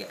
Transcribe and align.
Ya. 0.00 0.08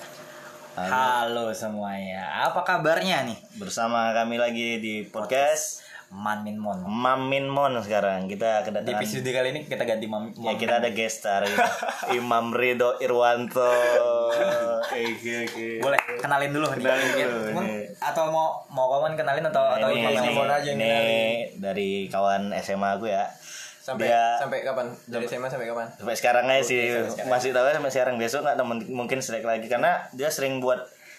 Halo 0.77 1.49
semuanya, 1.49 2.45
apa 2.45 2.61
kabarnya 2.61 3.25
nih? 3.25 3.37
Bersama 3.57 4.13
kami 4.13 4.37
lagi 4.37 4.77
di 4.77 5.01
podcast 5.09 5.81
Manmin 6.13 6.61
Mon. 6.61 6.85
Mamin 6.85 7.49
Mon 7.49 7.73
sekarang. 7.81 8.29
Kita 8.29 8.61
Di 8.61 8.69
kedatangan 8.69 9.01
episode 9.01 9.25
kali 9.33 9.49
ini 9.49 9.65
kita 9.65 9.89
ganti 9.89 10.05
Mam. 10.05 10.29
Ya 10.45 10.53
kita 10.61 10.77
ada 10.77 10.93
guest 10.93 11.25
star 11.25 11.41
Imam 12.21 12.53
Ridho 12.53 13.01
Irwanto. 13.01 13.65
Oke 14.93 15.49
oke. 15.49 15.67
Boleh 15.81 15.97
kenalin 16.21 16.53
dulu 16.53 16.69
nih. 16.69 16.85
Kenalin 16.85 17.05
Mungkin. 17.09 17.25
dulu, 17.25 17.61
nih. 17.65 17.85
atau 17.97 18.23
mau 18.29 18.61
mau 18.69 18.85
kawan 18.93 19.17
kenalin 19.17 19.49
atau 19.49 19.73
atau 19.73 19.89
ini, 19.89 20.05
Imam 20.05 20.45
ini, 20.45 20.53
aja 20.53 20.69
yang 20.69 20.77
ini 20.77 21.01
dari 21.57 21.89
kawan 22.13 22.53
SMA 22.61 22.89
aku 22.93 23.09
ya. 23.09 23.25
Sampai 23.89 24.05
Dia- 24.05 24.37
sampai 24.37 24.59
kapan 24.61 24.87
dari 25.05 25.25
SMA 25.25 25.47
sampai 25.47 25.65
kapan 25.65 25.85
Sampai 25.91 26.13
sekarang 26.13 26.45
aja 26.45 26.61
sih 26.61 26.81
sampai 26.85 27.09
sekarang. 27.09 27.29
masih 27.29 27.49
tahu 27.51 27.65
ya 27.65 27.73
sampai 27.73 27.91
sekarang 27.91 28.15
besok 28.15 28.39
nggak 28.41 28.57
temen 28.57 28.77
mungkin 28.89 29.17
selek 29.19 29.43
lagi 29.43 29.65
karena 29.65 29.91
dia 30.11 30.29
sering 30.29 30.57
buat 30.59 30.77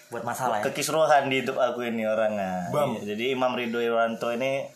Buat 0.08 0.22
masalah 0.24 0.58
ya. 0.58 0.64
kekisruhan 0.64 1.26
di 1.26 1.38
hidup 1.38 1.54
aku 1.54 1.84
ini 1.84 2.02
orangnya. 2.02 2.66
Bam. 2.68 2.94
Iya, 2.96 3.14
Jadi 3.14 3.30
Imam 3.30 3.52
Ridho 3.52 3.78
Irwanto 3.78 4.30
ini 4.30 4.66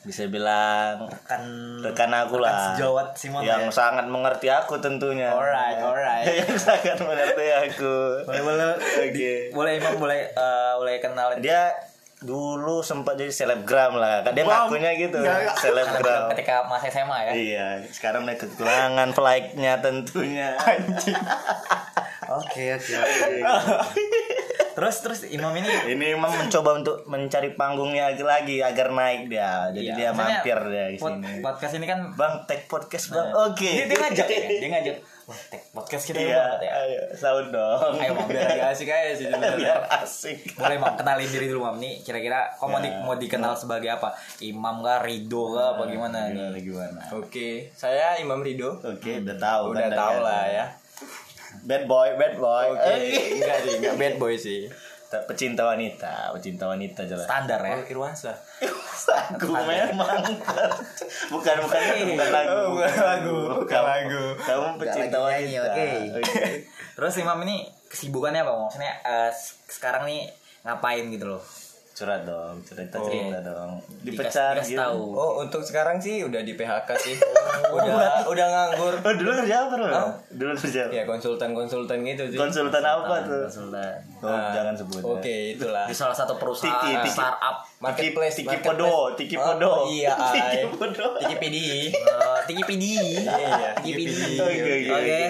bisa 0.00 0.24
bilang 0.26 1.10
Kan 1.22 1.42
rekan 1.78 2.08
aku 2.08 2.38
lah 2.38 2.72
sejawat 2.72 3.12
Simon 3.12 3.42
yang 3.42 3.66
ya. 3.66 3.68
sangat 3.68 4.06
mengerti 4.06 4.46
aku 4.46 4.78
tentunya 4.78 5.28
Alright, 5.28 5.76
alright. 5.76 6.24
yang 6.40 6.54
sangat 6.56 6.96
mengerti 6.98 7.44
aku 7.50 8.24
Boleh 8.24 8.40
boleh. 8.40 8.64
Oke. 8.78 9.32
Boleh 9.50 9.72
Imam 9.76 9.94
boleh 9.96 10.20
eh, 10.30 10.72
boleh 10.74 10.96
kenalin 10.98 11.36
dia 11.38 11.68
dulu 12.20 12.84
sempat 12.84 13.16
jadi 13.16 13.32
selebgram 13.32 13.96
lah 13.96 14.20
kan 14.20 14.36
dia 14.36 14.44
Bam. 14.44 14.68
ngakunya 14.68 14.92
gitu 14.92 15.16
nggak. 15.24 15.56
selebgram 15.56 16.28
ketika 16.36 16.68
masa 16.68 16.92
SMA 16.92 17.18
ya. 17.26 17.32
iya 17.32 17.66
sekarang 17.88 18.28
udah 18.28 18.36
kekurangan 18.36 19.08
like-nya 19.16 19.80
tentunya 19.80 20.52
Oke 22.30 22.78
oke 22.78 22.94
oke. 22.94 23.42
Terus 24.70 24.96
terus 25.02 25.20
Imam 25.26 25.50
ini 25.50 25.66
ini 25.90 26.14
memang 26.14 26.30
mencoba 26.30 26.78
untuk 26.78 27.02
mencari 27.10 27.58
panggungnya 27.58 28.14
lagi 28.14 28.22
lagi 28.22 28.56
agar 28.62 28.94
naik 28.94 29.26
dia 29.26 29.66
jadi 29.74 29.90
Iya, 29.90 29.94
dia 29.98 30.10
mampir 30.14 30.58
dia 30.70 30.94
di 30.94 30.98
sini 31.02 31.42
Podcast 31.42 31.74
ini 31.74 31.90
kan 31.90 32.14
bang 32.14 32.46
take 32.46 32.70
podcast 32.70 33.10
bang 33.10 33.34
Nah, 33.34 33.50
oke 33.50 33.66
Dia, 33.66 33.84
dia 33.90 33.98
ngajak 33.98 34.26
ya, 34.30 34.40
dia 34.46 34.68
ngajak. 34.70 34.96
Podcast 35.70 36.04
kita 36.04 36.18
iya 36.18 36.38
banget 36.56 36.60
ya. 36.62 36.72
ayo 36.78 37.00
sahur 37.12 37.46
dong 37.46 37.92
Ayo 37.94 38.10
Mam, 38.12 38.26
biar 38.26 38.46
agak 38.48 38.68
asik 38.70 38.86
aja 38.86 39.12
sih 39.12 39.26
sebenarnya 39.26 39.56
biar 39.56 39.78
asik 39.98 40.38
boleh 40.54 40.76
Mam 40.76 40.94
kenalin 40.94 41.26
diri 41.26 41.46
dulu 41.46 41.60
Mam. 41.62 41.76
Nih 41.76 41.94
kira-kira 42.00 42.52
kok 42.52 42.64
mau, 42.64 42.78
di- 42.78 42.88
Ya. 42.88 43.00
mau 43.00 43.14
dikenal 43.14 43.54
sebagai 43.54 43.90
apa? 43.92 44.10
Imam 44.40 44.80
kah, 44.80 44.98
Ridho 45.00 45.42
kah, 45.52 45.66
apa 45.72 45.82
gimana 45.84 46.18
gimana 46.26 46.50
nih? 46.50 46.62
gimana 46.62 47.00
oke 47.12 47.48
saya 47.72 48.16
Imam 48.16 48.38
Ridho 48.38 48.76
oke 48.76 49.12
udah 49.20 49.36
tahu 49.36 49.62
udah 49.70 49.86
kan, 49.86 49.96
tahu 49.96 50.16
kan? 50.16 50.24
lah 50.24 50.44
ya 50.46 50.64
bad 51.60 51.84
boy 51.84 52.08
bad 52.14 52.34
boy 52.36 52.66
oke 52.68 52.86
Eh, 52.86 53.10
enggak 53.36 53.58
sih 53.60 53.72
enggak 53.76 53.94
bad 53.96 54.14
boy 54.16 54.34
sih 54.34 54.66
pecinta 55.10 55.66
wanita 55.66 56.30
pecinta 56.30 56.64
wanita 56.66 57.02
jelas 57.02 57.26
Standar 57.26 57.58
ya. 57.60 57.74
oh 57.74 57.84
Irwansa 57.84 58.30
Aku 59.32 59.50
memang 59.50 60.22
bukan 61.28 61.56
bukan 61.58 61.82
bukan 62.06 62.28
lagu 62.30 62.52
Oh, 62.52 62.66
bukan 62.72 62.94
lagu, 62.96 63.36
bukan 63.58 63.82
lagu. 63.82 64.22
kamu 64.38 64.66
pecinta 64.76 65.18
wanita 65.18 65.58
oke. 65.66 65.88
Oke. 66.16 66.42
Terus 66.94 67.14
Imam 67.16 67.38
ini 67.42 67.56
kesibukannya 67.86 68.40
apa? 68.40 68.52
Maksudnya 68.60 68.92
s- 69.28 69.58
sekarang 69.66 70.04
nih 70.04 70.30
ngapain 70.62 71.08
gitu 71.08 71.26
loh? 71.28 71.42
Curhat 72.00 72.24
dong 72.24 72.56
cerita 72.60 72.96
Oh. 72.96 73.04
cerita 73.04 73.38
dong 73.42 73.76
Dikas- 74.00 74.32
dipecat 74.32 74.54
dikas 74.56 74.68
gitu 74.70 74.80
tahu. 74.80 75.04
oh 75.12 75.32
untuk 75.38 75.60
sekarang 75.60 75.96
sih 75.96 76.22
udah 76.22 76.40
di 76.40 76.52
PHK 76.54 76.88
sih 76.96 77.16
udah 77.76 78.24
udah 78.24 78.46
nganggur 78.48 78.94
oh 78.96 79.14
dulu 79.14 79.30
kerja 79.36 79.56
apa 79.60 79.74
dulu 79.74 79.92
Hah? 79.92 80.08
dulu 80.30 80.52
kerja 80.54 80.82
ya 80.88 81.04
konsultan 81.04 81.52
konsultan 81.52 82.00
gitu 82.02 82.24
sih 82.26 82.34
konsultan 82.34 82.80
apa 82.80 83.14
tuh 83.22 83.44
Konsultan. 83.44 83.92
oh, 84.18 84.28
Nah, 84.30 84.48
jangan 84.50 84.72
sebut 84.74 84.98
ya. 84.98 85.12
oke 85.12 85.36
itulah 85.52 85.84
Di 85.84 85.92
salah 85.92 86.14
satu 86.14 86.34
perusahaan 86.34 86.72
Tiki, 86.72 86.92
tiki. 86.98 87.10
startup 87.12 87.56
marketplace 87.78 88.34
Tiki. 88.34 88.56
Podo, 88.60 89.12
Tiki 89.14 89.34
Oh, 89.34 89.44
Podo. 89.52 89.72
iya 89.86 90.12
Tiki 90.14 90.40
ay. 90.40 90.64
Podo. 90.70 91.06
Tiki 91.18 91.36
PD 91.36 91.56
eh, 91.90 92.40
Tiki 92.42 92.62
PD. 92.62 92.84
Iya, 93.20 93.70
Tiki 93.76 94.04
Tiki 94.06 94.36
PD. 94.40 94.88
Oke. 94.88 95.20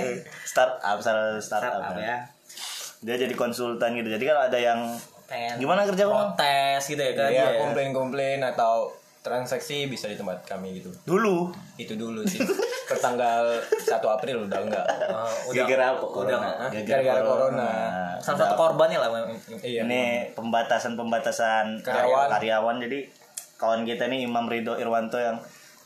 Startup 0.43 0.99
salah 0.99 1.35
startup, 1.37 1.79
Startup 1.81 1.97
ya. 1.97 2.07
ya. 2.07 2.17
Dia 3.01 3.17
jadi 3.17 3.33
konsultan 3.33 3.95
gitu. 3.95 4.09
Jadi 4.09 4.25
kalau 4.25 4.43
ada 4.43 4.59
yang 4.59 4.81
Pengen 5.31 5.55
gimana 5.57 5.87
kerja 5.87 6.05
protes 6.05 6.83
gitu 6.85 6.99
ya 6.99 7.15
kan? 7.15 7.31
ya 7.31 7.47
Iya. 7.47 7.61
komplain-komplain 7.61 8.43
atau 8.43 8.91
transaksi 9.21 9.85
bisa 9.85 10.05
di 10.05 10.17
tempat 10.17 10.43
kami 10.43 10.75
gitu 10.75 10.89
Dulu. 11.05 11.53
itu 11.77 11.93
dulu 11.93 12.25
sih 12.25 12.41
per 12.83 12.97
tanggal 12.97 13.53
1 13.63 13.87
April 14.01 14.49
udah 14.49 14.59
enggak 14.59 14.87
Oh, 15.07 15.29
udah 15.47 15.61
Gara-gara 15.61 15.85
apa? 15.87 16.01
udah 16.01 16.11
Corona. 16.11 16.51
Gara-gara 16.83 17.21
corona. 17.23 17.71
salah 18.19 18.39
satu 18.41 18.55
korbannya 18.55 18.97
lah 18.97 19.09
iya 19.61 19.85
Ini 19.85 20.03
pembatasan 20.33 20.93
pembatasan 20.95 21.79
Karyawan. 21.79 22.29
karyawan. 22.33 22.77
Jadi 22.81 22.99
kawan 23.55 23.85
kita 23.85 24.09
nih 24.09 24.25
Imam 24.25 24.45
Ridho 24.45 24.75
Irwanto 24.75 25.17
yang 25.17 25.37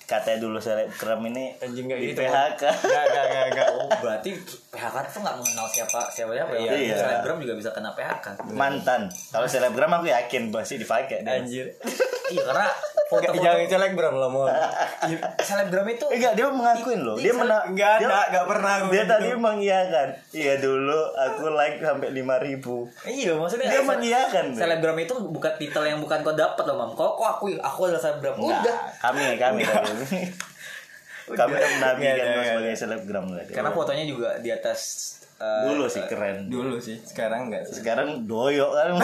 katanya 0.04 0.38
dulu 0.38 0.60
selebgram 0.60 1.20
ini 1.24 1.56
Anjing 1.56 1.88
nggak 1.88 1.96
di 1.96 2.06
gitu, 2.12 2.20
PHK. 2.20 2.62
enggak 2.62 3.04
enggak 3.08 3.44
enggak 3.48 3.66
Oh, 3.74 3.88
berarti 3.98 4.30
PHK 4.68 4.96
tuh 5.08 5.20
nggak 5.24 5.36
mengenal 5.40 5.66
siapa 5.66 6.00
siapa 6.12 6.32
siapa 6.32 6.52
ya? 6.54 6.70
Iya. 6.72 6.96
Selebgram 6.96 7.36
juga 7.40 7.54
bisa 7.56 7.70
kena 7.72 7.90
PHK. 7.92 8.26
Mantan. 8.52 9.08
Kalau 9.08 9.46
selebgram 9.46 9.90
aku 9.90 10.06
yakin 10.06 10.52
pasti 10.52 10.76
dipakai. 10.76 11.24
anjir 11.24 11.66
iya 12.26 12.42
karena 12.42 12.68
Enggak, 13.04 13.20
foto-foto 13.30 13.44
jangan 13.44 13.68
selebgram 13.68 14.14
lah 14.14 14.28
mau 14.28 14.48
selebgram 15.38 15.86
itu 15.86 16.06
Enggak, 16.08 16.32
dia 16.32 16.46
mengakuin 16.48 17.00
loh. 17.00 17.14
Dia 17.14 17.32
mena 17.32 17.58
enggak 17.62 17.94
dia- 17.96 18.08
ada 18.08 18.20
enggak 18.26 18.44
pernah 18.48 18.74
Dia 18.82 18.88
gitu. 18.96 19.10
tadi 19.10 19.28
mengiyakan. 19.34 20.08
Iya 20.30 20.54
dulu 20.58 21.00
aku 21.12 21.44
like 21.50 21.76
sampai 21.78 22.08
5000 22.10 23.12
iya 23.12 23.32
maksudnya 23.34 23.66
Dia 23.68 23.82
mengiyakan. 23.82 24.44
Selebgram 24.52 24.96
itu 24.98 25.14
bukan 25.22 25.52
titel 25.54 25.84
yang 25.84 25.98
bukan 25.98 26.18
kau 26.20 26.32
dapat 26.32 26.64
loh 26.64 26.76
mam 26.76 26.90
kok 26.92 27.10
kok 27.14 27.28
aku 27.30 27.52
aku 27.54 27.80
adalah 27.86 28.00
selebgram 28.00 28.34
Enggak, 28.34 28.60
udah 28.62 28.76
kami 29.00 29.22
kami 29.36 29.60
tadi. 29.62 29.92
kami 29.94 30.20
udah 31.30 31.44
Enggak, 31.44 31.92
enggak, 31.94 32.44
sebagai 32.46 32.74
selebgram 32.74 33.24
karena 33.48 33.70
fotonya 33.70 34.04
juga 34.04 34.36
di 34.38 34.48
atas 34.48 34.80
eh, 35.36 35.62
dulu 35.66 35.84
sih 35.86 36.02
keren. 36.06 36.46
dulu 36.46 36.76
sih 36.76 36.96
sekarang 37.00 37.48
enggak 37.48 37.66
sih. 37.66 37.80
Sekarang 37.80 38.24
doyok 38.24 38.70
kan. 38.70 38.90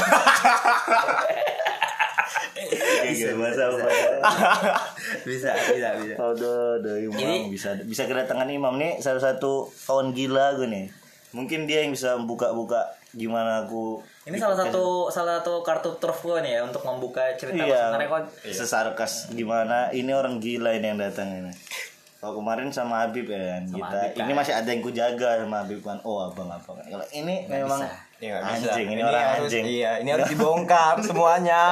Bisa 3.00 3.34
masa 3.34 3.64
bisa. 5.26 5.50
bisa 5.58 5.88
bisa 5.98 6.14
Aduh, 6.14 6.78
aduh, 6.78 6.96
Imam. 7.00 7.18
Ini- 7.18 7.50
bisa 7.50 7.74
bisa 7.82 8.06
kedatangan 8.06 8.46
Imam 8.46 8.76
nih 8.76 9.00
salah 9.00 9.18
satu 9.18 9.66
kawan 9.84 10.12
gila 10.12 10.54
gue 10.54 10.68
nih. 10.68 10.86
Mungkin 11.30 11.64
dia 11.64 11.82
yang 11.82 11.94
bisa 11.94 12.18
buka-buka 12.18 12.90
gimana 13.10 13.66
aku 13.66 13.98
ini 14.22 14.38
salah 14.38 14.54
satu 14.54 15.10
salah 15.10 15.42
satu 15.42 15.66
kartu 15.66 15.98
truf 15.98 16.22
gue 16.22 16.38
nih 16.38 16.54
ya 16.54 16.60
untuk 16.62 16.86
membuka 16.86 17.34
cerita 17.34 17.58
iya, 17.58 17.90
sebenarnya 17.90 18.08
kok. 18.08 18.22
Sesarkas 18.46 19.12
gimana. 19.32 19.90
Ini 19.90 20.10
orang 20.14 20.38
gila 20.38 20.70
ini 20.70 20.86
yang 20.86 21.00
datang 21.00 21.26
ini. 21.32 21.50
Kalau 22.20 22.36
kemarin 22.36 22.68
sama 22.68 23.00
Habib 23.00 23.26
ya 23.26 23.40
kan, 23.50 23.62
kita 23.66 23.96
Habib, 24.06 24.20
ini 24.20 24.32
masih 24.34 24.52
ada 24.52 24.68
yang 24.68 24.80
kujaga 24.80 25.40
sama 25.40 25.56
Habib 25.58 25.80
kan. 25.80 25.96
Oh 26.02 26.20
abang 26.22 26.46
abang. 26.46 26.76
Kalau 26.76 27.06
ini 27.10 27.48
memang 27.48 27.80
bisa. 27.80 27.96
Ya, 28.20 28.36
anjing, 28.38 28.84
ini, 28.86 29.00
orang 29.00 29.24
harus, 29.34 29.48
anjing. 29.48 29.64
Iya, 29.66 29.90
ini 29.98 30.08
harus 30.10 30.28
dibongkar 30.28 31.00
semuanya. 31.08 31.64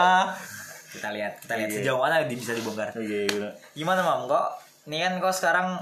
kita 0.88 1.12
lihat 1.12 1.36
kita 1.36 1.52
lihat 1.54 1.68
Iya. 1.68 1.76
sejauh 1.78 2.00
mana 2.00 2.24
di- 2.24 2.32
bisa 2.34 2.56
dibongkar 2.56 2.88
Oke, 2.90 3.04
gitu. 3.28 3.44
gimana 3.74 4.00
mam 4.00 4.24
kok 4.24 4.56
ini 4.84 4.98
kan 4.98 5.20
kok 5.20 5.30
sekarang 5.30 5.76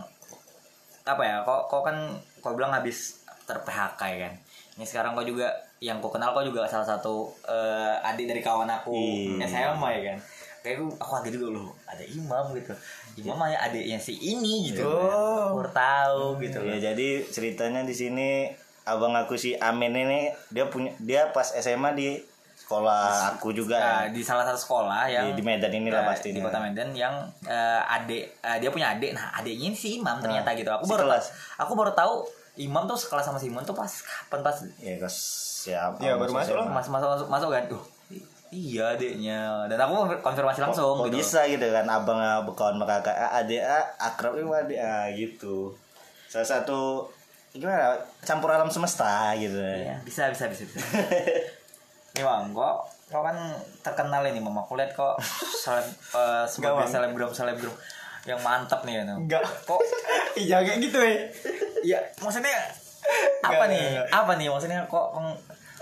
apa 1.04 1.22
ya 1.22 1.36
kok 1.40 1.70
kok 1.70 1.82
kan 1.84 1.96
kau 2.36 2.52
bilang 2.52 2.74
habis 2.74 3.22
ter 3.40 3.54
PHK 3.56 4.00
ya 4.08 4.18
kan 4.20 4.34
ini 4.74 4.82
sekarang 4.82 5.14
kau 5.14 5.22
juga 5.22 5.46
yang 5.78 6.02
kau 6.02 6.10
kenal 6.10 6.34
kau 6.34 6.42
juga 6.42 6.66
salah 6.66 6.82
satu 6.84 7.30
eh, 7.44 7.94
adik 8.02 8.26
dari 8.26 8.42
kawan 8.42 8.66
aku 8.68 8.90
Iya. 9.38 9.46
SMA 9.46 9.88
ya 9.92 10.02
kan 10.04 10.18
kayak 10.60 10.74
aku 10.76 10.86
aku 10.98 11.10
kaget 11.16 11.32
juga 11.36 11.48
loh 11.54 11.70
ada 11.86 12.02
imam 12.02 12.44
gitu 12.52 12.74
imam 13.18 13.38
hanya 13.40 13.58
adiknya 13.62 13.96
si 13.96 14.14
ini 14.14 14.68
gitu 14.68 14.82
Oh. 14.82 15.50
aku 15.50 15.56
baru 15.58 15.70
tahu 15.72 16.22
gitu 16.38 16.56
loh 16.58 16.68
Ya 16.70 16.90
jadi 16.90 17.08
ceritanya 17.24 17.80
di 17.80 17.92
sini 17.92 18.48
abang 18.82 19.12
aku 19.12 19.34
si 19.34 19.56
Amin 19.56 19.90
ini 19.90 20.20
dia 20.48 20.64
punya 20.64 20.92
dia 20.98 21.28
pas 21.28 21.48
SMA 21.50 21.92
di 21.92 22.20
sekolah 22.56 23.34
aku 23.34 23.50
juga 23.50 23.76
Nah, 23.76 24.00
ya. 24.02 24.10
di 24.10 24.20
salah 24.20 24.42
satu 24.42 24.58
sekolah 24.58 25.06
yang 25.06 25.28
di, 25.28 25.32
di 25.34 25.42
Medan 25.42 25.70
ini 25.70 25.88
lah 25.88 26.02
eh, 26.02 26.08
pasti 26.08 26.28
di 26.30 26.38
kota 26.38 26.58
Medan 26.58 26.90
yang 26.92 27.14
eh, 27.42 27.80
adik 27.86 28.36
eh, 28.38 28.58
dia 28.58 28.68
punya 28.68 28.90
adik 28.90 29.12
nah 29.12 29.32
adiknya 29.32 29.66
ini 29.66 29.76
si 29.76 29.96
Imam 29.96 30.18
ternyata 30.18 30.50
gitu 30.52 30.68
aku 30.68 30.84
baru 30.84 31.04
sekelas. 31.04 31.24
tahu- 31.26 31.62
aku 31.62 31.72
baru 31.74 31.92
tahu 31.92 32.14
Imam 32.56 32.84
tuh 32.84 32.96
sekelas 32.96 33.24
sama 33.24 33.36
Simon 33.36 33.62
tuh 33.62 33.72
pas 33.72 33.86
kapan 33.88 34.40
pas 34.42 34.56
Ya 34.78 34.96
kes 34.96 35.16
siap. 35.62 35.98
Iya, 35.98 36.16
baru 36.16 36.32
masuk 36.32 36.54
lah. 36.54 36.66
mas 36.66 36.86
masuk 36.86 37.08
masuk 37.10 37.28
masuk 37.28 37.48
kan 37.50 37.64
iya 38.50 38.94
adiknya. 38.94 39.66
Dan 39.66 39.78
aku 39.80 40.20
konfirmasi 40.22 40.60
langsung 40.62 41.00
Kok 41.02 41.08
gitu. 41.10 41.18
bisa 41.18 41.46
gitu 41.46 41.66
kan 41.70 41.86
abang 41.88 42.18
ah, 42.18 42.42
berkawan 42.42 42.78
sama 42.78 42.86
kakak 42.86 43.16
ah, 43.16 43.40
adik 43.42 43.62
ah, 43.62 43.84
akrab 43.98 44.36
sama 44.36 44.62
adik 44.62 44.78
ah, 44.78 45.06
gitu. 45.14 45.72
Salah 46.26 46.46
satu 46.46 47.06
gimana 47.56 47.96
campur 48.20 48.52
alam 48.52 48.68
semesta 48.68 49.32
gitu. 49.38 49.56
Iya, 49.56 49.98
bisa 50.04 50.28
bisa 50.30 50.46
bisa 50.50 50.62
bisa. 50.68 50.78
Nih 52.16 52.24
bang 52.24 52.52
kok 52.52 52.76
kok 53.06 53.22
kan 53.22 53.38
terkenal 53.86 54.26
ini 54.26 54.42
mama 54.42 54.66
aku 54.66 54.74
lihat 54.74 54.90
kok 54.90 55.14
seleb, 55.62 55.86
eh, 56.18 56.44
sebagai 56.50 56.90
selebgram 56.90 57.30
selebgram 57.30 57.70
yang 58.26 58.42
mantap 58.42 58.82
nih 58.82 58.98
ya 58.98 59.14
Enggak. 59.14 59.46
kok 59.62 59.78
Iya 60.36 60.60
kayak 60.60 60.78
gitu 60.82 60.98
ya. 61.00 61.16
ya 61.86 61.98
maksudnya 62.20 62.50
apa 63.40 63.64
Nggak, 63.64 63.68
nih? 63.70 63.84
nggak, 63.94 64.06
apa 64.10 64.32
nih? 64.36 64.46
Maksudnya 64.50 64.80
kok 64.90 65.06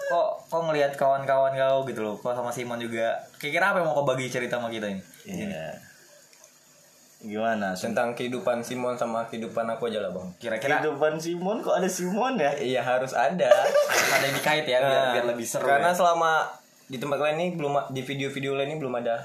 kok 0.04 0.28
kok, 0.46 0.60
ngelihat 0.62 0.92
kawan-kawan 0.94 1.52
kau 1.52 1.82
gitu 1.84 2.00
loh 2.00 2.14
kok 2.14 2.32
sama 2.32 2.48
Simon 2.48 2.76
juga 2.76 3.16
kira-kira 3.36 3.72
apa 3.72 3.80
yang 3.80 3.88
mau 3.88 3.96
kau 3.96 4.04
bagi 4.04 4.28
cerita 4.28 4.56
sama 4.56 4.68
kita 4.68 4.86
ini 4.86 5.00
Iya. 5.24 5.72
Gimana? 7.24 7.72
tentang 7.72 8.12
kehidupan 8.12 8.60
Simon 8.60 8.92
sama 8.94 9.24
kehidupan 9.24 9.64
aku 9.66 9.88
aja 9.88 10.04
lah 10.04 10.12
bang 10.12 10.28
kira-kira 10.36 10.76
Kehidupan 10.76 11.16
Simon 11.16 11.64
kok 11.64 11.72
ada 11.74 11.88
Simon 11.88 12.36
ya? 12.36 12.52
iya 12.54 12.84
harus 12.84 13.16
ada 13.16 13.48
harus 13.48 14.12
ada 14.14 14.24
yang 14.24 14.36
dikait 14.36 14.64
ya 14.64 14.78
biar, 14.78 14.92
Nah, 15.00 15.12
biar 15.16 15.26
lebih 15.32 15.46
seru 15.48 15.64
karena 15.64 15.88
ya. 15.88 15.96
selama 15.96 16.44
di 16.84 17.00
tempat 17.00 17.16
lain 17.16 17.36
ini 17.38 17.48
belum 17.56 17.72
di 17.88 18.02
video-video 18.04 18.52
lain 18.54 18.76
ini 18.76 18.78
belum 18.78 18.92
ada 19.00 19.24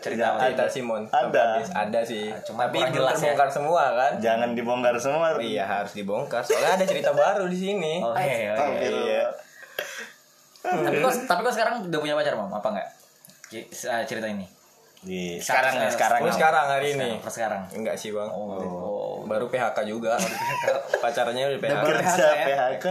cerita 0.00 0.24
apa? 0.34 0.48
cerita 0.48 0.64
Simon. 0.66 1.02
Ada. 1.12 1.60
ada 1.76 2.00
sih. 2.00 2.32
Cuma 2.48 2.66
tapi 2.66 2.80
jelas 2.88 3.20
ya. 3.20 3.36
terbongkar 3.36 3.48
semua 3.52 3.82
kan? 3.92 4.12
Jangan 4.16 4.48
dibongkar 4.56 4.96
semua. 4.96 5.36
iya 5.38 5.64
harus 5.68 5.92
dibongkar. 5.92 6.40
Soalnya 6.40 6.80
ada 6.80 6.84
cerita 6.88 7.12
baru 7.12 7.44
di 7.46 7.58
sini. 7.60 8.00
Oke 8.00 8.34
oke 8.56 8.76
Iya. 8.80 9.24
tapi 10.60 10.96
kok 11.00 11.14
tapi 11.24 11.40
kok 11.44 11.54
sekarang 11.56 11.74
udah 11.88 11.98
punya 12.00 12.14
pacar 12.16 12.34
mam? 12.36 12.52
Apa 12.52 12.68
enggak? 12.72 12.88
Eh, 13.52 14.04
cerita 14.08 14.26
ini? 14.28 14.48
Di 15.00 15.40
sekarang 15.40 15.80
ya, 15.80 15.88
sekarang. 15.88 16.20
oh 16.20 16.28
ya. 16.28 16.34
sekarang 16.36 16.66
hari 16.68 16.88
ini? 16.92 17.10
Pas 17.24 17.32
sekarang. 17.32 17.62
Enggak 17.72 17.96
sih 17.96 18.12
bang. 18.12 18.28
Oh. 18.28 19.24
Baru 19.24 19.48
PHK 19.48 19.88
juga. 19.88 20.16
Pacarannya 21.04 21.56
di 21.56 21.60
PHK 21.60 21.84
Kerja 21.88 22.04
PHK 22.04 22.20
ya? 22.20 22.44
PHK. 22.44 22.86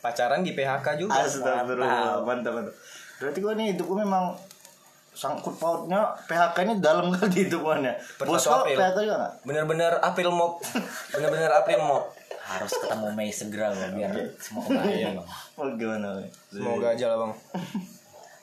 Pacaran 0.00 0.40
di 0.40 0.52
PHK 0.56 0.86
juga. 0.96 1.20
Astagfirullah, 1.20 2.24
mantap. 2.24 2.52
Mantap. 2.56 2.72
Berarti 3.20 3.38
gua 3.44 3.52
nih 3.52 3.76
hidupku 3.76 3.92
memang 3.92 4.32
sangkut 5.20 5.52
pautnya 5.54 6.00
PHK 6.24 6.56
ini 6.64 6.74
dalam 6.80 7.10
kali 7.12 7.44
hidupannya. 7.44 7.92
Per 8.16 8.24
Bos 8.24 8.40
kok 8.40 8.64
April. 8.64 8.76
PHK 8.80 8.96
juga 9.04 9.16
nggak? 9.18 9.32
bener-bener 9.44 9.92
April 10.00 10.30
Mop 10.30 10.52
bener-bener 11.12 11.52
April 11.52 11.80
Mop 11.82 12.04
harus 12.40 12.72
ketemu 12.72 13.06
Mei 13.12 13.28
segera 13.30 13.68
loh 13.68 13.92
biar 13.92 14.10
semua 14.36 14.64
kebahagiaan 14.64 15.14
bang 15.14 15.28
Oh 15.60 15.68
gimana? 15.70 16.08
Semoga 16.48 16.86
aja 16.90 17.04
lah 17.06 17.18
bang 17.20 17.32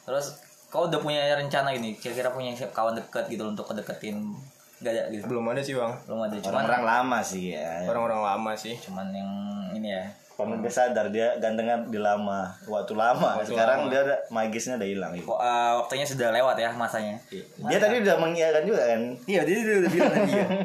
terus 0.06 0.26
kau 0.68 0.86
udah 0.86 1.00
punya 1.00 1.34
rencana 1.34 1.74
gini 1.74 1.98
kira-kira 1.98 2.30
punya 2.30 2.54
kawan 2.70 2.94
dekat 2.94 3.26
gitu 3.28 3.44
untuk 3.44 3.66
kedeketin 3.66 4.38
Gak 4.78 4.94
ada 4.94 5.10
gitu 5.10 5.26
belum 5.26 5.50
ada 5.50 5.60
sih 5.60 5.74
bang 5.74 5.90
belum 6.06 6.20
ada 6.22 6.38
cuman 6.38 6.54
Orang-orang 6.54 6.84
lama 6.86 7.20
sih 7.20 7.46
ya. 7.52 7.82
orang-orang 7.84 8.22
lama 8.22 8.52
sih 8.54 8.78
cuman 8.78 9.10
yang 9.10 9.32
ini 9.74 9.90
ya 9.90 10.06
Kamu 10.38 10.62
udah 10.62 10.69
sadar 10.69 11.10
dia 11.10 11.34
gantengnya 11.36 11.81
di 11.84 11.98
lama, 11.98 12.45
waktu 12.63 12.94
lama. 12.94 13.36
Waktu 13.36 13.51
Sekarang 13.51 13.80
lama. 13.80 13.89
dia 13.89 14.00
ada 14.04 14.16
magisnya 14.30 14.78
udah 14.78 14.86
hilang. 14.88 15.12
gitu. 15.12 15.25
kok 15.28 15.39
eh, 15.39 15.72
waktunya 15.75 16.06
sudah 16.06 16.28
lewat 16.30 16.56
ya 16.56 16.69
masanya 16.72 17.18
Dia 17.60 17.78
tadi 17.78 17.95
udah 18.00 18.16
mengiyakan 18.18 18.63
juga 18.63 18.81
kan? 18.86 19.01
iya 19.25 19.42
dia 19.42 19.56
udah, 19.57 19.75
udah 19.80 19.92
bilang 19.92 20.12
tadi 20.13 20.31
ya 20.31 20.48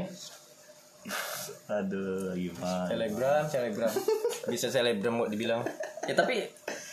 Aduh, 1.72 2.36
gimana? 2.36 2.84
selebgram 2.84 3.44
selebgram 3.46 3.92
bisa 4.52 4.68
selebgram 4.68 5.14
mau 5.14 5.26
dibilang 5.26 5.64
ya 6.04 6.12
tapi 6.12 6.44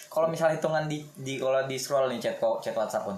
kalau 0.08 0.26
misal 0.26 0.48
hitungan 0.48 0.88
di 0.88 1.04
di 1.14 1.36
kalau 1.36 1.60
di 1.62 1.76
scroll 1.76 2.08
nih 2.08 2.18
chat 2.18 2.36
kok 2.38 2.64
chat 2.64 2.72
WhatsApp 2.74 3.04
pun 3.04 3.18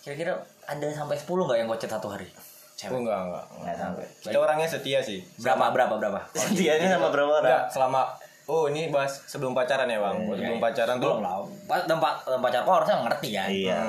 kira-kira 0.00 0.32
ada 0.64 0.86
sampai 0.88 1.14
10 1.14 1.28
nggak 1.28 1.58
yang 1.58 1.66
kau 1.66 1.76
chat 1.76 1.90
satu 1.90 2.08
hari 2.08 2.26
oh 2.26 2.40
cewek 2.74 2.96
enggak 2.98 3.18
enggak 3.20 3.44
Nggak 3.60 3.76
sampai. 3.76 4.04
kita 4.24 4.38
orangnya 4.40 4.66
setia 4.66 4.98
sih 4.98 5.20
berapa 5.38 5.68
berapa 5.68 5.94
berapa 5.96 6.20
Setianya 6.34 6.88
sama 6.90 7.08
berapa 7.08 7.28
orang? 7.30 7.44
enggak 7.44 7.62
selama 7.68 8.02
oh 8.44 8.66
ini 8.66 8.88
bahas 8.88 9.22
sebelum 9.24 9.52
pacaran 9.52 9.86
ya 9.86 9.98
bang? 9.98 10.16
Sebelum 10.24 10.58
pacaran 10.58 10.96
tuh 10.96 11.12
belum 11.12 11.22
lah. 11.22 11.42
Pas 11.64 11.82
dan 11.84 11.98
pacar 12.38 12.60
kau 12.62 12.74
harusnya 12.74 12.98
ngerti 13.00 13.28
kan 13.30 13.48
Iya. 13.48 13.80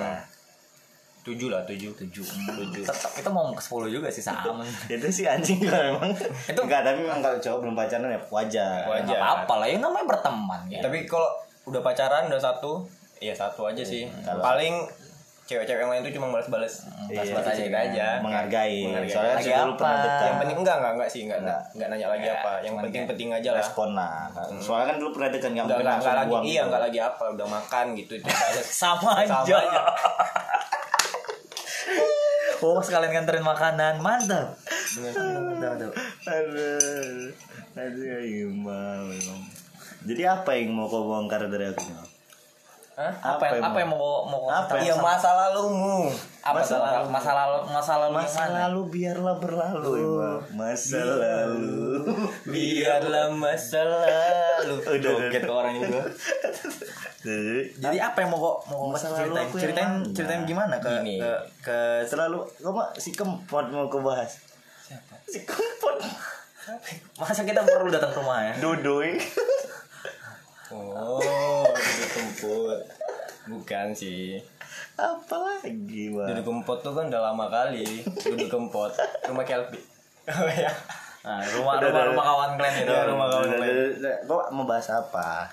tujuh 1.24 1.48
lah 1.48 1.64
tujuh. 1.64 1.96
Tujuh. 1.96 2.26
Tujuh. 2.52 2.84
Tetap 2.84 3.12
kita 3.14 3.30
mau 3.30 3.48
ke 3.50 3.64
10 3.64 3.88
juga 3.90 4.08
sih 4.08 4.20
sama. 4.20 4.60
Itu 4.92 5.08
sih 5.08 5.24
anjing 5.24 5.64
lah 5.64 5.90
memang 5.90 6.12
Itu- 6.46 6.62
enggak 6.62 6.84
tapi 6.84 7.00
memang 7.00 7.20
kalau 7.20 7.40
cowok 7.40 7.60
belum 7.62 7.76
pacaran 7.76 8.08
ya 8.08 8.20
wajar 8.26 8.82
Wajar. 8.84 9.04
Nggak 9.08 9.18
apa-apa 9.18 9.54
lah 9.56 9.68
yang 9.68 9.82
namanya 9.82 10.06
berteman 10.06 10.62
ya. 10.68 10.80
Tapi 10.80 11.08
kalau 11.08 11.32
udah 11.64 11.80
pacaran 11.80 12.28
udah 12.28 12.38
satu 12.38 12.84
ya 13.18 13.32
satu 13.32 13.64
aja 13.66 13.80
sih. 13.82 14.12
Kalau- 14.22 14.44
paling 14.44 14.84
cewek-cewek 15.44 15.78
yang 15.78 15.90
lain 15.90 16.02
tuh 16.02 16.14
cuma 16.14 16.26
balas-balas 16.30 16.74
Iya, 17.06 17.22
balas 17.30 17.46
aja 17.46 17.62
kan. 17.66 17.86
aja. 17.86 18.06
menghargai, 18.20 18.78
Menghargai. 18.86 19.10
soalnya 19.10 19.34
Lagi 19.34 19.44
sih 19.44 19.54
dulu 19.54 19.66
apa? 19.66 19.78
pernah 19.78 19.98
dekat 20.00 20.24
yang 20.24 20.38
penting 20.38 20.58
enggak 20.58 20.76
enggak 20.76 20.94
enggak 20.94 21.10
sih 21.10 21.22
enggak 21.22 21.38
Enggak. 21.38 21.60
enggak 21.70 21.88
nanya 21.90 22.08
lagi 22.08 22.24
Ya, 22.24 22.34
apa. 22.34 22.52
Yang 22.58 22.74
penting 22.80 23.04
penting 23.06 23.30
aja 23.30 23.50
lah. 23.50 23.58
respon 23.60 23.90
lah. 23.92 24.18
Soalnya 24.58 24.86
kan 24.86 24.96
dulu 24.98 25.10
pernah 25.12 25.30
dekat 25.30 25.50
nggak 25.50 25.62
enggak 25.62 25.78
enggak, 25.78 25.94
langsung 25.94 26.10
enggak 26.10 26.24
lagi 26.24 26.32
iya 26.32 26.54
gitu. 26.54 26.66
enggak 26.66 26.82
lagi 26.82 27.00
apa 27.02 27.24
udah 27.30 27.48
makan 27.50 27.86
gitu. 27.94 28.12
Itu 28.18 28.26
aja. 28.26 28.62
Sama 28.64 29.12
aja, 29.20 29.36
oh 32.64 32.80
sekalian 32.80 33.12
nganterin 33.12 33.44
makanan. 33.44 33.94
Mantap. 34.00 34.56
Mantap 34.96 35.42
mantap. 35.60 35.92
Aduh. 36.24 37.28
Aduh 37.74 38.22
Ima 38.24 39.04
memang. 39.04 39.42
Jadi 40.04 40.22
apa 40.26 40.52
yang 40.54 40.72
mau 40.72 40.86
kau 40.86 41.06
bongkar 41.06 41.46
dari 41.46 41.66
aku 41.66 41.82
Hah? 42.94 43.10
apa 43.10 43.44
yang 43.50 43.66
apa 43.66 43.78
yang 43.82 43.90
mau 43.90 44.22
mau 44.30 44.46
Apa 44.54 44.78
cerita? 44.78 44.86
Iya 44.86 44.96
masa 45.02 45.30
lalumu. 45.34 46.14
Apa 46.46 46.62
Masa 46.62 46.76
masa 46.78 46.86
lalu 46.86 47.08
masa 47.10 47.32
lalu 47.34 47.58
masa 47.66 47.94
lalu 47.98 48.14
yang 48.14 48.22
masa 48.22 48.44
lalu 48.54 48.82
biarlah 48.94 49.36
berlalu. 49.42 49.94
Masa 50.54 51.02
lalu. 51.02 52.06
Biarlah 52.54 53.28
masa 53.34 53.82
lalu. 53.82 54.76
Udah, 54.78 54.94
udah, 54.94 55.02
Joget 55.02 55.42
ke 55.42 55.50
orang 55.50 55.74
juga 55.82 56.02
Jadi, 57.24 57.72
jadi 57.80 57.98
apa 58.04 58.18
yang 58.20 58.30
mau 58.36 58.40
kok 58.44 58.58
mau 58.70 58.92
Masa 58.92 59.08
lalu 59.10 59.32
ceritain? 59.32 59.48
aku 59.48 59.56
yang 59.56 59.64
ceritain 59.64 59.90
mana? 59.90 60.14
ceritain 60.14 60.42
gimana 60.44 60.76
ke 60.78 60.90
Gini. 61.00 61.16
ke, 61.18 61.32
ke 61.64 61.78
selalu 62.06 62.40
mah 62.62 62.92
si 63.00 63.10
kempot 63.16 63.66
mau 63.72 63.88
kau 63.90 64.04
bahas? 64.04 64.38
Siapa? 64.86 65.18
Si 65.26 65.42
kempot. 65.48 65.98
Masa 67.18 67.42
kita 67.42 67.64
perlu 67.64 67.90
datang 67.90 68.12
ke 68.12 68.20
rumah 68.22 68.44
ya? 68.44 68.54
Dodoi 68.60 69.18
oh 70.74 71.64
duduk 71.70 72.10
kempot 72.10 72.80
bukan 73.44 73.88
sih. 73.92 74.40
Apa 74.94 75.36
lagi 75.36 76.14
Bang? 76.14 76.28
duduk 76.32 76.46
kempot 76.46 76.80
tuh 76.82 76.94
kan 76.94 77.10
udah 77.10 77.34
lama 77.34 77.46
kali. 77.50 78.02
Duduk 78.06 78.50
kempot 78.50 78.92
rumah 79.26 79.46
Kelpi 79.46 79.80
oh 80.24 80.48
ya 80.48 80.72
nah, 81.24 81.44
rumah 81.52 81.80
Udah, 81.80 81.88
rumah 81.88 82.00
udah, 82.00 82.04
rumah 82.12 82.26
kawan 82.26 82.52
kalian 82.56 82.76
itu 82.80 82.92
Iya, 82.92 83.02
rumah 83.12 83.28
kawan 83.28 83.48
kalian. 83.60 83.76
kau 84.24 84.40
mau 84.52 84.64
bahas 84.64 84.88
apa? 84.88 85.48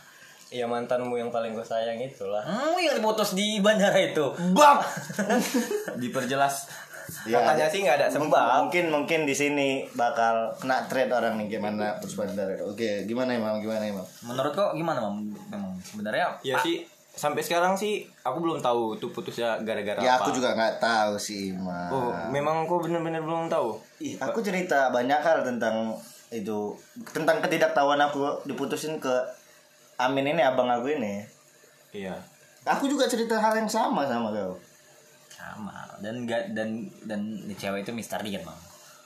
Iya 0.50 0.66
mantanmu 0.66 1.14
yang 1.14 1.30
paling 1.30 1.54
gue 1.54 1.62
sayang 1.62 1.94
itulah. 2.02 2.42
Hmm, 2.42 2.74
yang 2.74 2.98
diputus 2.98 3.38
di 3.38 3.62
bandara 3.62 3.94
itu. 4.02 4.34
bab 4.50 4.82
diperjelas 6.02 6.66
Ya, 7.26 7.42
katanya 7.42 7.68
sih 7.68 7.80
nggak 7.82 7.96
ada 8.00 8.06
sebab. 8.06 8.30
mungkin 8.64 8.84
mungkin 8.88 9.20
di 9.26 9.34
sini 9.34 9.84
bakal 9.98 10.54
kena 10.62 10.86
trade 10.86 11.10
orang 11.10 11.36
nih 11.36 11.58
gimana 11.58 11.98
terus 11.98 12.14
bandar. 12.14 12.46
Oke 12.64 13.04
gimana 13.04 13.34
emang 13.34 13.58
gimana 13.58 13.82
emang 13.84 14.06
Menurut 14.24 14.52
kok 14.54 14.72
gimana, 14.78 15.02
Mam? 15.02 15.34
Memang 15.50 15.72
sebenarnya 15.82 16.38
ya 16.46 16.56
sih 16.62 16.86
sampai 17.10 17.42
sekarang 17.42 17.74
sih 17.74 18.06
aku 18.22 18.38
belum 18.38 18.62
tahu 18.62 18.94
tuh 19.02 19.10
putusnya 19.10 19.58
gara-gara 19.66 19.98
ya 19.98 20.14
apa. 20.16 20.30
aku 20.30 20.30
juga 20.30 20.54
nggak 20.54 20.78
tahu 20.78 21.18
sih 21.18 21.50
mah 21.58 21.90
oh 21.90 22.14
memang 22.30 22.64
aku 22.64 22.86
bener-bener 22.86 23.20
belum 23.20 23.50
tahu? 23.50 23.76
Ih, 23.98 24.14
aku 24.22 24.38
cerita 24.40 24.94
banyak 24.94 25.18
hal 25.18 25.42
tentang 25.42 25.98
itu 26.30 26.70
tentang 27.10 27.42
ketidaktahuan 27.42 27.98
aku 27.98 28.46
diputusin 28.46 29.02
ke 29.02 29.12
Amin 30.00 30.24
ini 30.24 30.40
abang 30.40 30.64
aku 30.64 30.96
ini. 30.96 31.20
Iya. 31.92 32.16
Aku 32.64 32.88
juga 32.88 33.04
cerita 33.04 33.36
hal 33.36 33.52
yang 33.52 33.68
sama 33.68 34.08
sama 34.08 34.32
kau 34.32 34.56
sama 35.42 35.72
dan 35.98 36.14
enggak 36.18 36.52
dan 36.52 36.68
dan 37.02 37.20
di 37.40 37.54
cewek 37.54 37.80
itu 37.80 37.90
misteri 37.90 38.32
kan, 38.32 38.44
Mam. 38.46 38.58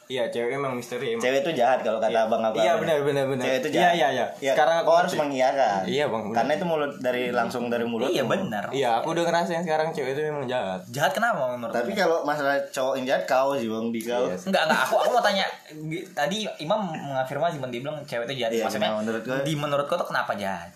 iya 0.05 0.29
cewek 0.29 0.53
emang 0.53 0.75
misteri 0.75 1.07
emang 1.11 1.23
cewek 1.23 1.41
itu 1.41 1.53
jahat 1.55 1.81
kalau 1.81 1.97
kata 1.97 2.13
abang 2.21 2.43
aku 2.43 2.59
iya 2.59 2.77
benar 2.77 3.01
benar 3.01 3.25
benar 3.25 3.41
cewek 3.43 3.59
itu 3.59 3.69
iya 3.71 3.79
jahat 3.81 3.95
iya 3.95 4.09
iya 4.11 4.27
Ya, 4.39 4.53
sekarang 4.53 4.77
aku 4.77 4.87
kau 4.87 4.99
harus 4.99 5.15
mengiyakan 5.15 5.81
Iya, 5.87 6.05
Bang, 6.07 6.23
benar. 6.25 6.37
karena 6.37 6.53
itu 6.53 6.67
mulut 6.67 6.93
dari 6.99 7.23
langsung 7.31 7.63
dari 7.67 7.83
mulut 7.83 8.07
Iya 8.07 8.23
benar. 8.23 8.65
iya 8.71 8.91
aku 8.99 9.11
udah 9.11 9.25
ngerasain 9.25 9.63
sekarang 9.63 9.89
cewek 9.91 10.13
itu 10.13 10.23
memang 10.23 10.45
jahat 10.45 10.85
Jahat 10.87 11.13
kenapa 11.13 11.41
Mam, 11.41 11.57
menurut? 11.57 11.73
tapi 11.73 11.91
kalau 11.93 12.21
masalah 12.23 12.53
cowok 12.69 12.95
yang 12.95 13.07
jahat 13.09 13.25
kau 13.25 13.55
sih 13.55 13.67
bang 13.67 13.87
di 13.89 14.01
kau 14.03 14.25
Yes. 14.27 14.45
Enggak, 14.45 14.63
enggak. 14.65 14.81
Aku 14.83 14.95
aku 14.99 15.11
mau 15.11 15.23
tanya. 15.23 15.47
Di- 15.71 16.05
Tadi 16.11 16.37
Imam 16.59 16.81
mengafirmasi, 16.85 17.57
Bang, 17.57 17.71
dia 17.71 17.81
bilang 17.81 17.97
cewek 18.03 18.25
itu 18.27 18.35
jahat. 18.39 18.53
Iya, 18.53 18.65
Maksudnya 18.65 18.91
menurut 18.95 19.23
gue- 19.23 19.43
di 19.43 19.55
menurut 19.55 19.87
kau 19.87 19.97
tuh 19.97 20.07
kenapa 20.07 20.33
jahat? 20.35 20.69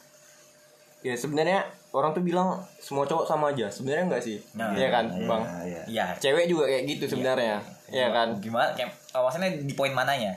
ya 0.99 1.15
sebenarnya 1.15 1.63
orang 1.89 2.13
tuh 2.13 2.21
bilang 2.21 2.61
semua 2.77 3.09
cowok 3.09 3.25
sama 3.25 3.49
aja 3.49 3.65
sebenarnya 3.73 4.05
enggak 4.13 4.23
sih? 4.23 4.37
Nah, 4.53 4.77
iya 4.77 4.89
kan 4.93 5.09
Iya, 5.09 5.25
bang? 5.25 5.43
iya. 5.65 5.83
Iya. 5.89 6.07
cewek 6.21 6.45
juga 6.45 6.69
kayak 6.69 6.85
gitu 6.85 7.05
sebenarnya 7.17 7.57
iya 7.89 8.13
kan? 8.13 8.37
Gimana? 8.45 8.77
Kayak, 8.77 8.93
maksudnya 9.17 9.51
di 9.65 9.73
poin 9.73 9.93
mananya? 9.97 10.37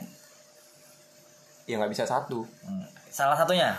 ya 1.62 1.78
nggak 1.78 1.92
bisa 1.94 2.02
satu. 2.02 2.42
Hmm. 2.66 2.82
Salah 3.06 3.38
satunya? 3.38 3.70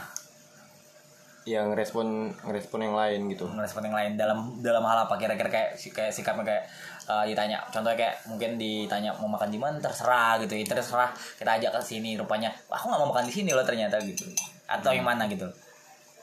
Yang 1.44 1.76
ngerespon 1.76 2.32
ngerespon 2.48 2.80
yang 2.80 2.96
lain 2.96 3.22
gitu. 3.28 3.44
Merespon 3.52 3.84
yang 3.92 3.98
lain 3.98 4.12
dalam 4.16 4.56
dalam 4.64 4.80
hal 4.88 5.04
apa? 5.04 5.20
Kira-kira 5.20 5.52
kayak 5.52 5.76
kayak 5.92 6.14
sikapnya 6.16 6.48
kayak 6.48 6.64
eh, 7.12 7.24
ditanya. 7.28 7.60
Contohnya 7.68 8.00
kayak 8.00 8.16
mungkin 8.32 8.56
ditanya 8.56 9.12
mau 9.20 9.28
makan 9.28 9.52
di 9.52 9.60
mana? 9.60 9.76
Terserah 9.84 10.40
gitu. 10.40 10.56
Ya 10.56 10.64
terserah. 10.64 11.12
Kita 11.12 11.60
ajak 11.60 11.76
ke 11.76 11.80
sini 11.84 12.16
rupanya 12.16 12.48
aku 12.72 12.88
nggak 12.88 13.02
mau 13.04 13.12
makan 13.12 13.28
di 13.28 13.34
sini 13.36 13.52
loh 13.52 13.68
ternyata 13.68 14.00
gitu. 14.00 14.24
Atau 14.64 14.96
yang 14.96 15.04
mana 15.04 15.28
gitu 15.28 15.50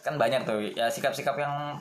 kan 0.01 0.15
banyak 0.17 0.43
tuh 0.49 0.61
ya 0.73 0.89
sikap-sikap 0.89 1.37
yang 1.37 1.77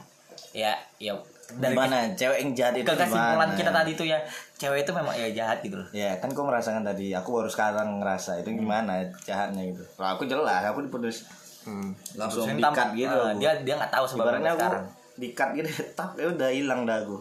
ya 0.51 0.75
ya 0.99 1.15
dari 1.57 1.73
Gimana 1.73 2.13
cewek 2.13 2.37
yang 2.45 2.51
jahat 2.53 2.73
itu 2.77 2.85
ke 2.85 2.93
kesimpulan 2.93 3.49
kita 3.57 3.71
tadi 3.73 3.91
tuh 3.97 4.05
ya 4.05 4.19
cewek 4.61 4.85
itu 4.85 4.91
memang 4.93 5.13
ya 5.17 5.27
jahat 5.33 5.57
gitu 5.65 5.81
loh. 5.81 5.87
Ya 5.89 6.13
kan 6.21 6.29
kau 6.29 6.45
merasakan 6.45 6.85
tadi, 6.85 7.09
aku 7.09 7.41
baru 7.41 7.49
sekarang 7.49 7.97
ngerasa 7.97 8.45
itu 8.45 8.53
gimana 8.53 9.01
jahatnya 9.25 9.65
gitu. 9.73 9.81
Kalau 9.97 10.13
aku 10.13 10.29
jelas, 10.29 10.61
aku 10.69 10.85
diputus. 10.85 11.25
Hmm. 11.59 11.91
langsung 12.15 12.55
dikat 12.55 12.95
gitu. 12.95 13.11
Aku. 13.19 13.35
dia 13.35 13.51
dia 13.67 13.75
nggak 13.75 13.91
tahu 13.91 14.05
sebabnya 14.07 14.55
aku 14.55 14.63
sekarang. 14.63 14.85
dikat 15.19 15.49
gitu 15.59 15.69
tak 15.99 16.15
ya 16.15 16.27
udah 16.31 16.49
hilang 16.53 16.85
dah 16.87 17.03
aku. 17.03 17.17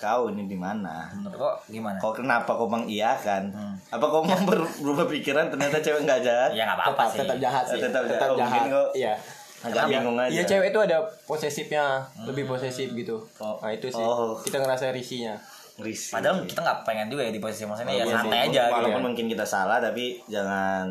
Kau 0.00 0.32
ini 0.34 0.50
di 0.50 0.58
mana? 0.58 1.06
Kok 1.30 1.70
gimana? 1.70 1.94
Kau 2.00 2.10
kenapa 2.10 2.48
kau 2.48 2.66
mengiyakan? 2.66 3.54
Hmm. 3.54 3.74
apa 3.92 4.02
kau 4.02 4.24
mau 4.24 4.38
ber- 4.46 4.66
berubah 4.82 5.06
pikiran 5.06 5.50
ternyata 5.52 5.78
cewek 5.82 6.06
nggak 6.06 6.20
jahat? 6.24 6.50
Ya 6.54 6.64
nggak 6.64 6.78
apa-apa 6.78 7.02
tetap, 7.06 7.10
sih. 7.12 7.18
tetap 7.22 7.36
jahat 7.38 7.64
sih. 7.66 7.80
Tetap 7.82 8.02
jahat. 8.06 8.18
tetap 8.18 8.30
jahat. 8.38 8.50
Mungkin 8.50 8.70
kok 8.70 8.88
iya 8.96 9.14
agak 9.62 9.74
Kenapa? 9.80 9.92
bingung 9.92 10.16
aja 10.16 10.30
Iya 10.30 10.42
cewek 10.44 10.68
itu 10.68 10.80
ada 10.82 10.96
posesifnya, 11.24 11.84
lebih 12.22 12.44
posesif 12.44 12.88
gitu. 12.90 13.16
Oh. 13.36 13.56
Nah 13.58 13.70
itu 13.70 13.86
sih 13.86 14.00
Oh. 14.00 14.34
kita 14.36 14.58
ngerasa 14.58 14.90
risihnya. 14.90 15.38
risih 15.74 16.12
padahal 16.12 16.44
kita 16.44 16.60
nggak 16.60 16.78
pengen 16.84 17.08
juga 17.08 17.22
ya 17.22 17.30
di 17.30 17.40
posisi 17.40 17.64
maksudnya 17.64 17.94
ya 17.94 18.04
Iya 18.04 18.12
santai 18.12 18.28
sih. 18.36 18.48
aja 18.50 18.62
gitu 18.62 18.74
walaupun 18.76 18.92
ya. 18.94 19.06
mungkin 19.08 19.26
kita 19.26 19.40
salah 19.42 19.78
tapi 19.78 20.04
jangan 20.28 20.84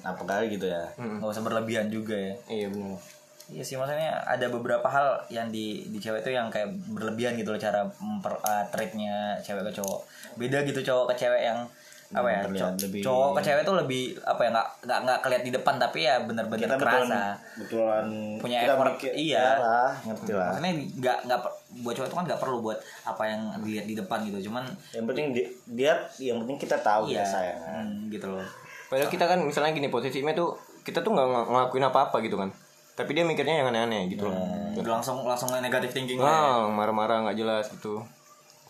apa 0.00 0.22
kali 0.24 0.46
gitu 0.48 0.66
ya 0.66 0.88
Hmm. 0.94 1.20
nggak 1.20 1.30
usah 1.30 1.42
berlebihan 1.42 1.86
juga 1.86 2.16
ya 2.16 2.32
Iya 2.48 2.66
benar. 2.68 2.96
Iya 3.44 3.60
sih 3.62 3.76
maksudnya 3.76 4.16
ada 4.24 4.46
beberapa 4.48 4.86
hal 4.86 5.20
yang 5.28 5.50
di 5.50 5.84
di 5.84 5.98
cewek 5.98 6.22
itu 6.22 6.32
yang 6.32 6.48
kayak 6.48 6.64
berlebihan 6.88 7.36
gitu 7.36 7.50
loh 7.50 7.60
cara 7.60 7.84
memper 7.98 8.32
uh, 8.38 8.64
treatnya 8.66 9.36
cewek 9.38 9.68
ke 9.68 9.72
cowok. 9.74 10.00
Beda 10.34 10.64
gitu 10.64 10.80
cowok 10.80 11.12
ke 11.12 11.20
cewek 11.20 11.42
yang 11.44 11.58
apa 12.12 12.28
ya? 12.28 12.40
terlihat 12.42 12.62
cow- 12.68 12.82
lebih- 12.82 13.02
Cowok 13.02 13.30
ke 13.32 13.40
cewek 13.42 13.62
tuh 13.62 13.74
lebih 13.74 14.02
apa 14.22 14.40
ya 14.40 14.48
nggak 14.50 14.68
nggak 14.82 14.98
nggak 15.02 15.18
kelihatan 15.18 15.44
di 15.44 15.52
depan 15.52 15.74
tapi 15.76 15.98
ya 16.02 16.14
bener-bener 16.20 16.60
kita 16.62 16.76
kerasa. 16.76 17.22
betulan 17.56 18.04
Punya 18.36 18.58
kita 18.60 18.74
effort, 18.74 18.92
mikir- 18.94 19.14
iya. 19.14 19.46
lah, 19.56 19.90
ngerti 20.02 20.32
lah 20.32 20.48
Maksudnya 20.50 20.72
nggak 20.94 21.18
nggak 21.24 21.40
buat 21.78 21.94
cowok 21.94 22.06
itu 22.06 22.14
kan 22.14 22.24
nggak 22.26 22.40
perlu 22.40 22.56
buat 22.60 22.78
apa 23.02 23.22
yang 23.24 23.40
dilihat 23.58 23.86
di 23.86 23.94
depan 23.94 24.18
gitu. 24.22 24.38
Cuman 24.46 24.64
yang 24.92 25.04
penting 25.04 25.26
di- 25.32 25.48
dia 25.66 25.92
yang 26.18 26.36
penting 26.38 26.56
kita 26.58 26.76
tahu 26.78 27.08
iya 27.08 27.20
ya 27.20 27.24
sayang 27.24 27.60
hmm, 27.62 28.08
gitu 28.08 28.26
loh. 28.28 28.44
Padahal 28.86 29.08
kita 29.08 29.24
kan 29.24 29.38
misalnya 29.40 29.72
gini 29.72 29.88
posisinya 29.88 30.32
tuh 30.32 30.52
kita 30.82 31.00
tuh 31.00 31.10
nggak 31.10 31.24
ng- 31.24 31.48
ngelakuin 31.48 31.84
apa-apa 31.84 32.20
gitu 32.20 32.36
kan. 32.36 32.52
Tapi 32.92 33.10
dia 33.10 33.24
mikirnya 33.24 33.56
yang 33.56 33.68
aneh-aneh 33.68 34.04
gitu 34.06 34.28
loh. 34.28 34.36
Udah 34.74 34.92
langsung 34.94 35.24
langsung 35.24 35.48
negatif 35.54 35.90
thinking. 35.90 36.20
Wah, 36.20 36.68
marah-marah 36.68 37.24
nggak 37.24 37.38
jelas 37.38 37.72
gitu. 37.72 38.04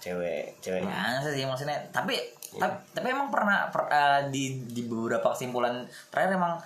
Cewek 0.02 0.58
cewek 0.58 0.82
Ya, 0.82 1.22
sih 1.22 1.46
maksudnya. 1.46 1.78
Tapi 1.94 2.18
tapi, 2.52 2.74
tapi 2.92 3.06
emang 3.14 3.30
pernah 3.30 3.70
per- 3.70 3.88
eh, 3.88 4.20
di 4.28 4.60
di 4.68 4.84
beberapa 4.84 5.30
kesimpulan 5.32 5.86
terakhir 6.10 6.36
emang 6.36 6.58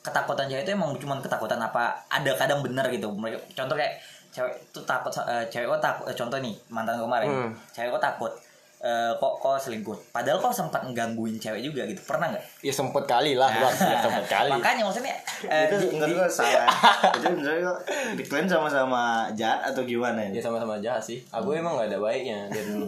ketakutan 0.00 0.48
cewek 0.48 0.64
itu 0.64 0.72
emang 0.72 0.96
cuma 0.96 1.20
ketakutan 1.20 1.60
apa 1.60 2.00
ada 2.08 2.32
kadang 2.34 2.64
benar 2.64 2.88
gitu. 2.88 3.12
Mereka 3.12 3.36
contoh 3.52 3.76
kayak 3.76 4.00
cewek 4.32 4.56
itu 4.56 4.80
takut 4.88 5.12
eh, 5.28 5.44
cewek 5.52 5.68
kok 5.68 5.82
takut 5.84 6.04
eh, 6.08 6.16
contoh 6.16 6.38
nih 6.40 6.56
mantan 6.72 6.96
kemarin. 6.96 7.28
Hmm. 7.28 7.52
Cewek 7.76 7.92
kok 7.92 8.02
takut 8.02 8.32
eh, 8.80 9.12
kok 9.12 9.32
kok 9.36 9.56
selingkuh. 9.56 9.98
Padahal 10.08 10.38
kok 10.38 10.50
sempat 10.50 10.82
ngangguin 10.84 11.34
cewek 11.34 11.60
juga 11.60 11.82
gitu. 11.84 11.98
Pernah 12.00 12.30
nggak? 12.30 12.44
Ya 12.60 12.70
sempet 12.70 13.04
kali 13.04 13.34
lah, 13.34 13.50
Bang. 13.50 13.74
Ya, 13.74 13.96
sempet 14.04 14.26
kali. 14.26 14.50
Makanya 14.50 14.82
maksudnya 14.82 15.14
eh, 15.42 15.66
itu 15.66 15.74
di- 15.78 15.90
enggak 15.94 16.08
gua 16.12 16.26
salah 16.26 16.66
itu 17.16 17.26
menurut 17.28 17.58
gua 17.60 17.74
diklaim 18.14 18.46
sama-sama 18.46 19.02
jahat 19.32 19.60
atau 19.64 19.82
gimana 19.82 20.20
Ya 20.20 20.30
ya 20.30 20.40
sama-sama 20.40 20.78
jahat 20.78 21.00
sih. 21.00 21.18
Aku 21.28 21.50
emang 21.50 21.74
nggak 21.74 21.88
ada 21.88 21.98
baiknya 21.98 22.46
dari 22.46 22.66
dulu. 22.68 22.86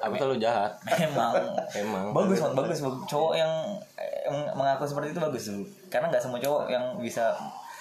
Aku 0.00 0.14
selalu 0.16 0.38
jahat. 0.38 0.70
memang 0.88 1.30
Emang. 1.72 2.10
bagus 2.10 2.38
man, 2.38 2.54
bagus 2.56 2.78
bagus. 2.80 3.06
cowok 3.06 3.32
yang, 3.34 3.52
yang 4.24 4.34
mengaku 4.52 4.82
seperti 4.82 5.10
itu 5.10 5.20
bagus 5.20 5.44
tuh 5.46 5.62
karena 5.88 6.06
nggak 6.08 6.18
semua 6.20 6.38
cowok 6.38 6.66
yang 6.68 6.84
bisa 6.98 7.30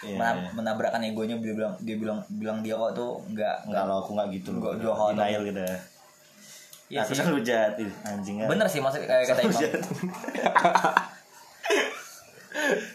Iya, 0.02 0.18
mena- 0.18 0.34
iya. 0.36 0.50
menabrakkan 0.52 0.98
egonya 1.04 1.38
dia 1.38 1.54
bilang 1.54 1.78
dia 1.78 1.94
bilang 1.94 2.18
bilang 2.32 2.58
dia 2.62 2.74
kok 2.74 2.90
tuh 2.92 3.22
nggak 3.28 3.70
nggak 3.70 3.82
kalau 3.84 4.02
aku 4.02 4.18
nggak 4.18 4.34
gitu 4.34 4.50
loh 4.52 4.74
denial 5.14 5.46
gitu 5.46 5.62
ya 5.62 5.78
Iya 6.92 7.00
aku 7.02 7.12
sih. 7.12 7.24
selalu 7.24 7.40
jahat 7.42 7.74
ih, 7.78 7.92
anjing 8.04 8.36
ah. 8.38 8.48
bener 8.52 8.68
sih 8.68 8.78
maksud 8.78 9.00
kayak 9.02 9.24
kata 9.26 9.40
imam 9.42 9.62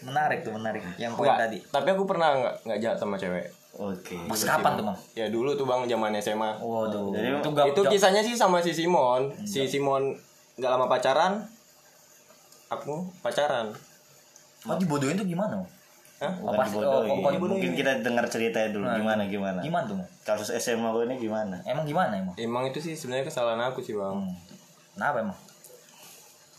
menarik 0.03 0.39
tuh 0.45 0.53
menarik 0.53 0.81
yang 0.95 1.13
poin 1.13 1.27
Nggak, 1.27 1.39
tadi 1.43 1.57
Tapi 1.65 1.87
aku 1.89 2.03
pernah 2.05 2.29
nggak 2.31 2.55
nggak 2.63 2.79
jahat 2.79 2.97
sama 2.97 3.17
cewek. 3.17 3.45
oke 3.73 4.15
pas 4.25 4.37
kapan 4.39 4.71
tuh 4.73 4.85
bang 4.85 4.97
Ya 5.13 5.25
dulu 5.27 5.53
tuh 5.53 5.65
bang 5.65 5.81
zaman 5.85 6.13
SMA. 6.15 6.51
waduh 6.59 7.09
Jadi- 7.11 7.41
itu 7.41 7.49
gak 7.51 7.65
itu 7.67 7.81
kisahnya 7.87 8.21
sih 8.21 8.33
sama 8.33 8.61
si 8.61 8.71
Simon. 8.71 9.33
Si 9.43 9.65
Simon 9.65 10.13
nggak 10.55 10.71
lama 10.71 10.85
pacaran. 10.87 11.41
Aku 12.69 13.05
pacaran. 13.19 13.73
oh 14.63 14.75
dibodohin 14.75 15.15
tuh 15.15 15.23
gimana 15.23 15.57
Hah? 16.17 16.33
Oh, 16.35 16.49
bukan 16.49 16.57
pas- 16.57 16.67
dibodohi 16.67 17.09
oh, 17.11 17.21
oh, 17.21 17.47
mungkin 17.47 17.71
kita 17.73 18.01
dengar 18.01 18.25
ceritanya 18.25 18.69
dulu 18.69 18.83
Nah, 18.83 18.97
gimana 18.97 19.21
gimana 19.23 19.59
gimana 19.61 19.85
tuh 19.85 19.97
kasus 20.23 20.49
SMA 20.51 20.89
gue 20.89 21.05
ini 21.05 21.15
gimana 21.19 21.61
emang 21.63 21.83
gimana 21.83 22.13
emang 22.15 22.33
Emang 22.35 22.63
itu 22.65 22.79
sih 22.79 22.93
sebenarnya 22.93 23.23
kesalahan 23.23 23.61
aku 23.63 23.79
sih 23.79 23.93
bang. 23.93 24.17
hmm. 24.17 24.33
kenapa 24.93 25.21
emang 25.21 25.37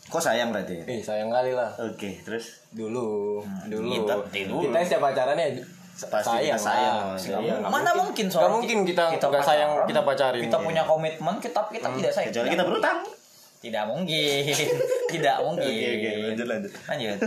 kok 0.05 0.17
sayang 0.19 0.49
berarti 0.49 0.73
ya? 0.73 0.83
Eh 0.89 0.99
sayang 0.99 1.29
kali 1.29 1.51
lah. 1.51 1.69
oke 1.75 2.09
terus 2.23 2.65
Dulu, 2.69 3.43
dulu. 3.67 3.87
kita- 3.91 4.25
dulu. 4.47 4.63
Kita 4.63 4.77
setiap 4.81 5.01
pacaran 5.03 5.35
ya 5.35 5.47
Pasti 5.99 6.23
sayang, 6.23 6.55
kita 6.55 6.63
sayang 6.63 6.95
lah. 7.05 7.17
sama 7.19 7.39
Iya, 7.41 7.53
nggak 7.59 7.69
mana 7.69 7.89
mungkin 7.93 8.25
soalnya 8.25 8.39
Nggak 8.41 8.53
mungkin 8.55 8.77
kita 8.87 9.03
nggak 9.19 9.43
sayang 9.43 9.69
kita 9.85 10.01
pacarin. 10.01 10.41
kita 10.41 10.57
punya 10.57 10.81
komitmen 10.81 11.35
kita 11.37 11.59
kita 11.67 11.87
tidak 11.93 12.11
sayang 12.11 12.29
kecuali 12.31 12.49
kita 12.49 12.63
berutang 12.63 12.97
Tidak 13.59 13.83
mungkin. 13.85 14.55
Tidak 15.11 15.37
mungkin. 15.41 15.67
oke 15.67 15.89
oke 15.91 16.09
lanjut 16.23 16.47
lanjut 16.47 16.71
Lanjut. 16.87 17.19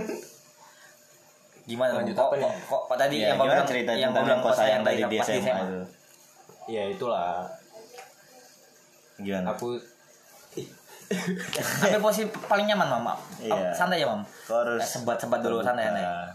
Gimana 1.63 1.91
Lanjut 1.95 2.15
kok, 2.15 2.27
apa 2.27 2.35
nih? 2.37 2.43
Kok, 2.43 2.55
kok, 2.67 2.83
kok 2.85 2.97
tadi 2.97 3.17
ya, 3.17 3.25
yang 3.25 3.37
gimana 3.37 3.51
bilang 3.55 3.67
cerita 3.67 3.91
yang 3.93 4.11
tentang 4.11 4.27
kok 4.37 4.45
kok 4.45 4.55
sayang 4.57 4.83
tadi 4.83 5.03
di 5.05 5.17
SMA 5.19 5.39
itu 5.39 5.81
Ya 6.69 6.83
itulah. 6.87 7.47
gimana 9.17 9.51
Aku 9.51 9.79
Tapi 11.83 11.99
posisi 11.99 12.25
paling 12.43 12.67
nyaman 12.67 12.89
mama. 12.91 13.13
Iya. 13.39 13.69
Santai 13.71 14.01
ya 14.01 14.09
mam. 14.09 14.25
harus 14.49 14.81
Eh, 14.81 14.87
sebat-sebat 14.89 15.39
dulu 15.39 15.61
santai 15.61 15.87
santai. 15.87 16.03
Nah, 16.03 16.31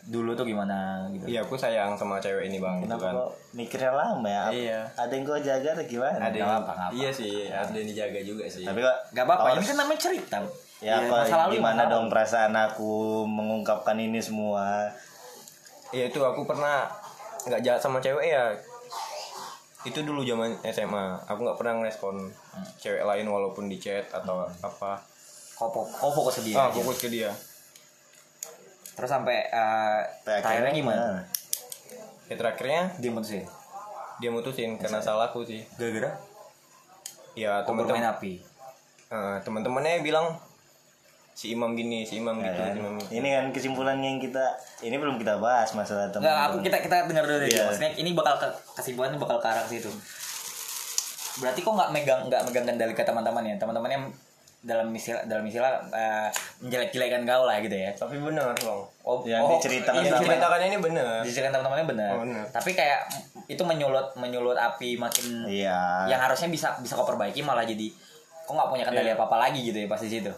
Dulu 0.00 0.32
tuh 0.32 0.42
gimana 0.42 1.06
gitu. 1.12 1.28
Iya 1.28 1.44
aku 1.44 1.54
sayang 1.54 1.92
sama 1.92 2.16
cewek 2.18 2.48
ini 2.48 2.56
bang 2.56 2.80
gitu 2.80 2.88
kenapa 2.88 3.04
kan. 3.04 3.14
kok 3.14 3.30
mikirnya 3.52 3.92
lama 3.92 4.26
ya 4.26 4.44
Iya. 4.48 4.80
ada 4.96 5.12
yang 5.12 5.22
kau 5.22 5.38
jaga 5.38 5.68
atau 5.70 5.84
gimana 5.84 6.18
Ada 6.18 6.34
yang, 6.34 6.50
apa, 6.50 6.72
apa. 6.72 6.90
iya 6.90 7.10
sih, 7.12 7.46
ada 7.46 7.70
yang 7.70 7.86
dijaga 7.86 8.20
juga 8.20 8.44
sih. 8.48 8.64
tapi 8.64 8.80
kok 8.80 8.96
Gak 9.12 9.22
apa-apa. 9.22 9.54
Ini 9.54 9.66
kan 9.66 9.76
namanya 9.78 10.00
cerita. 10.00 10.38
Ya 10.80 10.96
Iya, 10.96 11.06
kok 11.06 11.16
masa 11.18 11.36
lalu, 11.38 11.52
gimana 11.56 11.82
dong 11.86 12.06
lalu. 12.06 12.12
perasaan 12.12 12.52
aku 12.54 12.92
mengungkapkan 13.22 13.96
ini 13.96 14.16
semua 14.18 14.88
ya 15.90 16.06
itu 16.06 16.18
aku 16.18 16.42
pernah 16.42 16.88
nggak 17.42 17.60
jahat 17.60 17.78
sama 17.78 17.98
cewek 17.98 18.26
ya. 18.26 18.52
Itu 19.80 20.00
dulu 20.00 20.20
zaman 20.20 20.52
SMA. 20.62 21.04
Aku 21.24 21.40
nggak 21.40 21.56
pernah 21.56 21.74
ngerespon 21.78 22.28
cewek 22.76 23.00
lain 23.00 23.24
walaupun 23.26 23.64
di 23.64 23.76
chat 23.76 24.04
atau 24.06 24.44
apa. 24.58 25.00
Kok 25.54 25.68
kok 25.68 25.84
kok 25.90 26.10
fokus 26.10 26.34
ke 26.36 26.42
dia. 26.46 26.56
Ah 26.58 26.68
fokus 26.68 26.96
ke 26.98 27.08
dia. 27.08 27.32
Terus 28.92 29.08
sampai 29.10 29.40
eh, 29.42 30.00
Sampai 30.18 30.36
terakhirnya 30.38 30.72
gimana? 30.74 31.04
Ya 32.26 32.34
terakhirnya 32.36 32.82
Dia 32.96 33.10
mutusin. 33.10 33.44
dia 34.16 34.28
mutusin 34.28 34.76
karena 34.76 35.00
salahku 35.00 35.40
sih. 35.42 35.64
Gara-gara 35.74 36.12
Ya 37.34 37.64
teman-teman 37.64 38.04
api. 38.06 38.44
eh, 39.08 39.36
teman-temannya 39.40 40.00
bilang 40.00 40.36
si 41.40 41.56
Imam 41.56 41.72
gini, 41.72 42.04
si 42.04 42.20
Imam 42.20 42.36
Ya 42.36 42.52
gitu, 42.52 42.60
kan? 42.60 42.68
si 42.68 42.78
Imam 42.78 42.94
gitu. 42.94 43.10
ini 43.16 43.28
kan 43.32 43.44
kesimpulannya 43.48 44.04
yang 44.06 44.20
kita 44.20 44.44
ini 44.82 44.92
belum 44.94 45.16
kita 45.16 45.40
bahas 45.40 45.72
masalah 45.72 46.12
teman 46.12 46.28
Enggak, 46.28 46.36
aku 46.44 46.56
kita 46.60 46.76
kita 46.84 46.96
dengar 47.08 47.24
dulu 47.24 47.38
deh. 47.40 47.48
Iya. 47.48 47.64
Maksudnya 47.64 47.90
ini 47.96 48.10
bakal 48.12 48.34
ke 48.36 48.48
kesimpulannya 48.76 49.16
bakal 49.16 49.40
ke 49.40 49.48
arah 49.48 49.64
situ. 49.64 49.88
Berarti 51.40 51.60
kok 51.62 51.72
nggak 51.72 51.90
megang 51.90 52.20
nggak 52.28 52.42
megang 52.44 52.64
kendali 52.66 52.92
ke 52.92 53.00
teman-teman 53.00 53.40
ya? 53.40 53.56
Teman-temannya 53.56 54.12
dalam 54.60 54.92
istilah 54.92 55.24
dalam 55.24 55.40
istilah 55.42 55.80
eh, 55.88 56.28
menjelek-jelekan 56.60 57.24
kau 57.24 57.48
lah 57.48 57.56
gitu 57.58 57.72
ya. 57.72 57.88
Tapi 57.96 58.20
benar 58.20 58.52
bang. 58.52 58.80
Oh, 59.00 59.24
Yang 59.24 59.40
oh, 59.40 59.50
diceritakan 59.56 59.96
iya, 59.96 60.12
Diceritakannya 60.12 60.66
ini 60.68 60.78
benar. 60.78 61.24
diceritakan 61.24 61.52
teman-temannya 61.56 61.86
benar. 61.88 62.10
Oh, 62.12 62.20
benar. 62.20 62.44
Tapi 62.52 62.70
kayak 62.76 63.00
itu 63.48 63.62
menyulut 63.64 64.12
menyulut 64.14 64.54
api 64.54 64.94
makin 64.94 65.42
iya 65.48 66.06
yang 66.06 66.20
harusnya 66.20 66.46
bisa 66.46 66.70
bisa 66.78 66.94
kau 66.94 67.02
perbaiki 67.02 67.42
malah 67.42 67.64
jadi 67.64 67.90
kok 68.44 68.52
nggak 68.52 68.68
punya 68.68 68.84
kendali 68.84 69.10
Iya. 69.10 69.16
apa-apa 69.16 69.36
lagi 69.40 69.64
gitu 69.64 69.80
ya 69.80 69.88
pas 69.88 69.98
di 69.98 70.12
situ. 70.12 70.30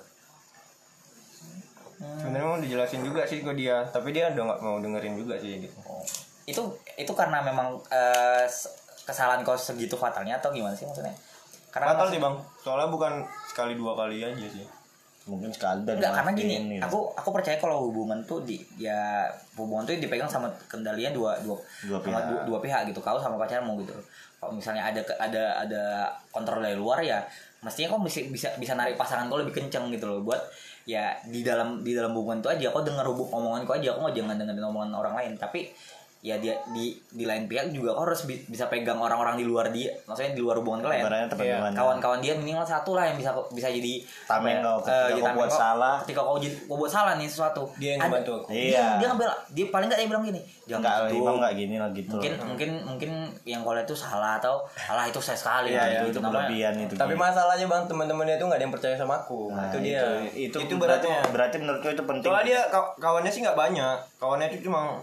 Sebenarnya 2.02 2.44
mau 2.44 2.59
dijelasin 2.59 3.00
juga 3.00 3.23
sih 3.23 3.40
ke 3.40 3.52
dia, 3.52 3.87
tapi 3.87 4.11
dia 4.11 4.28
udah 4.28 4.42
nggak 4.44 4.61
mau 4.61 4.76
dengerin 4.78 5.14
juga 5.14 5.35
sih 5.37 5.59
gitu. 5.59 5.78
Oh. 5.82 6.02
Itu 6.42 6.62
itu 6.97 7.12
karena 7.12 7.38
memang 7.40 7.78
se- 8.44 8.75
kesalahan 9.02 9.40
kau 9.40 9.54
segitu 9.54 9.94
fatalnya 9.94 10.37
atau 10.37 10.50
gimana 10.50 10.73
sih 10.73 10.85
maksudnya? 10.85 11.14
Karena 11.71 11.94
Fatal 11.94 12.09
sih 12.09 12.18
bang, 12.18 12.35
soalnya 12.59 12.87
bukan 12.87 13.12
sekali 13.47 13.73
dua 13.75 13.94
kali 13.94 14.21
aja 14.21 14.47
sih. 14.47 14.66
mungkin 15.23 15.54
sekali 15.54 15.87
dan 15.87 16.02
Enggak, 16.02 16.18
karena 16.18 16.30
gini, 16.35 16.54
gitu. 16.59 16.82
aku 16.82 16.99
aku 17.14 17.30
percaya 17.30 17.54
kalau 17.54 17.87
hubungan 17.87 18.18
tuh 18.26 18.42
di 18.42 18.59
ya 18.75 19.23
hubungan 19.54 19.87
tuh 19.87 19.94
dipegang 19.94 20.26
sama 20.26 20.50
kendalinya 20.66 21.14
dua 21.14 21.38
dua 21.38 21.54
Dua 21.87 22.02
sama 22.02 22.18
pihak. 22.18 22.23
dua, 22.26 22.40
dua 22.42 22.59
pihak 22.59 22.82
gitu. 22.90 22.99
Kau 22.99 23.23
sama 23.23 23.38
pacarmu 23.38 23.78
gitu. 23.78 23.94
Kalau 24.37 24.50
misalnya 24.50 24.82
ada 24.82 24.99
ada 25.23 25.62
ada 25.62 25.82
kontrol 26.28 26.59
dari 26.59 26.75
luar 26.75 26.99
ya 27.00 27.23
mestinya 27.62 27.94
kau 27.94 28.02
bisa 28.02 28.26
bisa 28.26 28.50
bisa 28.59 28.75
narik 28.75 28.99
pasangan 28.99 29.30
kau 29.30 29.38
lebih 29.38 29.54
kenceng 29.54 29.94
gitu 29.94 30.11
loh 30.11 30.26
buat 30.26 30.42
ya 30.83 31.15
di 31.27 31.47
dalam 31.47 31.87
di 31.87 31.95
dalam 31.95 32.11
hubungan 32.15 32.43
itu 32.43 32.51
aja 32.51 32.67
kau 32.75 32.83
dengar 32.83 33.07
hubung 33.07 33.31
omongan 33.31 33.62
kau 33.62 33.79
aja 33.79 33.95
nggak 33.95 34.15
jangan 34.15 34.35
dengerin 34.39 34.67
omongan 34.67 34.91
orang 34.99 35.15
lain. 35.19 35.33
Tapi 35.39 35.71
ya 36.23 36.38
dia 36.38 36.55
di 36.71 36.95
di 37.11 37.26
lain 37.26 37.45
pihak 37.45 37.75
juga 37.75 37.91
kau 37.93 38.07
harus 38.07 38.23
bi- 38.23 38.47
bisa 38.47 38.71
pegang 38.71 38.95
orang-orang 38.95 39.35
di 39.35 39.43
luar 39.43 39.67
dia 39.69 39.91
maksudnya 40.07 40.31
di 40.31 40.38
luar 40.38 40.55
hubungan 40.57 40.79
kalian 40.81 41.26
Iya, 41.35 41.75
kawan-kawan 41.75 42.23
dia 42.23 42.33
minimal 42.33 42.62
satu 42.62 42.95
lah 42.95 43.05
yang 43.05 43.19
bisa 43.19 43.35
bisa 43.50 43.67
jadi 43.67 43.99
Tameng 44.23 44.62
kau, 44.62 44.79
eh, 44.79 44.87
ketika 44.87 45.02
jadi 45.11 45.21
kau 45.21 45.35
buat 45.35 45.50
kau. 45.50 45.59
salah. 45.59 45.97
ketika 46.00 46.21
kau 46.23 46.38
jadi 46.38 46.55
kau 46.62 46.79
buat 46.79 46.87
salah 46.88 47.19
nih 47.19 47.26
sesuatu 47.26 47.67
Dia 47.75 47.99
yang 47.99 48.07
ngebantu 48.07 48.33
aku. 48.38 48.49
dia, 48.49 48.62
Iya. 48.71 48.87
dia 48.97 49.07
ngebela 49.11 49.35
dia 49.50 49.67
paling 49.69 49.87
nggak 49.91 49.99
dia 49.99 50.09
bilang 50.09 50.23
gini 50.25 50.41
jangan 50.62 50.79
enggak 50.81 50.95
gitu 51.02 51.19
imam 51.19 51.35
enggak 51.35 51.55
gini 51.57 51.75
lah 51.76 51.91
gitu 51.91 52.14
mungkin 52.14 52.33
mungkin 52.47 52.71
mungkin 52.87 53.11
yang 53.43 53.61
kau 53.61 53.75
lihat 53.75 53.83
itu 53.85 53.97
salah 53.99 54.38
atau 54.38 54.55
salah 54.79 55.05
itu 55.05 55.19
saya 55.19 55.35
sekali 55.37 55.75
Iya, 55.75 55.83
gitu, 55.99 56.05
itu 56.09 56.21
kelebihan 56.23 56.75
itu 56.79 56.95
Tapi 56.95 57.12
Ki. 57.12 57.19
masalahnya 57.19 57.67
bang 57.67 57.83
teman-temannya 57.85 58.37
tuh 58.37 58.47
nggak 58.47 58.59
ada 58.59 58.64
yang 58.64 58.71
percaya 58.73 58.95
sama 58.95 59.19
aku. 59.19 59.50
Nah, 59.50 59.67
itu 59.67 59.79
dia. 59.81 60.07
itu, 60.31 60.55
itu 60.57 60.75
berarti 60.76 61.02
beratnya. 61.02 61.35
berarti 61.35 61.57
menurutku 61.59 61.88
itu 61.91 62.05
penting 62.05 62.31
Soalnya 62.31 62.47
dia 62.47 62.61
kaw- 62.69 62.95
kawannya 62.97 63.26
sih 63.29 63.43
nggak 63.43 63.59
banyak. 63.59 63.97
Kawannya 64.17 64.47
itu 64.49 64.71
cuma 64.71 65.02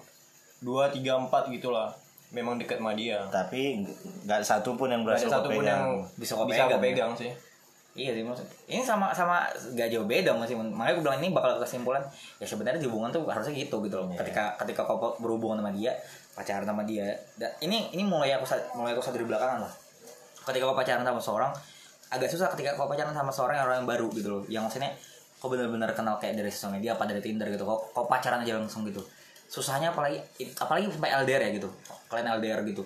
dua 0.60 0.92
tiga 0.92 1.20
empat 1.20 1.52
gitulah. 1.52 1.92
Memang 2.30 2.62
dekat 2.62 2.78
sama 2.78 2.94
dia. 2.94 3.26
tapi 3.34 3.82
nggak 4.30 4.46
satu 4.46 4.78
pun 4.78 4.94
yang 4.94 5.02
berhasil 5.02 5.26
satu 5.26 5.50
pun 5.50 5.66
yang 5.66 5.98
Bisa 6.14 6.38
kau 6.38 6.46
bisa 6.46 6.70
pegang, 6.70 6.82
pegang 6.82 7.12
sih. 7.18 7.34
Iya 7.98 8.14
sih 8.14 8.24
maksud. 8.24 8.46
Ini 8.70 8.86
sama 8.86 9.10
sama 9.12 9.50
gak 9.74 9.90
jauh 9.90 10.06
beda 10.06 10.38
masih. 10.38 10.54
Makanya 10.56 10.94
aku 10.94 11.02
bilang 11.02 11.18
ini 11.20 11.34
bakal 11.34 11.58
kesimpulan 11.58 12.00
ya 12.38 12.46
sebenarnya 12.46 12.78
di 12.78 12.88
hubungan 12.88 13.10
tuh 13.10 13.26
harusnya 13.26 13.58
gitu 13.58 13.82
gitu 13.82 13.98
loh. 13.98 14.14
Ketika 14.14 14.54
ketika 14.62 14.86
kau 14.86 15.18
berhubungan 15.18 15.60
sama 15.60 15.74
dia, 15.74 15.98
pacaran 16.38 16.70
sama 16.70 16.86
dia. 16.86 17.18
Dan 17.36 17.50
ini 17.66 17.90
ini 17.92 18.06
mulai 18.06 18.38
aku 18.38 18.46
mulai 18.78 18.94
aku 18.94 19.02
sadar 19.02 19.26
belakangan 19.26 19.66
lah. 19.66 19.74
Ketika 20.46 20.64
kau 20.70 20.78
pacaran 20.78 21.02
sama 21.02 21.20
seorang 21.20 21.52
agak 22.10 22.30
susah 22.30 22.48
ketika 22.54 22.78
kau 22.78 22.86
pacaran 22.86 23.14
sama 23.14 23.34
seorang 23.34 23.58
yang 23.58 23.66
orang 23.66 23.78
yang 23.84 23.90
baru 23.90 24.08
gitu 24.14 24.28
loh. 24.30 24.44
Yang 24.46 24.64
maksudnya 24.70 24.92
kau 25.42 25.50
benar-benar 25.50 25.90
kenal 25.98 26.22
kayak 26.22 26.38
dari 26.38 26.54
sosial 26.54 26.78
media 26.78 26.94
apa 26.94 27.10
dari 27.10 27.26
Tinder 27.26 27.50
gitu. 27.50 27.66
Kau, 27.66 27.90
kau 27.90 28.06
pacaran 28.06 28.46
aja 28.46 28.54
langsung 28.56 28.86
gitu. 28.86 29.02
Susahnya 29.50 29.90
apalagi 29.90 30.22
apalagi 30.56 30.88
sampai 30.88 31.12
LDR 31.18 31.42
ya 31.42 31.52
gitu. 31.52 31.70
Kalian 32.08 32.38
LDR 32.38 32.62
gitu. 32.64 32.86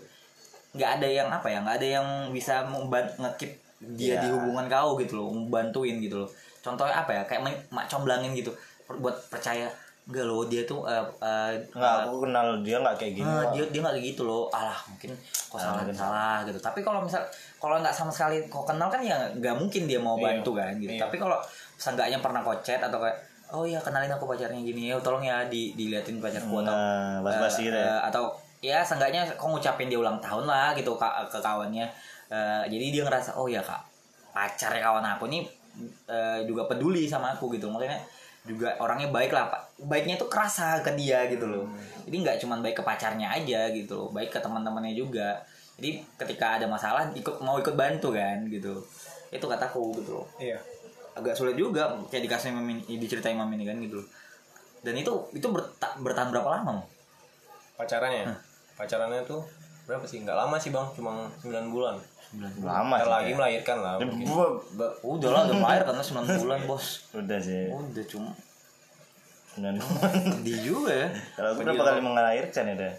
nggak 0.74 0.90
ada 0.98 1.06
yang 1.06 1.30
apa 1.30 1.46
ya 1.46 1.62
nggak 1.62 1.78
ada 1.78 1.88
yang 1.92 2.08
bisa 2.34 2.66
ngekip 2.66 3.52
dia 3.94 4.18
Iya. 4.18 4.26
di 4.26 4.28
hubungan 4.32 4.66
kau 4.66 4.98
gitu 4.98 5.22
loh 5.22 5.30
membantuin 5.30 6.02
gitu 6.02 6.18
loh 6.18 6.30
contohnya 6.60 6.98
apa 6.98 7.14
ya 7.14 7.22
kayak 7.30 7.46
mak 7.70 7.86
comblangin 7.86 8.34
gitu 8.34 8.50
buat 8.90 9.14
percaya 9.30 9.70
enggak 10.04 10.26
loh 10.26 10.50
dia 10.50 10.66
tuh 10.66 10.82
eh, 10.84 10.98
eh, 11.22 11.62
nggak 11.70 12.10
aku 12.10 12.26
kenal 12.26 12.58
dia 12.60 12.82
nggak 12.82 12.98
kayak 12.98 13.14
gini 13.16 13.24
eh, 13.24 13.38
Pak. 13.38 13.52
dia 13.54 13.64
dia 13.70 13.80
nggak 13.86 13.94
kayak 13.94 14.08
gitu 14.10 14.22
loh 14.26 14.50
alah 14.50 14.80
mungkin 14.90 15.14
kok 15.30 15.60
salah 15.62 15.86
salah 15.94 16.38
gitu 16.42 16.58
tapi 16.58 16.82
kalau 16.82 17.00
misal 17.00 17.22
kalau 17.56 17.78
nggak 17.78 17.94
sama 17.94 18.10
sekali 18.10 18.42
kau 18.50 18.66
kenal 18.66 18.90
kan 18.90 18.98
ya 19.00 19.30
nggak 19.30 19.54
mungkin 19.54 19.86
dia 19.86 20.02
mau 20.02 20.18
Iya. 20.18 20.42
bantu 20.42 20.58
kan 20.58 20.74
gitu 20.76 20.90
Iya. 20.90 21.06
tapi 21.06 21.22
kalau 21.22 21.38
seenggaknya 21.78 22.18
pernah 22.18 22.42
kau 22.42 22.58
chat 22.60 22.82
atau 22.82 22.98
kayak 22.98 23.14
oh 23.54 23.64
ya 23.70 23.78
kenalin 23.80 24.10
aku 24.10 24.26
pacarnya 24.26 24.60
gini. 24.60 24.90
Ya 24.90 24.98
tolong 24.98 25.22
ya 25.22 25.46
di 25.46 25.78
diliatin 25.78 26.18
pacarku 26.18 26.66
atau 26.66 26.74
nah 26.74 27.22
bas-basi 27.22 27.70
Eh, 27.70 27.72
gitu 27.72 27.78
ya? 27.78 27.86
Eh, 27.86 28.02
atau 28.10 28.24
ya 28.60 28.80
seenggaknya 28.82 29.30
kau 29.38 29.54
ngucapin 29.54 29.88
dia 29.88 30.00
ulang 30.02 30.18
tahun 30.18 30.50
lah 30.50 30.74
gitu 30.74 30.98
ke, 30.98 31.08
ke 31.30 31.40
kawannya. 31.40 31.86
Eh, 32.34 32.64
jadi 32.68 32.86
dia 32.90 33.04
ngerasa 33.06 33.38
oh 33.38 33.46
ya 33.46 33.62
kak 33.62 33.80
pacarnya 34.34 34.82
kawan 34.82 35.06
aku 35.06 35.30
nih 35.30 35.46
eh, 36.10 36.40
juga 36.50 36.66
peduli 36.66 37.06
sama 37.06 37.38
aku 37.38 37.54
gitu. 37.54 37.70
Maksudnya 37.70 38.02
juga 38.44 38.74
orangnya 38.82 39.14
baik 39.14 39.32
lah 39.32 39.48
pak. 39.54 39.62
Baiknya 39.86 40.18
tuh 40.18 40.28
kerasa 40.28 40.82
ke 40.82 40.92
dia 40.98 41.30
gitu 41.30 41.46
loh. 41.46 41.70
Jadi 42.10 42.16
nggak 42.26 42.38
cuma 42.42 42.58
baik 42.60 42.82
ke 42.82 42.84
pacarnya 42.84 43.30
aja 43.30 43.70
gitu 43.70 43.94
loh. 43.94 44.10
Baik 44.10 44.34
ke 44.34 44.40
teman-temannya 44.42 44.98
juga. 44.98 45.38
Jadi 45.78 46.02
ketika 46.18 46.58
ada 46.58 46.66
masalah 46.66 47.06
ikut 47.14 47.38
mau 47.46 47.62
ikut 47.62 47.78
bantu 47.78 48.18
kan 48.18 48.42
gitu. 48.50 48.82
Itu 49.30 49.46
kataku 49.46 49.94
gitu 50.02 50.22
loh. 50.22 50.28
Iya. 50.42 50.58
Agak 51.14 51.34
sulit 51.34 51.54
juga 51.54 51.94
kayak 52.08 52.26
dikasih 52.26 52.50
Mam 52.52 52.66
ini- 52.68 52.98
diceritain 52.98 53.34
mam 53.34 53.50
ini 53.50 53.64
kan 53.64 53.78
gitu 53.78 54.02
loh 54.02 54.08
dan 54.82 54.94
itu 54.94 55.12
itu 55.32 55.48
berta- 55.48 55.96
bertahan 55.96 56.28
berapa 56.28 56.50
lama? 56.52 56.84
Pacarannya. 57.74 58.36
Pacarannya 58.74 59.24
tuh 59.24 59.40
berapa 59.84 60.04
sih? 60.04 60.20
Nggak 60.20 60.36
lama 60.36 60.56
sih 60.58 60.70
bang, 60.70 60.84
cuma 60.92 61.26
9 61.40 61.70
bulan. 61.70 61.96
lama 62.60 62.98
sih 62.98 63.06
lagi 63.06 63.24
kayak. 63.26 63.38
melahirkan 63.38 63.78
lah. 63.80 63.94
Ba- 64.74 64.96
udah 65.02 65.30
lah 65.30 65.42
udah 65.46 65.58
lahir 65.62 65.84
karena 65.84 66.02
9 66.02 66.42
bulan 66.42 66.60
bos 66.66 66.86
udah 67.14 67.38
sih 67.38 67.70
udah 67.70 68.06
cuma 68.06 68.32
Dan- 69.54 69.78
di 70.42 70.54
juga 70.60 70.90
ya 70.90 71.08
kalau 71.38 71.54
berapa 71.56 71.78
kali 71.80 72.02
mengalahirkan 72.02 72.64
ya 72.66 72.76
dah 72.76 72.94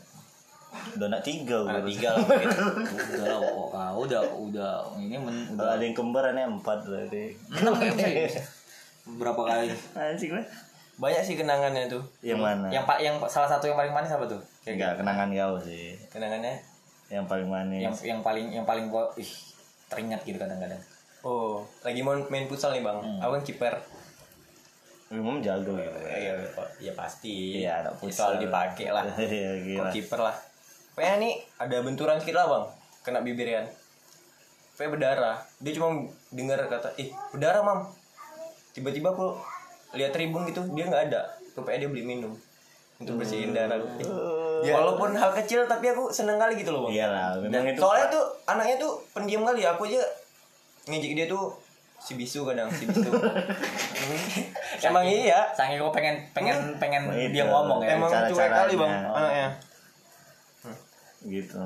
udah 0.94 1.06
nak 1.08 1.22
tiga 1.22 1.56
Ada 1.62 1.78
gua. 1.78 1.86
tiga 1.86 2.08
lah 2.10 2.24
udah 2.24 3.26
lah 3.26 3.50
oh, 3.52 3.68
ah, 3.70 3.92
udah 3.94 4.20
udah 4.34 4.72
ini 4.96 5.16
men, 5.16 5.36
udah 5.54 5.74
ada 5.74 5.82
yang 5.82 5.92
kembar 5.92 6.24
aneh 6.26 6.44
empat 6.44 6.82
berarti 6.82 7.34
enam 7.52 7.72
kayak 7.74 8.34
berapa 9.06 9.40
kali 9.40 9.68
anjing 9.94 10.32
lah 10.32 10.46
Banyak 10.94 11.26
sih 11.26 11.34
kenangannya 11.34 11.90
tuh. 11.90 12.06
yang 12.22 12.38
mana 12.38 12.70
yang 12.70 12.86
pak 12.86 13.02
yang 13.02 13.18
salah 13.26 13.50
satu 13.50 13.66
yang 13.66 13.74
paling 13.74 13.90
manis 13.90 14.10
apa 14.10 14.24
tuh 14.24 14.38
enggak 14.62 14.94
kenangan 14.94 15.26
kau 15.28 15.58
sih 15.58 15.98
Kenangannya. 16.06 16.54
yang 17.08 17.26
paling 17.26 17.46
manis 17.46 17.82
yang 17.82 17.94
yang 18.04 18.20
paling 18.20 18.46
yang 18.50 18.62
paling 18.62 18.86
ih 19.18 19.30
teringat 19.86 20.22
gitu 20.22 20.38
kadang-kadang 20.38 20.78
Oh, 21.24 21.64
lagi 21.80 22.04
mau 22.04 22.12
main 22.28 22.44
futsal 22.44 22.76
nih 22.76 22.84
bang. 22.84 23.00
Aku 23.16 23.32
kan 23.32 23.40
kiper. 23.40 23.74
Umum 25.08 25.40
jago 25.40 25.72
gitu 25.72 25.98
Ya, 26.04 26.18
ya, 26.20 26.32
ya 26.76 26.92
pasti. 26.92 27.64
Iya, 27.64 27.80
anak 27.80 27.96
futsal. 27.96 28.36
Dipakai 28.36 28.92
lah. 28.92 29.08
Iya, 29.16 29.50
gila. 29.64 29.88
Kiper 29.88 30.20
lah. 30.20 30.36
Pokoknya 30.94 31.14
nih 31.18 31.34
ada 31.58 31.76
benturan 31.82 32.16
sedikit 32.16 32.38
lah 32.38 32.46
bang. 32.46 32.64
Kena 33.02 33.20
bibirian. 33.20 33.66
Pokoknya 34.72 34.90
berdarah. 34.90 35.36
Dia 35.58 35.72
cuma 35.74 35.88
dengar 36.30 36.58
kata, 36.64 36.94
ih 36.96 37.10
berdarah 37.30 37.62
mam. 37.62 37.80
Tiba-tiba 38.70 39.10
aku 39.10 39.34
lihat 39.92 40.10
tribun 40.10 40.46
gitu, 40.46 40.62
dia 40.72 40.86
nggak 40.86 41.10
ada. 41.10 41.20
Rupanya 41.54 41.86
dia 41.86 41.90
beli 41.90 42.02
minum 42.04 42.32
untuk 42.96 43.18
bersihin 43.18 43.50
darah. 43.50 43.78
Eh, 43.78 44.70
Walaupun 44.70 45.12
hal 45.12 45.34
kecil 45.34 45.66
tapi 45.66 45.90
aku 45.90 46.08
seneng 46.08 46.38
kali 46.38 46.56
gitu 46.56 46.70
loh 46.70 46.86
bang. 46.86 46.92
Iya 46.94 47.06
lah, 47.06 47.26
memang 47.36 47.50
Dan 47.50 47.74
itu 47.74 47.80
soalnya 47.82 48.06
tuh 48.08 48.24
anaknya 48.44 48.76
tuh 48.78 48.92
pendiam 49.10 49.42
kali 49.42 49.62
aku 49.62 49.82
aja 49.84 50.00
ngejek 50.86 51.12
dia 51.14 51.26
tuh 51.26 51.50
si 51.98 52.14
bisu 52.14 52.44
kadang 52.44 52.70
si 52.70 52.86
bisu. 52.86 53.10
Emang 54.84 55.04
iya. 55.04 55.48
saking 55.52 55.80
gua 55.80 55.88
pengen 55.90 56.20
pengen 56.30 56.76
pengen 56.76 57.08
Itu. 57.08 57.32
dia 57.32 57.44
ngomong 57.46 57.80
ya 57.80 57.96
Emang 57.96 58.10
cuek 58.10 58.50
kali 58.52 58.74
bang 58.76 58.90
Oh. 59.08 59.16
anaknya. 59.16 59.48
Gitu 61.26 61.60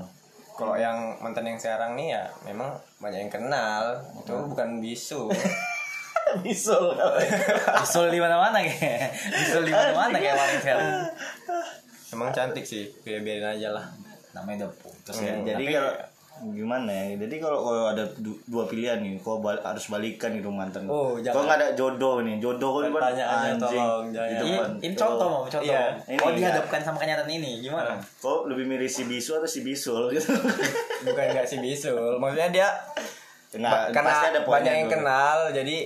Kalau 0.54 0.74
yang 0.74 1.14
mantan 1.18 1.46
yang 1.46 1.54
sekarang 1.54 1.94
nih 1.94 2.12
ya 2.12 2.24
memang 2.42 2.74
banyak 2.98 3.20
yang 3.20 3.32
kenal. 3.32 3.94
Itu 4.16 4.34
bukan 4.48 4.78
bisu. 4.78 5.30
bisul 6.38 6.92
bisul 7.72 8.06
di 8.08 8.20
mana-mana 8.20 8.60
kayak 8.60 9.08
bisul 9.32 9.64
di 9.64 9.72
mana-mana 9.72 10.12
kayak 10.12 10.36
paling 10.36 10.60
sekarang 10.60 10.88
Emang 12.12 12.28
cantik 12.32 12.64
sih, 12.64 12.84
biar 13.00 13.20
biarin 13.20 13.48
aja 13.50 13.68
lah. 13.70 13.86
namanya 14.32 14.64
udah 14.64 14.72
putus 14.78 15.16
ya 15.18 15.32
Hmm, 15.32 15.44
jadi 15.46 15.56
Tapi- 15.58 15.72
kalau 15.72 15.92
gimana 16.40 16.86
ya 16.88 17.18
jadi 17.18 17.34
kalau 17.38 17.58
kalau 17.60 17.84
ada 17.88 18.04
du- 18.16 18.38
dua 18.44 18.64
pilihan 18.64 18.98
nih 18.98 19.18
kau 19.18 19.38
bal- 19.38 19.58
harus 19.58 19.86
balikan 19.86 20.30
gitu 20.30 20.48
mantan 20.48 20.84
Oh, 20.84 21.12
kau 21.12 21.20
jangan. 21.20 21.42
nggak 21.44 21.56
ada 21.56 21.68
jodoh 21.72 22.20
nih 22.20 22.38
jodoh 22.38 22.80
depan 22.80 23.00
Pertanyaannya 23.00 23.52
tolong, 23.56 24.04
jangan. 24.08 24.28
ini, 24.28 24.50
depan. 24.52 24.70
ini 24.80 24.94
contoh 24.94 25.26
mau 25.26 25.42
contoh 25.42 25.62
Iya, 25.62 25.82
ini 26.06 26.16
ya. 26.16 26.30
dihadapkan 26.34 26.80
sama 26.80 26.98
kenyataan 26.98 27.28
ini 27.28 27.52
gimana 27.60 27.98
kau 28.18 28.44
lebih 28.44 28.64
milih 28.64 28.86
si 28.86 29.04
bisu 29.04 29.30
atau 29.34 29.46
si 29.46 29.60
bisul 29.60 30.10
gitu 30.10 30.30
Bukan 31.06 31.24
nggak 31.28 31.44
si 31.44 31.56
bisul, 31.58 32.16
maksudnya 32.16 32.48
dia 32.48 32.68
Nggak, 33.50 33.90
karena 33.90 34.08
pasti 34.10 34.26
ada 34.28 34.40
banyak 34.42 34.72
yang 34.74 34.86
dulu. 34.86 34.94
kenal, 34.94 35.38
jadi 35.50 35.76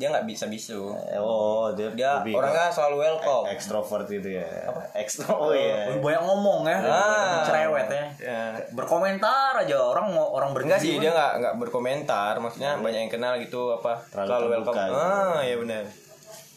dia 0.00 0.08
nggak 0.08 0.24
bisa 0.24 0.48
bisu. 0.48 0.88
oh 1.14 1.68
dia, 1.70 1.92
Dia 1.92 2.24
orangnya 2.24 2.66
selalu 2.66 2.96
welcome. 3.02 3.44
ekstrovert 3.46 4.08
gitu 4.08 4.32
ya 4.32 4.48
ekstro 4.96 5.28
oh 5.28 5.52
iya 5.52 5.92
banyak 5.94 6.22
ngomong 6.22 6.64
ya 6.64 6.78
Ah. 6.80 7.44
cerewet 7.44 7.84
ya 7.86 8.04
Ya. 8.18 8.40
berkomentar 8.70 9.52
aja 9.54 9.76
orang 9.76 10.08
mau 10.08 10.32
orang 10.32 10.56
Enggak 10.56 10.80
sih, 10.80 10.96
dia 10.96 11.10
nggak 11.10 11.32
nggak 11.36 11.54
berkomentar, 11.58 12.32
maksudnya 12.36 12.76
banyak 12.76 13.00
yang 13.02 13.12
kenal 13.12 13.36
gitu 13.36 13.72
apa 13.72 14.00
Terlalu 14.08 14.24
selalu 14.26 14.46
welcome. 14.50 14.72
terbuka 14.72 14.82
gitu. 14.82 14.96
Ah, 14.98 15.40
ya 15.42 15.56
benar. 15.56 15.84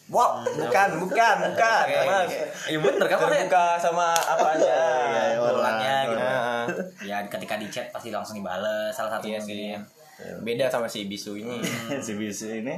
Wah, 0.06 0.30
bukan, 0.44 0.88
bukan, 1.00 1.36
bukan, 1.46 1.84
mas. 2.04 2.32
Iya 2.64 2.78
bener 2.78 3.06
kan 3.06 3.18
Terbuka 3.18 3.66
sama 3.78 4.12
apa 4.12 4.46
aja. 4.52 4.68
Iya, 4.68 5.22
iya, 5.26 5.38
orang. 5.38 5.76
gitu 5.80 6.14
Nah, 6.14 6.64
ya 7.00 7.16
ketika 7.24 7.54
di 7.56 7.68
chat 7.68 7.88
pasti 7.88 8.08
langsung 8.08 8.36
dibales 8.36 8.88
salah 8.90 9.08
satunya 9.10 9.36
iya 9.36 9.44
sih. 9.44 9.72
sih 9.72 10.40
Beda 10.40 10.68
sama 10.68 10.84
si 10.84 11.04
bisu 11.04 11.34
ini. 11.34 11.56
si 12.04 12.12
bisu 12.14 12.52
ini 12.54 12.76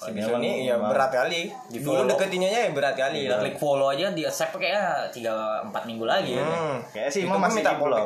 Si 0.00 0.16
bisu 0.16 0.32
ini 0.40 0.64
ya 0.64 0.80
berat 0.80 1.12
kali. 1.12 1.52
Dulu 1.68 2.08
deketinnya 2.08 2.48
ya 2.48 2.62
berat 2.72 2.96
kali 2.96 3.28
lah. 3.28 3.44
klik 3.44 3.60
follow 3.60 3.92
aja 3.92 4.08
di 4.16 4.24
accept 4.24 4.56
kayaknya 4.56 5.04
tiga 5.12 5.60
empat 5.60 5.84
minggu 5.84 6.08
lagi 6.08 6.40
ya 6.40 6.44
Hmm. 6.44 6.80
Kayak 6.88 7.10
sih 7.12 7.20
Imam 7.28 7.36
pun 7.36 7.44
masih 7.44 7.60
minta 7.60 7.72
di 7.76 7.80
blok. 7.84 8.04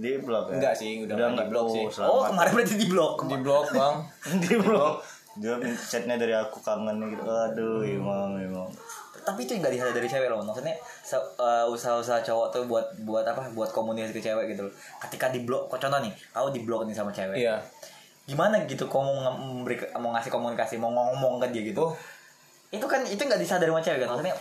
Di 0.00 0.10
blok. 0.24 0.44
ya? 0.48 0.54
Enggak 0.56 0.74
sih, 0.74 0.90
udah 1.04 1.14
nggak 1.14 1.46
di 1.46 1.52
blok 1.52 1.66
oh, 1.68 1.74
sih. 1.76 1.84
oh 2.00 2.22
kemarin 2.24 2.50
berarti 2.56 2.74
di 2.80 2.86
blok 2.88 3.14
Di 3.28 3.36
blok, 3.36 3.66
Bang. 3.76 3.94
di 4.48 4.54
blok. 4.56 4.94
Dia 5.34 5.54
chatnya 5.76 6.16
dari 6.16 6.32
aku 6.32 6.62
kangen 6.62 6.96
gitu. 7.12 7.22
Aduh, 7.26 7.84
Imam, 7.84 8.40
Imam. 8.40 8.68
tapi 9.24 9.48
itu 9.48 9.56
nggak 9.56 9.72
dilihat 9.72 9.96
dari 9.96 10.04
cewek 10.04 10.28
loh 10.28 10.44
maksudnya 10.44 10.76
uh, 11.40 11.64
usaha-usaha 11.64 12.20
cowok 12.20 12.46
tuh 12.52 12.62
buat 12.68 12.84
buat 13.08 13.24
apa 13.24 13.48
buat 13.56 13.72
komunikasi 13.72 14.12
ke 14.12 14.20
cewek 14.20 14.52
gitu 14.52 14.68
loh 14.68 14.74
ketika 15.00 15.32
di 15.32 15.40
blok 15.48 15.72
kok 15.72 15.80
contoh 15.80 15.96
nih 16.04 16.12
kau 16.28 16.52
di 16.52 16.60
blok 16.60 16.84
nih 16.84 16.92
sama 16.92 17.08
cewek 17.08 17.40
Iya. 17.40 17.56
Gimana 18.24 18.64
gitu 18.64 18.88
kau 18.88 19.04
mau 19.04 19.36
memberi 19.36 19.76
mau 20.00 20.12
ngasih 20.16 20.32
komunikasi 20.32 20.80
mau 20.80 20.88
ngomong 20.92 21.40
ke 21.44 21.46
dia 21.52 21.62
gitu? 21.72 21.92
Oh. 21.92 21.94
itu 22.74 22.82
kan 22.90 23.06
itu 23.06 23.20
nggak 23.20 23.38
disadari 23.38 23.70
sama 23.70 23.82
cewek 23.84 24.02
kan? 24.02 24.08
Maksudnya 24.16 24.34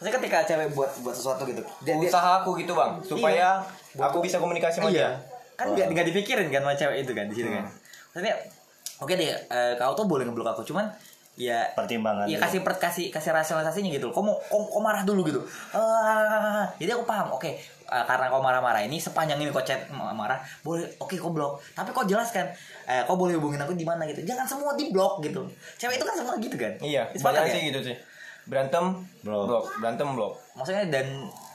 Maksudnya 0.00 0.16
ketika 0.16 0.38
cewek 0.48 0.68
buat 0.72 0.88
buat 1.04 1.12
sesuatu 1.12 1.44
gitu 1.44 1.60
dia, 1.84 1.92
usaha 1.92 2.40
aku 2.40 2.56
gitu 2.56 2.72
bang 2.72 2.96
supaya 3.04 3.60
aku 4.00 4.24
bisa 4.24 4.40
komunikasi 4.40 4.80
sama 4.80 4.88
iya. 4.88 5.12
dia. 5.12 5.20
Kan 5.60 5.76
nggak 5.76 5.92
nggak 5.92 6.06
dipikirin 6.08 6.48
kan 6.48 6.64
sama 6.64 6.72
cewek 6.72 7.04
itu 7.04 7.12
kan 7.12 7.28
di 7.28 7.34
situ 7.36 7.48
kan? 7.52 7.68
Maksudnya 8.16 8.34
oke 9.04 9.12
deh 9.12 9.28
eh, 9.28 9.72
kau 9.76 9.92
tuh 9.92 10.08
boleh 10.08 10.24
ngeblok 10.24 10.56
aku 10.56 10.64
cuman 10.64 10.88
ya 11.36 11.68
Pertimbangan 11.76 12.24
ya 12.28 12.40
dulu. 12.40 12.44
kasih 12.48 12.60
per, 12.64 12.80
kasih 12.80 13.12
kasih 13.12 13.32
rasionalisasinya 13.36 13.92
gitu 13.92 14.08
kau 14.08 14.24
mau 14.24 14.40
kau 14.48 14.80
marah 14.80 15.04
dulu 15.04 15.20
gitu. 15.28 15.44
Ah, 15.76 16.64
jadi 16.80 16.96
aku 16.96 17.04
paham 17.04 17.36
oke 17.36 17.52
eh, 17.90 18.04
karena 18.06 18.30
kau 18.30 18.38
marah-marah 18.38 18.80
ini 18.80 18.96
sepanjang 18.96 19.36
ini 19.42 19.50
kau 19.50 19.60
chat 19.60 19.90
ma- 19.90 20.14
marah 20.14 20.38
boleh 20.62 20.86
oke 21.02 21.18
kau 21.18 21.34
blok. 21.34 21.58
Tapi 21.74 21.90
kau 21.90 22.06
jelaskan 22.06 22.46
eh, 22.86 23.02
kau 23.04 23.18
boleh 23.18 23.36
hubungin 23.36 23.58
aku 23.58 23.74
di 23.74 23.84
mana 23.84 24.06
gitu. 24.06 24.22
Jangan 24.22 24.46
semua 24.46 24.72
di 24.78 24.94
blok 24.94 25.20
gitu. 25.20 25.42
Cewek 25.76 25.98
itu 25.98 26.04
kan 26.06 26.14
semua 26.14 26.34
gitu 26.38 26.56
kan? 26.56 26.72
Iya 26.80 27.02
banyak 27.18 27.42
ya? 27.46 27.52
sih 27.52 27.62
gitu 27.74 27.80
sih. 27.92 27.96
Berantem 28.48 28.96
Blok. 29.20 29.46
blok 29.46 29.64
berantem 29.78 30.08
blok. 30.16 30.32
Maksudnya 30.56 30.88
dan 30.88 31.06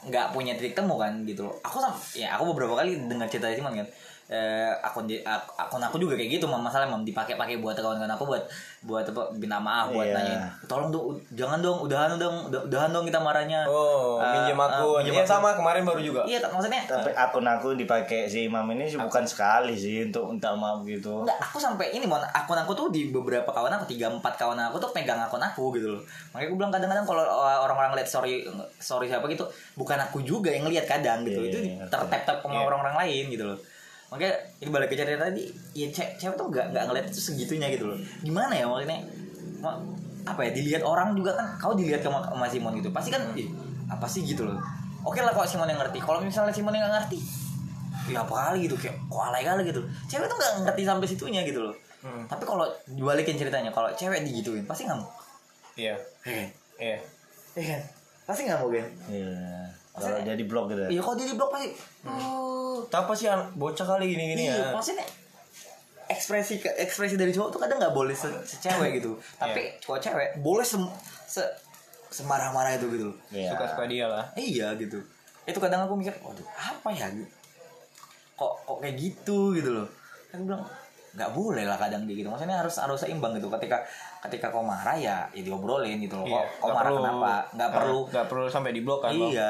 nggak 0.06 0.30
punya 0.30 0.54
titik 0.54 0.78
temu 0.78 0.94
kan 0.96 1.12
gitu 1.26 1.48
loh. 1.50 1.54
Aku 1.66 1.82
sam 1.82 1.92
ya 2.14 2.38
aku 2.38 2.54
beberapa 2.54 2.78
kali 2.78 3.10
dengar 3.10 3.26
cerita 3.26 3.50
Simon 3.50 3.74
kan 3.74 3.88
eh, 4.26 4.74
akun 4.80 5.06
di- 5.06 5.22
ak- 5.22 5.54
akun 5.56 5.78
aku 5.78 5.96
juga 5.96 6.14
kayak 6.14 6.30
gitu 6.32 6.44
masalah 6.44 6.82
mam 6.84 7.02
dipakai-pakai 7.02 7.56
buat 7.56 7.72
kawan-kawan 7.72 8.10
aku 8.10 8.26
buat 8.26 8.42
buat 8.82 9.04
apa 9.04 9.22
minta 9.32 9.54
maaf 9.56 9.86
buat 9.88 10.02
Iya. 10.04 10.14
nanyain 10.14 10.40
tolong 10.64 10.90
dong 10.90 11.14
jangan 11.30 11.58
dong 11.58 11.78
udahan 11.80 12.10
dong 12.12 12.34
udah- 12.44 12.64
udahan 12.64 12.90
dong 12.90 13.04
kita 13.04 13.18
marahnya. 13.18 13.62
Oh 13.64 14.18
Eh, 14.18 14.26
minjem 14.32 14.56
eh, 14.56 14.66
akun 14.68 14.98
minjem 15.00 15.14
akun. 15.16 15.28
sama 15.28 15.48
kemarin 15.52 15.82
baru 15.82 16.00
juga. 16.00 16.20
Iya 16.24 16.38
kan, 16.40 16.50
maksudnya 16.52 16.82
Tapi 16.84 17.10
akun 17.12 17.44
aku 17.44 17.68
dipakai 17.74 18.26
si 18.26 18.44
Imam 18.44 18.66
ini 18.68 18.84
sih 18.84 18.98
bukan 18.98 19.22
sekali 19.22 19.74
sih 19.74 20.04
untuk 20.04 20.26
minta 20.28 20.50
maaf 20.52 20.82
gitu. 20.82 21.22
Enggak, 21.22 21.38
aku 21.40 21.56
sampai 21.56 21.92
ini 21.92 22.04
mon. 22.04 22.18
Akun 22.18 22.56
aku 22.56 22.72
tuh 22.72 22.86
di 22.88 23.08
beberapa 23.08 23.46
kawan 23.46 23.70
aku 23.72 23.86
tiga 23.86 24.06
empat 24.08 24.34
kawan 24.36 24.58
aku 24.60 24.78
tuh 24.78 24.90
pegang 24.90 25.18
akun 25.18 25.38
aku 25.40 25.70
gitu 25.72 25.86
loh. 25.88 26.02
Makanya 26.30 26.46
aku 26.46 26.56
bilang 26.56 26.72
kadang-kadang 26.72 27.04
kalau 27.04 27.22
uh, 27.22 27.62
orang-orang 27.62 27.94
lihat 27.94 28.08
story 28.08 28.42
story 28.76 29.06
siapa 29.06 29.26
gitu 29.26 29.46
bukan 29.74 29.98
aku 30.00 30.18
juga 30.20 30.50
yang 30.50 30.66
lihat 30.66 30.84
kadang 30.84 31.22
gitu. 31.22 31.38
Iya, 31.40 31.48
itu 31.48 31.58
iya, 31.64 31.86
tertap-tap 31.86 32.38
sama 32.40 32.54
Iya. 32.56 32.66
orang-orang 32.66 32.96
lain 33.00 33.24
gitu 33.28 33.46
loh 33.46 33.58
makanya 34.06 34.34
ini 34.58 34.70
balik 34.70 34.88
ke 34.88 34.96
cerita 34.96 35.22
tadi 35.22 35.50
ya 35.72 35.86
ce- 35.90 36.14
cewek 36.16 36.34
tuh 36.34 36.46
nggak 36.46 36.70
nggak 36.70 36.84
ngeliat 36.86 37.06
itu 37.06 37.20
segitunya 37.20 37.66
gitu 37.68 37.86
loh. 37.86 37.98
Gimana 38.20 38.52
ya 38.52 38.64
maksudnya? 38.64 39.02
Ma- 39.58 39.80
apa 40.22 40.40
ya 40.42 40.50
dilihat 40.52 40.82
orang 40.82 41.14
juga 41.14 41.34
kan 41.34 41.46
kau 41.56 41.72
dilihat 41.72 42.02
sama, 42.02 42.18
sama 42.20 42.46
Simon 42.46 42.74
gitu 42.74 42.90
pasti 42.90 43.10
kan 43.10 43.22
ih, 43.34 43.46
apa 43.86 44.06
sih 44.06 44.22
gitu 44.22 44.42
loh. 44.42 44.58
Oke 45.02 45.22
lah 45.22 45.30
kalau 45.30 45.46
Simon 45.46 45.66
yang 45.66 45.78
ngerti 45.78 45.98
kalau 45.98 46.18
misalnya 46.18 46.50
Simon 46.50 46.74
yang 46.74 46.86
nggak 46.86 46.94
ngerti 47.02 47.18
ya 48.06 48.22
apa 48.22 48.34
kali 48.50 48.66
gitu 48.66 48.74
kayak 48.76 48.94
kok 49.06 49.22
alay 49.22 49.42
kali 49.42 49.62
gitu. 49.66 49.82
Cewek 50.06 50.26
tuh 50.26 50.36
nggak 50.36 50.52
ngerti 50.62 50.82
sampai 50.82 51.06
situnya 51.06 51.42
gitu 51.42 51.62
loh. 51.62 51.74
Hmm. 51.96 52.22
tapi 52.30 52.46
kalau 52.46 52.62
dibalikin 52.86 53.34
ceritanya 53.34 53.74
kalau 53.74 53.90
cewek 53.90 54.22
digituin 54.22 54.62
pasti 54.62 54.86
ngamuk. 54.86 55.10
Iya. 55.74 55.98
Iya 56.22 56.34
kan? 56.38 56.48
Iya. 56.78 56.98
Iya 57.56 57.64
kan? 57.66 57.82
Pasti 58.26 58.42
ngamuk 58.46 58.70
kan? 58.70 58.86
Iya. 59.10 59.34
Kalau 59.96 60.20
jadi 60.20 60.44
blog 60.44 60.68
gitu. 60.68 60.82
iya 60.86 61.00
kalau 61.00 61.16
dia 61.16 61.24
di 61.24 61.34
blok 61.34 61.50
pasti 61.50 61.68
oh. 62.04 62.84
Apa 62.86 63.12
sih 63.12 63.26
bocah 63.54 63.86
kali 63.86 64.12
gini 64.12 64.24
gini 64.30 64.42
iya 64.46 64.56
ya? 64.60 64.68
maksudnya 64.70 65.06
ekspresi 66.06 66.62
ekspresi 66.62 67.16
dari 67.16 67.32
cowok 67.32 67.48
tuh 67.50 67.60
kadang 67.60 67.78
nggak 67.80 67.90
boleh 67.90 68.12
se 68.12 68.28
secewek 68.44 69.00
gitu. 69.00 69.16
Tapi 69.34 69.80
kalau 69.80 69.98
cewek 69.98 70.38
boleh 70.38 70.62
se, 70.62 70.78
se 71.26 71.42
semarah-marah 72.12 72.78
itu 72.78 72.86
gitu. 72.92 73.08
Loh 73.10 73.16
Iya. 73.32 73.50
suka 73.50 73.64
suka 73.66 73.84
dia 73.86 74.06
lah. 74.06 74.24
Iya 74.34 74.76
gitu. 74.76 75.02
Itu 75.42 75.58
kadang 75.58 75.82
aku 75.82 75.98
mikir 75.98 76.14
waduh 76.22 76.46
apa 76.54 76.88
ya? 76.92 77.10
Kok 78.36 78.52
kok 78.62 78.76
kayak 78.78 78.94
gitu 78.94 79.56
gitu 79.56 79.70
loh. 79.72 79.88
Kan 80.30 80.46
bilang 80.46 80.62
nggak 81.16 81.32
boleh 81.32 81.64
lah 81.64 81.74
kadang 81.74 82.06
kayak 82.06 82.22
gitu. 82.22 82.28
Maksudnya 82.30 82.60
harus 82.62 82.76
harus 82.78 83.00
seimbang 83.02 83.34
gitu. 83.34 83.50
Ketika 83.50 83.82
ketika 84.22 84.54
kau 84.54 84.62
marah 84.62 84.94
ya 84.94 85.26
ya 85.32 85.42
diobrolin 85.42 85.98
gitu 85.98 86.22
loh. 86.22 86.26
Kok 86.28 86.44
kau 86.62 86.66
nggak 86.70 86.76
marah 86.76 86.86
perlu- 86.86 87.02
kenapa? 87.02 87.32
Nggak 87.50 87.70
perlu 87.74 87.98
nggak 88.14 88.26
perlu 88.30 88.46
sampai 88.46 88.70
di 88.70 88.80
blok 88.86 89.00
kan 89.02 89.10
Bang? 89.10 89.32
iya 89.34 89.48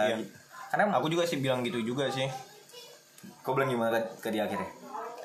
karena 0.69 0.93
aku 0.93 1.07
juga 1.07 1.23
sih 1.23 1.39
bilang 1.39 1.61
gitu 1.61 1.79
juga 1.81 2.07
sih 2.09 2.27
kau 3.41 3.53
bilang 3.53 3.69
gimana 3.69 3.95
ke, 3.95 4.01
ke 4.19 4.29
dia 4.29 4.45
akhirnya 4.45 4.67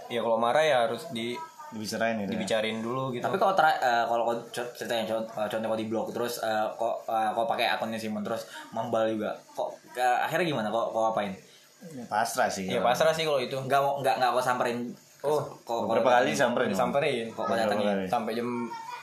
ya 0.07 0.19
kalau 0.19 0.37
marah 0.37 0.61
ya 0.61 0.77
harus 0.85 1.09
di 1.09 1.33
Dibicarain 1.71 2.19
itu. 2.19 2.25
ya. 2.25 2.29
dibicarain 2.29 2.77
dulu 2.77 3.15
gitu 3.15 3.23
tapi 3.23 3.39
kalau 3.39 3.55
tra- 3.55 3.79
eh, 3.79 4.03
kalau 4.03 4.23
kau 4.25 4.35
ceritanya 4.51 5.07
contoh, 5.07 5.47
contoh 5.47 5.67
kau 5.67 5.79
di 5.79 5.87
blog 5.87 6.07
terus 6.11 6.33
eh, 6.39 6.67
kok 6.69 7.07
eh, 7.07 7.29
kau 7.31 7.45
pakai 7.45 7.71
akunnya 7.71 7.95
Simon 7.95 8.21
terus 8.21 8.43
membal 8.69 9.07
juga 9.07 9.31
kok 9.49 9.71
eh, 9.95 10.17
akhirnya 10.21 10.45
gimana 10.45 10.67
kau 10.67 10.91
kau 10.91 11.07
apain 11.07 11.31
Pasrah 12.05 12.45
sih. 12.45 12.67
ya 12.67 12.77
pasrah 12.77 13.09
sih 13.09 13.23
kalau 13.23 13.39
itu 13.39 13.55
nggak 13.55 13.79
mau 13.79 13.97
nggak 13.97 14.15
nggak 14.15 14.31
kau 14.31 14.43
samperin 14.43 14.91
Oh, 15.21 15.37
kok 15.61 15.85
Beberapa 15.85 16.17
kali 16.17 16.33
samperin. 16.33 16.69
disamperin 16.69 17.29
kok 17.29 17.45
kau 17.45 17.53
datangin 17.53 17.85
kali. 17.87 18.05
sampai 18.05 18.33
jam 18.33 18.49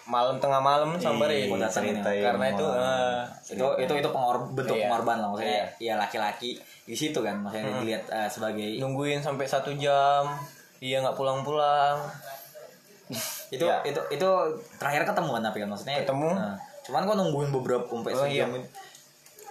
malam 0.09 0.37
tengah 0.37 0.57
malam 0.59 0.97
samperin 0.97 1.47
Kok 1.47 1.61
datangin 1.61 1.93
ya? 1.93 2.01
Ceritain 2.01 2.25
karena 2.25 2.45
itu 2.49 2.67
eh, 2.67 3.23
itu 3.51 3.67
itu 3.79 3.93
itu 3.95 4.09
pengor 4.09 4.37
bentuk 4.51 4.73
Iya. 4.73 4.89
pengorban 4.89 5.17
lah 5.19 5.29
maksudnya 5.29 5.69
ya 5.79 5.95
laki-laki 5.95 6.57
di 6.83 6.95
situ 6.95 7.21
kan 7.21 7.37
maksudnya 7.37 7.69
Hmm. 7.69 7.81
dilihat 7.81 8.05
eh, 8.09 8.25
sebagai 8.27 8.81
nungguin 8.81 9.21
sampai 9.21 9.45
satu 9.45 9.69
jam 9.75 10.25
dia 10.79 10.99
nggak 10.99 11.13
pulang-pulang 11.13 12.01
itu 13.55 13.65
Ya. 13.65 13.81
itu 13.83 14.01
itu 14.11 14.29
terakhir 14.77 15.05
ketemu 15.05 15.31
kan 15.31 15.43
tapi 15.43 15.57
kan 15.59 15.69
maksudnya 15.69 15.97
Ketemu. 16.03 16.29
Nah, 16.31 16.57
cuman 16.83 17.01
kok 17.03 17.17
nungguin 17.19 17.51
beberapa 17.51 17.85
sampai 17.87 18.13
Oh, 18.13 18.21
sejam 18.23 18.49
iya. 18.49 18.61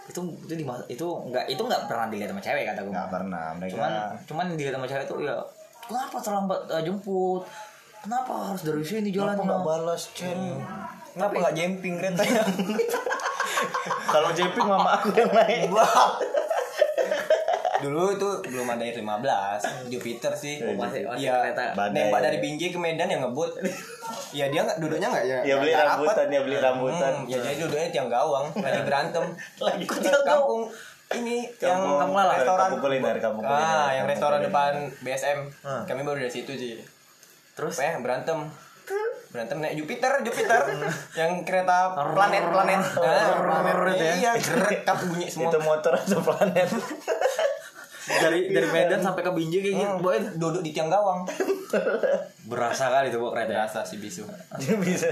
itu 0.08 0.22
itu 0.48 0.56
di 0.56 0.64
itu 0.88 1.06
nggak 1.06 1.46
itu 1.48 1.60
nggak 1.60 1.82
pernah 1.86 2.08
dilihat 2.08 2.32
sama 2.32 2.40
cewek 2.40 2.64
kata 2.66 2.80
gue 2.80 2.90
Nggak 2.90 3.10
pernah 3.12 3.46
mereka. 3.54 3.74
cuman 3.76 3.92
cuman 4.24 4.46
dilihat 4.52 4.74
sama 4.74 4.88
cewek 4.88 5.04
itu 5.04 5.16
ya 5.22 5.36
kenapa 5.84 6.18
terlambat 6.18 6.60
eh, 6.70 6.82
jemput 6.82 7.44
kenapa 8.00 8.32
harus 8.46 8.62
dari 8.62 8.82
sini 8.82 9.10
jalan 9.10 9.34
Kenapa 9.34 9.46
nggak 9.48 9.62
balas 9.64 10.04
chat? 10.12 10.38
kenapa 11.10 11.34
nggak 11.36 11.56
jemping 11.56 11.96
keretanya? 11.96 12.44
Kalau 14.14 14.30
JP 14.30 14.56
mama 14.60 14.94
aku 14.94 15.10
yang 15.12 15.30
naik. 15.30 15.72
dulu 17.78 18.10
itu 18.10 18.30
belum 18.48 18.68
ada 18.68 18.84
R15 18.84 19.62
Jupiter 19.88 20.34
sih. 20.34 20.58
Eh, 20.58 20.74
masih 20.74 21.06
masih 21.06 21.24
Iya, 21.24 21.34
kereta. 21.44 21.64
Nembak 21.88 22.22
dari 22.24 22.38
Binjai 22.40 22.70
ke 22.70 22.80
Medan 22.80 23.06
yang 23.06 23.22
ngebut. 23.24 23.54
Ya 24.32 24.46
dia 24.48 24.62
nggak 24.62 24.78
duduknya 24.78 25.08
nggak 25.08 25.26
ya? 25.26 25.38
Ya 25.44 25.56
beli 25.56 25.72
rambutan, 25.72 26.26
ya 26.28 26.42
beli 26.42 26.58
rambutan. 26.58 27.14
Hmm, 27.16 27.28
ya 27.28 27.38
jadi 27.40 27.58
duduknya 27.60 27.90
tiang 27.92 28.10
gawang 28.10 28.50
lagi 28.66 28.82
berantem. 28.82 29.26
Lagi 29.58 29.84
Ke 29.84 29.98
tiang 30.00 30.24
kampung 30.24 30.66
ini 31.14 31.46
yang 31.56 31.78
Kampung- 31.78 32.00
kampung 32.00 32.18
lala. 32.18 32.34
restoran. 32.36 32.60
kampung 32.60 32.82
kuliner, 32.82 33.16
kampung 33.18 33.44
ah 33.44 33.54
yang 33.88 34.04
kampung 34.04 34.10
restoran 34.12 34.40
depan 34.42 34.72
BSM 35.00 35.40
Hmm. 35.62 35.84
kami 35.86 36.02
baru 36.02 36.18
dari 36.20 36.34
situ 36.34 36.52
sih 36.52 36.76
terus? 37.58 37.82
Eh 37.82 37.98
berantem? 37.98 38.46
Berantem 39.34 39.58
naik 39.60 39.76
Jupiter 39.82 40.22
Jupiter. 40.24 40.62
Yang 41.20 41.32
kereta 41.44 41.98
planet 42.16 42.46
planet. 42.54 42.82
Ah, 43.02 43.42
planet 43.44 43.78
ya. 43.98 44.14
iya 44.16 44.32
gerekap 44.38 44.98
bunyi 45.04 45.28
semua. 45.28 45.50
Itu 45.50 45.60
motor 45.66 45.94
atau 45.98 46.22
planet? 46.24 46.70
dari 48.08 48.40
dari 48.56 48.68
Medan 48.72 49.04
sampai 49.04 49.20
ke 49.20 49.32
Binjai 49.36 49.60
kayak 49.60 49.76
gitu 49.76 49.84
Hmm, 49.84 50.00
boy 50.00 50.16
duduk 50.40 50.64
di 50.64 50.72
tiang 50.72 50.88
gawang. 50.88 51.28
Berasa 52.48 52.88
kali 52.88 53.12
itu 53.12 53.20
bu 53.20 53.36
kereta 53.36 53.52
berasa 53.52 53.84
sih 53.84 54.00
bisu. 54.00 54.24
Bisa. 54.80 55.12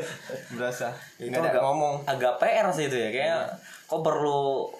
berasa. 0.55 0.95
Itu 1.19 1.35
agak 1.35 1.59
ngomong. 1.59 2.07
agak 2.07 2.39
PR 2.39 2.71
sih 2.71 2.87
itu 2.87 2.95
ya 2.95 3.09
kayak 3.11 3.41
kok 3.85 3.99
perlu 3.99 4.71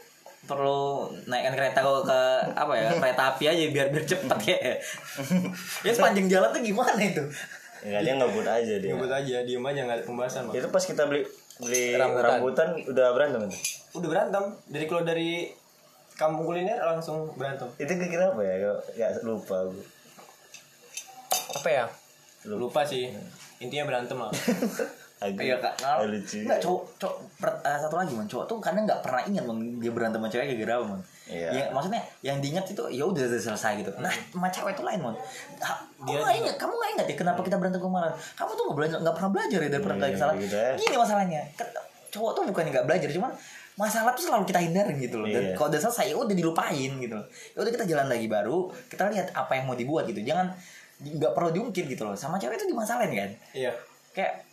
perlu 0.45 0.81
naikkan 1.25 1.53
kereta 1.53 1.79
kok 1.79 2.05
ke 2.05 2.21
apa 2.53 2.73
ya 2.73 2.89
kereta 3.01 3.23
api 3.29 3.43
aja 3.45 3.63
biar 3.67 3.87
biar 3.89 4.05
cepet 4.05 4.37
kayak 4.39 4.77
ya 5.85 5.91
sepanjang 5.91 6.27
jalan 6.27 6.49
tuh 6.49 6.61
gimana 6.61 6.97
itu 6.97 7.25
Ya 7.81 8.01
dia 8.01 8.13
ngebut 8.13 8.41
aja 8.43 8.73
dia. 8.75 8.89
ngebut 8.89 9.11
aja 9.11 9.35
diem 9.41 9.61
aja 9.61 9.79
nggak 9.79 9.97
ada 9.99 10.05
pembahasan. 10.05 10.49
Itu 10.49 10.69
pas 10.69 10.81
kita 10.81 11.05
beli 11.05 11.21
beli 11.59 11.93
Rambutan. 11.93 12.25
rambutan, 12.25 12.67
udah 12.83 13.07
berantem 13.11 13.41
itu. 13.45 13.57
udah 13.93 14.09
berantem 14.09 14.43
dari 14.65 14.85
keluar 14.85 15.05
dari 15.05 15.53
kampung 16.11 16.43
kuliner 16.43 16.81
langsung 16.81 17.29
berantem 17.31 17.69
Itu 17.75 17.93
kira 17.93 18.33
apa 18.33 18.41
ya? 18.41 18.55
Kok 18.59 18.79
Ya 18.95 19.07
lupa 19.21 19.55
aku. 19.61 19.77
apa 21.55 21.69
ya 21.69 21.85
lupa 22.47 22.81
sih 22.83 23.13
intinya 23.59 23.85
berantem 23.85 24.17
lah 24.17 24.33
iya 25.35 25.55
kak 25.55 25.73
Nah, 25.77 26.03
lucu. 26.03 26.37
nggak 26.41 26.59
cowok 26.59 26.81
cowok 26.95 27.15
per- 27.35 27.61
eh, 27.61 27.77
satu 27.77 27.95
lagi 27.95 28.11
man 28.11 28.25
cowok 28.25 28.45
tuh 28.45 28.57
kadang 28.59 28.83
nggak 28.83 28.99
pernah 28.99 29.21
ingat 29.23 29.43
man 29.43 29.57
dia 29.75 29.89
berantem 29.89 30.17
sama 30.17 30.27
cewek 30.27 30.45
gara-gara 30.55 30.85
man 30.85 31.01
Iya. 31.25 31.49
Ya, 31.49 31.63
maksudnya 31.69 31.97
yang 32.21 32.37
diingat 32.37 32.65
itu 32.67 32.83
ya 32.87 33.01
udah 33.01 33.25
selesai 33.25 33.81
gitu. 33.81 33.89
Nah 33.97 34.13
sama 34.29 34.45
cewek 34.47 34.77
itu 34.77 34.83
lain 34.83 35.01
man 35.01 35.15
Ha, 35.57 35.73
kamu 35.99 36.21
nggak 36.21 36.37
ingat 36.39 36.55
kamu 36.55 36.69
nggak 36.71 36.91
ingat 36.93 37.05
ya 37.07 37.15
kenapa 37.15 37.39
kita 37.41 37.55
berantem 37.55 37.79
kemarin? 37.79 38.13
Kamu 38.35 38.51
tuh 38.51 38.63
nggak 38.63 38.77
belajar 38.77 38.97
nggak 38.99 39.15
pernah 39.15 39.31
belajar 39.31 39.59
ya 39.59 39.67
dari 39.67 39.81
pernah 39.81 39.97
Iya, 39.99 40.13
kesalahan 40.13 40.37
gitu 40.39 40.55
ya. 40.55 40.71
gini 40.75 40.95
masalahnya 40.95 41.41
cowok 42.07 42.31
tuh 42.31 42.41
bukannya 42.45 42.71
nggak 42.71 42.85
belajar 42.85 43.09
cuman 43.09 43.31
masalah 43.75 44.11
tuh 44.13 44.23
selalu 44.23 44.45
kita 44.45 44.59
hindarin 44.61 44.95
gitu 44.97 45.17
loh. 45.17 45.27
Dan 45.27 45.43
Iya. 45.43 45.53
kalau 45.53 45.67
udah 45.67 45.81
selesai 45.81 46.05
ya 46.07 46.15
udah 46.15 46.31
dilupain 46.31 46.91
gitu. 46.95 47.11
Loh 47.11 47.25
ya 47.25 47.59
udah 47.59 47.71
kita 47.73 47.85
jalan 47.85 48.07
lagi 48.07 48.27
baru 48.29 48.57
kita 48.85 49.03
lihat 49.09 49.27
apa 49.33 49.51
yang 49.51 49.65
mau 49.65 49.75
dibuat 49.75 50.05
gitu. 50.05 50.21
Jangan 50.21 50.47
nggak 50.97 51.33
perlu 51.33 51.49
diungkit 51.51 51.89
gitu 51.89 52.05
loh. 52.05 52.13
Sama 52.13 52.37
cewek 52.37 52.55
itu 52.55 52.69
dimasalahin 52.69 53.11
kan? 53.11 53.29
Iya. 53.51 53.73
Kayak 54.13 54.44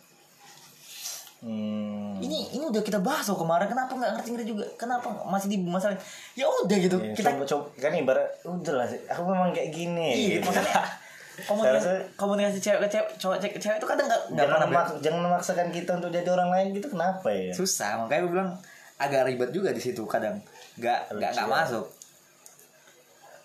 Hmm. 1.43 2.23
ini 2.23 2.55
ini 2.55 2.63
udah 2.63 2.79
kita 2.79 3.03
bahas 3.03 3.27
loh 3.27 3.35
kemarin. 3.35 3.67
Kenapa 3.67 3.91
nggak 3.91 4.15
ngerti 4.15 4.29
ngerti 4.31 4.47
juga? 4.55 4.63
Kenapa 4.79 5.11
masih 5.27 5.51
di 5.51 5.59
masalah 5.59 5.99
ya 6.39 6.47
udah 6.47 6.77
gitu. 6.79 6.95
Ya, 6.95 7.11
kita 7.11 7.29
coba 7.35 7.43
coba. 7.43 7.63
Kan 7.83 7.91
ibarat 7.99 8.27
udah 8.47 8.73
lah 8.79 8.87
aku 9.11 9.21
memang 9.27 9.51
kayak 9.51 9.69
gini. 9.75 10.07
Iya 10.15 10.39
gitu. 10.39 10.47
maksudnya 10.47 10.83
komunikasi 11.49 11.83
rasa- 11.83 12.05
komunikasi 12.15 12.57
cewek 12.61 12.79
ke 12.79 12.89
cewek 12.93 13.09
cowok 13.19 13.37
cewek, 13.43 13.53
cewek 13.59 13.77
itu 13.81 13.87
kadang 13.89 14.05
nggak 14.07 14.21
nggak 14.31 14.45
jangan 14.45 14.69
pernah 14.69 14.85
jangan 15.01 15.21
memaksakan 15.27 15.67
kita 15.73 15.91
untuk 15.99 16.11
jadi 16.15 16.29
orang 16.31 16.49
lain 16.55 16.67
gitu 16.71 16.87
kenapa 16.87 17.27
ya? 17.27 17.51
Susah 17.51 17.91
makanya 17.99 18.21
gue 18.23 18.31
bilang 18.31 18.49
agak 18.95 19.21
ribet 19.27 19.49
juga 19.51 19.75
di 19.75 19.81
situ 19.83 20.07
kadang. 20.07 20.39
Nggak 20.79 21.11
nggak 21.11 21.29
nggak 21.35 21.49
masuk. 21.51 21.85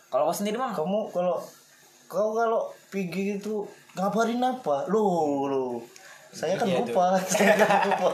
Kalau 0.08 0.30
kau 0.30 0.36
sendiri 0.36 0.54
mam? 0.54 0.70
Kamu 0.70 1.10
kalau 1.10 1.42
kau 2.06 2.30
kalau 2.30 2.70
pergi 2.88 3.36
itu 3.36 3.66
ngabarin 3.98 4.38
apa? 4.38 4.86
Lu 4.86 5.02
lu 5.50 5.64
saya 6.30 6.54
kan 6.54 6.64
Iya, 6.64 6.78
lupa. 6.78 7.06
Saya 7.26 7.54
kan 7.54 7.68
lupa. 7.88 8.10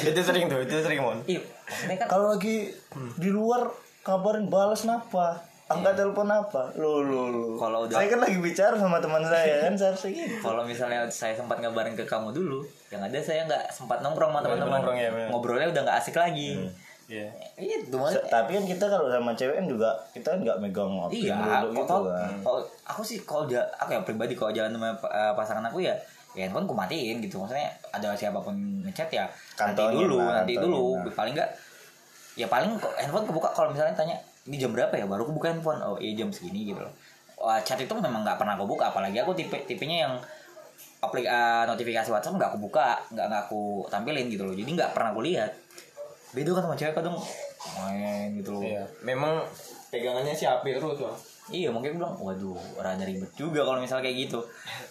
Itu 0.00 0.20
sering 0.20 0.46
tuh 0.46 0.60
itu 0.60 0.74
sering 0.78 0.98
mon. 0.98 1.18
Iya. 1.22 1.40
Kan 1.90 2.08
kalau 2.08 2.32
lagi 2.32 2.72
di 3.14 3.28
luar 3.28 3.68
kabarin 4.00 4.46
balas 4.46 4.82
napa? 4.82 5.36
Angkat 5.66 5.94
telepon 5.94 6.24
apa? 6.26 6.72
Lu 6.74 7.00
lu 7.00 7.28
lu. 7.28 7.44
Kalau 7.54 7.84
udah- 7.84 7.92
saya 7.94 8.08
kan 8.08 8.20
lagi 8.20 8.38
bicara 8.38 8.72
sama 8.72 8.96
teman 8.98 9.20
saya 9.20 9.62
kan? 9.62 9.76
Seharusnya 9.80 10.10
gitu. 10.16 10.34
Kalau 10.40 10.62
misalnya 10.62 11.04
saya 11.06 11.32
sempat 11.32 11.58
ngabarin 11.58 11.92
ke 11.92 12.02
kamu 12.02 12.32
dulu 12.32 12.64
yang 12.88 13.00
ada 13.00 13.18
saya 13.18 13.44
nggak 13.44 13.68
sempat 13.68 14.00
nongkrong 14.00 14.30
sama 14.30 14.40
teman-teman. 14.40 14.72
nongkrong, 14.74 14.96
ya, 14.96 15.10
bener. 15.10 15.28
ngobrolnya 15.28 15.68
udah 15.68 15.82
nggak 15.82 15.98
asik 15.98 16.16
lagi. 16.16 16.56
Iya 17.04 17.32
itu 17.56 17.88
Se- 17.88 17.96
maksudnya 17.96 18.28
tapi 18.28 18.50
kan 18.52 18.64
kita 18.66 18.84
kalau 18.84 19.08
sama 19.08 19.32
cewek 19.32 19.56
kan 19.56 19.66
juga 19.66 19.88
kita 20.10 20.28
kan 20.28 20.40
nggak 20.40 20.58
megang 20.58 20.92
HP 21.02 21.12
Iya, 21.22 21.36
dulu 21.62 21.68
gitu 21.74 21.96
kan. 22.06 22.32
Kalau 22.38 22.60
aku 22.84 23.00
sih 23.02 23.18
kalau 23.22 23.44
ja- 23.44 23.64
aku 23.74 23.90
ya 23.90 24.00
pribadi 24.02 24.32
kalau 24.32 24.48
jalan 24.50 24.68
sama 24.70 24.88
eh, 25.06 25.32
pasangan 25.32 25.64
aku 25.64 25.80
ya 25.82 25.96
ya 26.36 26.44
handphone 26.48 26.66
ku 26.68 26.74
matiin 26.76 27.20
gitu. 27.24 27.40
Maksudnya 27.40 27.70
ada 27.92 28.12
siapa 28.12 28.38
pun 28.40 28.54
ngechat 28.84 29.08
ya 29.12 29.24
nanti 29.56 29.56
Kantongin 29.56 30.04
dulu 30.08 30.16
lah, 30.20 30.42
nanti 30.42 30.54
dulu. 30.56 31.00
lah. 31.00 31.14
paling 31.14 31.34
enggak 31.36 31.50
ya 32.38 32.46
paling 32.46 32.70
kok 32.78 32.92
handphone 33.00 33.26
kebuka 33.26 33.48
kalau 33.50 33.68
misalnya 33.72 33.94
tanya 33.96 34.16
ini 34.48 34.56
jam 34.56 34.70
berapa 34.72 34.94
ya? 34.94 35.04
Baru 35.08 35.28
aku 35.28 35.34
buka 35.36 35.52
handphone. 35.52 35.80
Oh 35.80 35.96
iya 35.96 36.12
jam 36.18 36.28
segini 36.32 36.68
gitu 36.72 36.80
loh. 36.80 36.92
Wah, 37.38 37.62
chat 37.62 37.78
itu 37.78 37.92
memang 37.94 38.26
nggak 38.26 38.38
pernah 38.40 38.58
aku 38.58 38.66
buka 38.66 38.90
apalagi 38.90 39.22
aku 39.22 39.30
tipe 39.36 39.54
tipenya 39.64 40.10
yang 40.10 40.14
aplik 40.98 41.22
eh, 41.30 41.64
notifikasi 41.70 42.10
WhatsApp 42.10 42.34
nggak 42.34 42.50
aku 42.50 42.58
buka 42.58 42.98
nggak 43.14 43.26
nggak 43.30 43.42
aku 43.46 43.86
tampilin 43.88 44.26
gitu 44.28 44.42
loh. 44.42 44.54
Jadi 44.54 44.70
nggak 44.74 44.90
pernah 44.92 45.14
aku 45.14 45.22
lihat. 45.22 45.50
Beda 46.34 46.52
kan 46.52 46.62
sama 46.68 46.76
cewek 46.76 46.94
kadang 46.98 47.16
main 47.78 48.28
gitu 48.36 48.50
loh. 48.58 48.62
Iya 48.62 48.84
memang 49.02 49.40
pegangannya 49.88 50.34
si 50.36 50.44
HP 50.44 50.76
terus 50.76 51.00
bang 51.00 51.16
Iya 51.48 51.68
mungkin 51.68 51.96
bilang 51.96 52.12
waduh 52.14 52.54
rada 52.76 53.00
ribet 53.00 53.32
juga 53.32 53.62
kalau 53.62 53.78
misalnya 53.78 54.04
kayak 54.04 54.18
gitu 54.22 54.40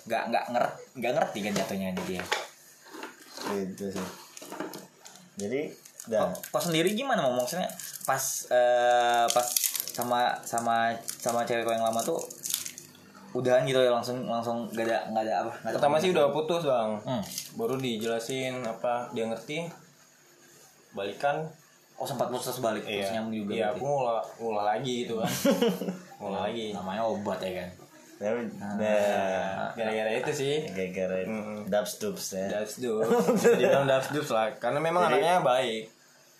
nggak 0.05 0.23
nggak 0.27 0.45
ngerti 0.49 0.81
nggak 0.95 1.13
ngerti 1.13 1.37
kan 1.39 1.53
jatuhnya 1.55 1.87
ini 1.91 2.01
dia. 2.07 2.23
gitu 3.47 3.85
sih 3.89 4.07
jadi 5.37 5.69
dan 6.07 6.33
Kau, 6.33 6.57
kau 6.57 6.61
sendiri 6.63 6.91
gimana 6.91 7.21
mau 7.21 7.37
maksudnya 7.37 7.69
pas 8.03 8.19
eh, 8.49 9.25
pas 9.27 9.47
sama 9.87 10.33
sama 10.41 10.89
sama 11.15 11.43
cewek 11.43 11.61
kau 11.61 11.71
yang 11.71 11.83
lama 11.83 12.01
tuh 12.01 12.17
udahan 13.29 13.63
gitu 13.63 13.77
ya 13.77 13.91
langsung 13.91 14.25
langsung 14.25 14.65
gak 14.69 14.83
ada 14.83 14.97
nggak 15.07 15.23
ada 15.23 15.33
apa 15.43 15.51
ada 15.61 15.73
pertama 15.73 15.95
sih 15.97 16.09
udah 16.09 16.31
putus 16.31 16.63
bang 16.63 16.97
Hmm. 16.99 17.23
baru 17.53 17.77
dijelasin 17.77 18.63
apa 18.63 19.11
dia 19.11 19.25
ngerti 19.25 19.69
balikan 20.91 21.45
Oh 21.93 22.05
sempat 22.05 22.29
putus 22.29 22.57
balik 22.57 22.85
terus 22.85 23.09
nyambung 23.09 23.33
juga. 23.35 23.51
iya 23.51 23.65
berarti. 23.67 23.77
aku 23.77 23.85
ngulah 23.85 24.21
ngulah 24.37 24.65
lagi 24.67 24.93
gitu 25.01 25.17
kan 25.17 25.31
ngulah 26.17 26.41
lagi. 26.43 26.71
Namanya 26.71 27.03
obat 27.03 27.39
ya 27.39 27.53
kan. 27.57 27.69
tapi 28.17 28.49
nah 28.57 28.73
gara-gara 29.71 30.09
itu 30.11 30.31
sih. 30.33 30.55
Gara-gara 30.67 31.21
Mm. 31.21 31.69
dubs 31.69 31.91
dubs 31.97 32.33
ya. 32.33 32.49
Dubs 32.51 32.75
dubs. 32.77 33.05
Dibilang 33.53 33.85
dubs 33.85 34.09
dubs 34.09 34.29
lah. 34.31 34.49
Karena 34.55 34.79
memang 34.79 35.05
Jadi- 35.05 35.13
anaknya 35.15 35.35
baik. 35.39 35.83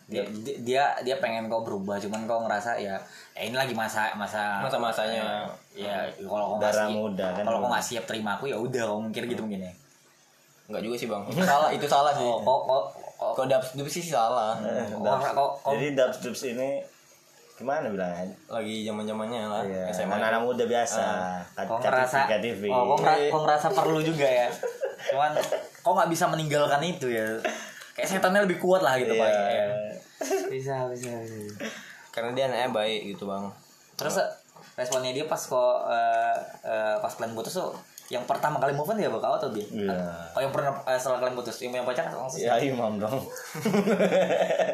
Dia, 0.08 0.24
dia- 0.58 0.96
dia 0.98 1.16
pengen 1.18 1.46
kau 1.46 1.62
berubah. 1.62 2.00
Cuman 2.00 2.26
kau 2.26 2.42
ngerasa 2.42 2.80
ya 2.80 2.96
ya 3.32 3.42
ini 3.44 3.54
lagi 3.54 3.74
masa 3.74 4.10
masa 4.14 4.58
Masa-masanya. 4.60 5.46
ya 5.72 6.02
kalau 6.18 6.56
kau 6.56 6.58
Darah 6.58 6.88
siap- 6.88 6.96
muda 6.96 7.28
kan. 7.32 7.44
kalau 7.44 7.60
kau 7.60 7.70
nggak 7.70 7.86
siap 7.86 8.04
terima 8.06 8.34
aku 8.34 8.48
ya 8.48 8.58
udah 8.58 8.84
kau 8.84 8.98
mikir 9.00 9.28
gitu 9.28 9.44
mungkin 9.44 9.62
ya. 9.62 9.74
Enggak 10.66 10.82
juga 10.82 10.96
sih 10.96 11.06
bang. 11.06 11.22
Salah 11.40 11.70
itu 11.70 11.86
salah 11.86 12.12
sih. 12.12 12.26
Kok 12.26 12.62
kok 12.66 12.84
kok 13.36 13.46
dubs 13.46 13.70
dubs 13.76 13.92
sih 13.92 14.02
salah. 14.02 14.58
Dubs- 14.90 15.30
kok 15.30 15.50
kok 15.62 15.74
jadi 15.76 15.88
dubs 15.94 16.18
dubs 16.20 16.42
ini 16.48 16.82
gimana 17.58 17.90
bilangnya? 17.90 18.30
Lagi 18.48 18.86
zaman 18.86 19.04
zamannya 19.04 19.42
lah 19.44 19.62
Iya, 19.62 19.90
SMA 19.90 20.14
anak-anak 20.14 20.42
muda 20.44 20.64
biasa. 20.64 21.04
Kok 21.58 21.66
KTV, 21.76 21.84
ngerasa 21.84 22.18
KTV. 22.30 22.64
oh 22.70 22.84
kok 22.88 22.98
ngera- 23.02 23.28
kok 23.28 23.42
ngerasa 23.44 23.68
perlu 23.74 24.00
juga 24.00 24.24
ya? 24.24 24.48
Cuman 25.10 25.32
kok 25.76 25.92
nggak 25.92 26.10
bisa 26.10 26.26
meninggalkan 26.28 26.82
itu 26.82 27.08
ya? 27.08 27.26
Kayak 27.92 28.08
setannya 28.14 28.46
lebih 28.46 28.58
kuat 28.58 28.80
lah 28.80 28.94
gitu 28.96 29.10
Iya. 29.10 29.20
pak 29.20 29.30
ya. 29.30 29.68
bisa 30.48 30.76
bisa 30.88 31.10
bisa. 31.18 31.66
Karena 32.10 32.30
dia 32.32 32.46
anaknya 32.46 32.70
baik 32.72 33.02
gitu 33.12 33.26
bang. 33.26 33.50
Terus 33.96 34.16
eh, 34.16 34.30
responnya 34.76 35.10
dia 35.12 35.26
pas 35.26 35.38
kok 35.40 35.58
eh, 35.88 36.36
eh, 36.64 36.96
pas 36.96 37.10
kalian 37.10 37.34
putus 37.34 37.54
tuh 37.54 37.74
yang 38.08 38.24
pertama 38.24 38.56
kali 38.56 38.72
move 38.72 38.88
on 38.88 38.96
dia 38.96 39.10
bakal 39.10 39.36
atau 39.36 39.52
dia 39.52 39.68
Iya. 39.68 39.92
oh 40.32 40.40
yang 40.40 40.50
pernah 40.50 40.72
eh, 40.84 40.96
setelah 40.96 41.20
kalian 41.20 41.36
putus. 41.36 41.58
Yang 41.60 41.72
punya 41.74 41.86
pacar 41.86 42.06
langsung. 42.08 42.40
Ya 42.40 42.56
imam 42.56 42.96
dong. 42.96 43.18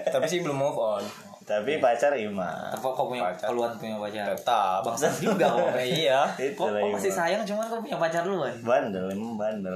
tapi 0.06 0.26
sih 0.26 0.39
belum 0.39 0.54
move 0.54 0.76
on 0.76 1.04
Tapi 1.44 1.78
pacar 1.78 2.12
imam. 2.14 2.40
Apa 2.42 2.88
kau 2.88 3.08
punya 3.08 3.28
keluhan 3.36 3.76
punya 3.76 3.96
pacar? 3.96 4.32
tetap 4.32 4.80
Bangsat 4.82 5.14
juga 5.18 5.46
kok. 5.54 5.76
iya 5.78 6.24
Kok, 6.54 6.68
kok 6.70 6.90
masih 6.90 7.12
sayang 7.12 7.44
cuman 7.44 7.66
kau 7.68 7.80
punya 7.80 7.98
pacar 7.98 8.24
duluan? 8.24 8.54
Bandel, 8.60 9.06
emang 9.10 9.36
bandel. 9.36 9.76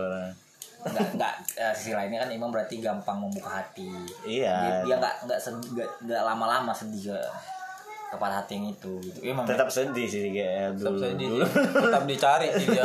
Enggak, 0.80 1.08
enggak. 1.12 1.34
Eh, 1.54 1.74
sisi 1.74 1.92
lainnya 1.92 2.24
kan 2.24 2.30
Imam 2.30 2.48
berarti 2.48 2.80
gampang 2.80 3.18
membuka 3.18 3.60
hati. 3.60 3.92
Iya. 4.24 4.86
Dia, 4.86 4.96
enggak 4.96 5.16
enggak 5.22 5.40
sedih, 5.40 5.68
enggak, 5.74 5.90
enggak 6.00 6.22
lama-lama 6.24 6.72
sedih 6.72 7.12
ke 7.12 7.20
kepada 8.08 8.40
hati 8.40 8.56
yang 8.56 8.72
itu 8.72 8.94
gitu. 9.04 9.20
Imam 9.20 9.44
Tetap 9.44 9.68
sedih 9.68 10.08
sih 10.08 10.32
kayak 10.32 10.80
tetap 10.80 10.96
dulu. 10.96 11.04
sedih 11.04 11.28
sih. 11.28 11.44
tetap 11.84 12.04
dicari 12.08 12.48
sih 12.56 12.68
dia 12.72 12.84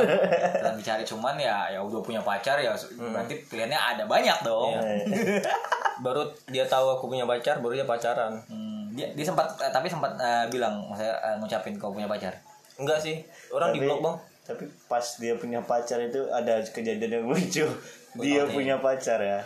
tetap 0.51 0.75
dicari 0.75 1.03
cuman 1.07 1.39
ya 1.39 1.71
ya 1.71 1.79
udah 1.79 2.03
punya 2.03 2.19
pacar 2.19 2.59
ya 2.59 2.75
berarti 2.99 3.39
pilihannya 3.47 3.79
ada 3.79 4.03
banyak 4.03 4.35
dong. 4.43 4.75
Iya. 4.75 5.39
baru 6.05 6.27
dia 6.51 6.67
tahu 6.67 6.91
aku 6.91 7.07
punya 7.07 7.23
pacar 7.23 7.63
baru 7.63 7.77
dia 7.77 7.87
pacaran 7.87 8.35
Hmm, 8.51 8.72
dia, 8.93 9.07
dia 9.11 9.25
sempat 9.25 9.47
eh, 9.57 9.69
tapi 9.69 9.87
sempat 9.87 10.13
eh, 10.15 10.45
bilang 10.49 10.85
maksudnya 10.85 11.13
eh, 11.15 11.35
ngucapin 11.37 11.75
kau 11.75 11.91
punya 11.91 12.07
pacar. 12.07 12.33
enggak 12.75 12.99
sih 12.99 13.21
orang 13.49 13.71
di 13.71 13.79
Tapi- 13.79 13.87
blok 13.87 14.01
bang 14.03 14.17
Tapi 14.43 14.65
pas 14.85 15.05
dia 15.17 15.35
punya 15.35 15.61
pacar 15.61 15.99
itu 15.99 16.19
ada 16.29 16.59
kejadian 16.61 17.13
yang 17.13 17.27
lucu. 17.27 17.63
Dia 18.19 18.43
punya 18.45 18.77
pacar 18.77 19.17
ya. 19.17 19.39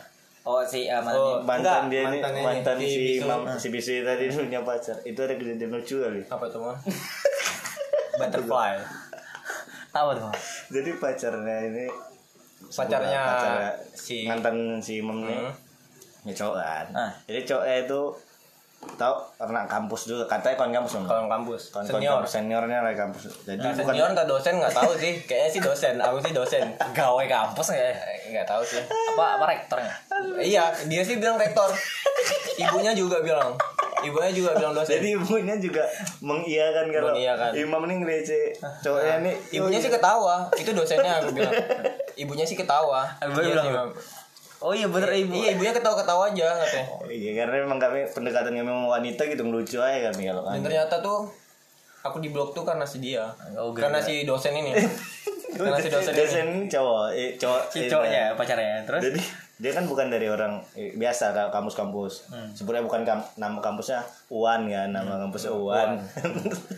Oh 0.42 0.62
si 0.62 0.84
eh, 0.84 0.96
mana 0.96 1.12
Oh, 1.12 1.36
nih? 1.36 1.44
Mantan 1.44 1.60
Enggak, 1.60 1.80
dia 1.86 2.00
ini 2.02 2.16
mantannya 2.16 2.42
mantan 2.42 2.76
si 2.80 2.96
Bisu. 2.96 3.20
Imam 3.20 3.40
si 3.54 3.68
Bisu 3.68 3.92
tadi 4.00 4.24
punya 4.26 4.60
pacar. 4.60 4.96
Itu 5.02 5.20
ada 5.20 5.34
kejadian 5.34 5.70
lucu 5.70 5.96
kali. 5.98 6.22
apa 6.24 6.44
tuh 6.46 6.60
bang 6.62 6.76
butterfly 8.18 8.72
Apa 9.90 10.10
tuh? 10.12 10.32
Jadi 10.70 10.90
pacarnya 10.94 11.56
ini 11.66 11.86
Pacarnya 12.66 13.20
pacarnya 13.22 13.70
si- 13.92 14.24
mantan 14.24 14.56
si 14.78 14.98
Imam 14.98 15.20
nih. 15.20 15.38
Hmm. 15.38 15.52
Ya 16.24 16.32
cowok 16.34 16.56
kan. 16.56 16.86
Ah. 16.90 17.10
Jadi 17.24 17.40
cowoknya 17.44 17.76
itu 17.84 18.00
tahu 18.96 19.14
karena 19.36 19.64
kampus 19.64 20.06
juga. 20.06 20.24
Katanya 20.26 20.56
kawan 20.56 20.72
kampus 20.72 20.92
kalau 20.98 21.26
kampus. 21.26 21.62
Kawan- 21.68 21.84
kawan 21.84 21.98
senior. 21.98 22.14
kampus. 22.16 22.30
Seniornya 22.30 22.78
lagi 22.80 22.96
kampus. 22.96 23.22
Jadi 23.42 23.58
Nah, 23.58 23.72
bukan 23.74 23.92
senior 23.92 24.08
nggak 24.10 24.26
dosen 24.26 24.54
nggak 24.56 24.72
tahu 24.72 24.90
sih. 24.94 25.12
Kayaknya 25.22 25.50
sih 25.50 25.60
dosen. 25.60 25.94
Aku 25.98 26.18
sih 26.18 26.32
dosen. 26.32 26.64
Gawe 26.92 27.24
kampus 27.26 27.66
ya? 27.70 27.88
Eh, 27.88 27.96
nggak 28.30 28.46
tahu 28.46 28.62
sih. 28.62 28.80
Apa 28.82 29.24
apa 29.36 29.44
rektornya? 29.46 29.92
iya 30.38 30.64
dia 30.82 31.02
sih 31.02 31.16
bilang 31.16 31.36
rektor. 31.36 31.68
Ibunya 32.56 32.92
juga 32.92 33.20
bilang. 33.20 33.52
Ibunya 33.98 34.30
juga 34.30 34.50
bilang 34.54 34.72
dosen. 34.72 34.96
Jadi 34.96 35.08
ibunya 35.14 35.56
juga 35.56 35.84
mengiyakan 36.20 36.84
kalau 36.88 37.10
Mengiyakan. 37.10 37.50
Imam 37.52 37.80
ini 37.84 37.94
ngelece 37.98 38.40
cowoknya 38.80 39.16
nih. 39.20 39.34
ibunya 39.52 39.78
sih 39.78 39.90
ketawa. 39.90 40.48
Itu 40.54 40.72
dosennya 40.72 41.20
aku 41.20 41.32
bilang. 41.32 41.52
Ibunya 42.14 42.44
sih 42.44 42.54
ketawa. 42.54 43.04
Ibunya 43.18 43.52
Iya 43.52 43.62
bilang. 43.62 43.90
Oh 44.66 44.74
iya 44.74 44.86
bener 44.86 45.06
ibu. 45.12 45.30
iya 45.32 45.54
ibunya 45.54 45.70
ketawa 45.70 45.94
ketawa 45.94 46.26
aja 46.26 46.42
katanya 46.58 46.86
Oh, 46.90 47.06
iya 47.06 47.30
karena 47.36 47.62
memang 47.62 47.78
kami 47.78 48.02
pendekatan 48.04 48.50
kami 48.50 48.66
sama 48.66 48.88
wanita 48.92 49.22
gitu 49.24 49.42
ngelucu 49.42 49.78
aja 49.78 50.10
kami 50.10 50.26
kalau 50.26 50.42
dan 50.42 50.50
kami. 50.52 50.64
ternyata 50.64 50.94
tuh 50.98 51.30
aku 52.02 52.18
di 52.18 52.28
blok 52.28 52.50
tuh 52.50 52.62
karena 52.62 52.82
si 52.82 52.98
dia 52.98 53.30
Oh, 53.54 53.70
karena 53.70 53.98
si 53.98 54.22
dosen 54.22 54.50
ini 54.52 54.74
karena 55.56 55.78
si 55.78 55.88
dosen, 55.88 56.12
dosen 56.12 56.44
ini 56.50 56.60
cowok, 56.66 57.06
eh, 57.12 57.30
cowok 57.34 57.60
Si 57.68 57.86
cowoknya 57.86 58.34
pacarnya 58.34 58.82
terus 58.82 59.02
Jadi 59.04 59.20
dia 59.56 59.72
kan 59.72 59.86
bukan 59.86 60.06
dari 60.06 60.26
orang 60.26 60.60
eh, 60.74 60.92
biasa 60.92 61.32
kampus-kampus. 61.48 62.28
Sebenarnya 62.52 62.84
bukan 62.84 63.02
kam- 63.02 63.24
nama 63.36 63.56
kampusnya 63.56 64.04
Uan 64.28 64.68
kan, 64.68 64.92
nama 64.92 65.16
kampusnya 65.18 65.48
Uan. 65.48 65.96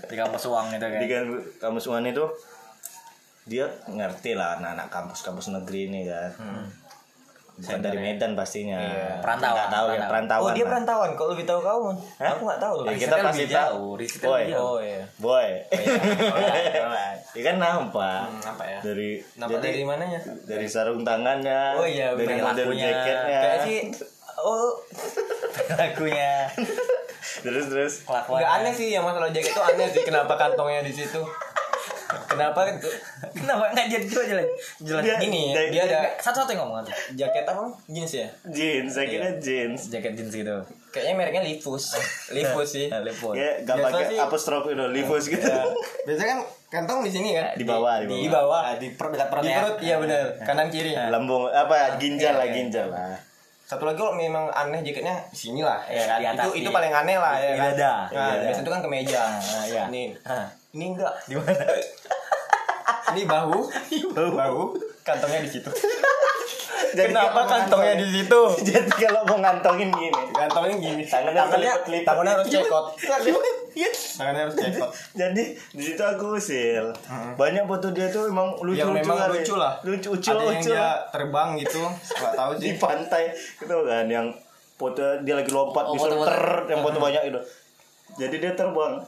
di 0.07 0.15
kampus 0.15 0.47
uang 0.47 0.71
gitu 0.71 0.87
kan. 0.87 1.01
Di 1.01 1.09
kan 1.09 1.25
kampus 1.59 1.85
Uan 1.89 2.07
itu 2.07 2.23
dia 3.43 3.67
ngerti 3.89 4.37
lah 4.37 4.61
anak-anak 4.61 4.87
kampus-kampus 4.89 5.51
negeri 5.51 5.91
ini 5.91 6.07
kan. 6.07 6.31
Bukan 7.59 7.79
dari 7.81 7.99
Medan 7.99 8.33
pastinya. 8.33 8.79
Perantauan, 9.19 9.51
Nggak 9.53 9.69
tahu 9.69 9.87
ya, 9.89 9.91
perantauan. 9.99 10.09
perantauan. 10.09 10.45
oh 10.45 10.53
dia 10.53 10.65
perantauan 10.65 11.11
kalau 11.13 11.31
lebih 11.33 11.43
tahu 11.45 11.61
kamu 11.61 11.89
aku 12.17 12.43
nggak 12.45 12.61
tahu 12.61 12.77
Ya, 12.81 12.95
kita 12.97 13.15
pasti 13.19 13.43
lebih 13.43 13.51
tahu. 13.51 13.59
jauh, 13.75 13.93
risetnya 13.95 14.29
Boy. 14.29 14.45
oh 14.55 14.79
iya 14.79 15.03
Boy. 15.19 15.49
Alright. 15.69 17.19
Dia 17.29 17.43
kan 17.45 17.57
nampak. 17.57 18.21
Hmm, 18.25 18.41
apa 18.47 18.65
ya 18.65 18.79
Dari 18.81 19.11
Nampak 19.35 19.59
jadi 19.59 19.67
dari 19.69 19.83
mananya 19.83 20.21
dari 20.45 20.67
sarung 20.67 21.03
tangannya, 21.03 21.63
Oh 21.75 21.85
iya, 21.85 22.15
dari 22.15 22.35
model 22.37 22.67
jaketnya. 22.73 23.41
kayak 23.41 23.59
sih 23.65 23.79
oh 24.39 24.71
Lagunya 25.73 26.47
Terus 27.39 27.67
terus 27.69 27.95
kelakuan. 28.03 28.41
nggak 28.41 28.53
aneh 28.57 28.73
sih 28.73 28.89
yang 28.91 29.03
masalah 29.03 29.29
jaket 29.29 29.51
itu 29.51 29.61
aneh 29.61 29.87
sih 29.89 30.03
kenapa 30.03 30.35
kantongnya 30.35 30.81
di 30.81 30.91
situ 30.91 31.23
kenapa? 32.27 32.61
Kenapa 33.31 33.65
nggak 33.71 33.87
jadi 33.87 34.05
coba 34.07 34.25
jelas? 34.27 34.47
Jelas. 34.79 35.03
Dia- 35.03 35.19
gini 35.19 35.43
dia- 35.51 35.69
dia 35.69 35.83
ada 35.85 36.01
Satu-satu 36.17 36.51
yang 36.51 36.65
ngomong. 36.65 36.85
Jaket 37.13 37.45
apa? 37.45 37.63
Jeans 37.87 38.13
ya? 38.15 38.27
Jeans 38.47 38.91
saya 38.91 39.07
kira 39.07 39.29
jeans. 39.37 39.81
Jaket 39.89 40.13
jeans 40.15 40.33
gitu. 40.33 40.57
kayaknya 40.89 41.15
mereknya 41.15 41.43
Livus 41.45 41.93
Livus 42.31 42.69
sih. 42.71 42.89
Nah, 42.91 43.05
gak 43.05 43.77
Biasa 43.77 43.85
pakai 43.85 44.05
sih- 44.09 44.19
apostrofi 44.19 44.73
udah 44.73 44.89
livos 44.89 45.25
gitu. 45.27 45.43
Ya. 45.43 45.63
biasanya 46.07 46.29
kan 46.31 46.41
kantong 46.71 47.01
di 47.03 47.11
sini 47.11 47.33
kan? 47.33 47.53
Di 47.53 47.63
bawah, 47.63 48.01
di 48.03 48.09
di 48.19 48.29
bawah. 48.29 48.61
Ah, 48.63 48.75
di 48.75 48.89
perut 48.91 49.13
dekat 49.13 49.29
perut 49.29 49.43
di 49.43 49.49
ya. 49.49 49.57
perut 49.59 49.77
iya 49.79 49.97
benar 49.97 50.25
kanan 50.43 50.69
kiri. 50.69 50.93
Lambung 50.97 51.45
apa 51.47 51.97
ginjal 51.97 52.33
Iya, 52.33 52.39
lah 52.39 52.47
iya. 52.47 52.55
ginjal 52.55 52.87
lah. 52.89 53.17
Satu 53.63 53.85
lagi 53.85 54.01
kalau 54.01 54.17
memang 54.17 54.49
aneh 54.49 54.81
jaketnya 54.81 55.13
di 55.29 55.37
sini 55.39 55.61
lah 55.61 55.85
ya 55.85 56.09
kan? 56.09 56.25
itu 56.25 56.65
itu 56.65 56.71
paling 56.71 56.89
aneh 56.91 57.21
lah 57.21 57.37
ya 57.37 57.53
kan? 57.53 57.77
dada. 57.77 57.95
nah, 58.09 58.33
biasanya 58.41 58.65
itu 58.65 58.71
kan 58.71 58.81
kemeja 58.81 59.21
Ah, 59.21 59.63
iya. 59.63 59.83
ini. 59.87 60.17
Ah. 60.25 60.49
Ini 60.71 60.85
enggak 60.93 61.15
Di 61.25 61.35
mana? 61.35 61.65
ini 63.09 63.23
bahu. 63.25 63.59
Bahu. 64.13 64.63
Kantongnya 65.01 65.41
di 65.41 65.51
situ. 65.51 65.71
Jadi 66.89 67.13
kenapa 67.13 67.45
kantongnya 67.45 67.95
di 67.95 68.05
ngantongin- 68.05 68.25
situ? 68.25 68.41
Jadi 68.69 68.91
kalau 68.99 69.21
mau 69.25 69.39
ngantongin 69.39 69.89
gini. 69.91 70.23
Kantongnya 70.31 70.77
gini. 70.77 71.03
Tangannya 71.05 71.37
tangannya 71.39 71.73
kelipet-lipet. 71.79 72.05
tangannya 72.05 72.33
harus 72.35 72.49
cekot. 72.49 72.85
Iya. 73.75 73.91
tangannya 74.17 74.41
harus 74.45 74.57
cekot. 74.57 74.91
Jadi 75.15 75.43
di 75.73 75.83
situ 75.83 76.03
aku 76.03 76.27
usil. 76.37 76.85
Banyak 77.35 77.65
foto 77.65 77.89
dia 77.91 78.09
tuh 78.09 78.29
emang 78.29 78.57
lucu 78.59 78.77
yang 78.79 78.93
lucu 78.93 79.01
memang 79.01 79.17
lucu 79.31 79.55
lah. 79.57 79.73
Lucu 79.81 80.09
lucu 80.13 80.29
ada 80.29 80.45
yang 80.45 80.61
lucu. 80.61 80.71
dia 80.71 80.89
terbang 81.09 81.49
gitu. 81.57 81.83
Nggak 81.89 82.33
tahu 82.35 82.51
di 82.61 82.69
sih. 82.69 82.73
pantai. 82.77 83.25
Gitu 83.33 83.77
kan 83.85 84.05
yang 84.07 84.27
foto 84.79 85.03
dia 85.21 85.35
lagi 85.35 85.51
lompat 85.51 85.85
Oh, 85.85 85.93
bisa 85.93 86.07
ter 86.07 86.41
yang 86.69 86.81
foto 86.81 87.03
banyak 87.03 87.23
itu 87.27 87.41
jadi 88.15 88.37
dia 88.39 88.53
terbang 88.55 89.03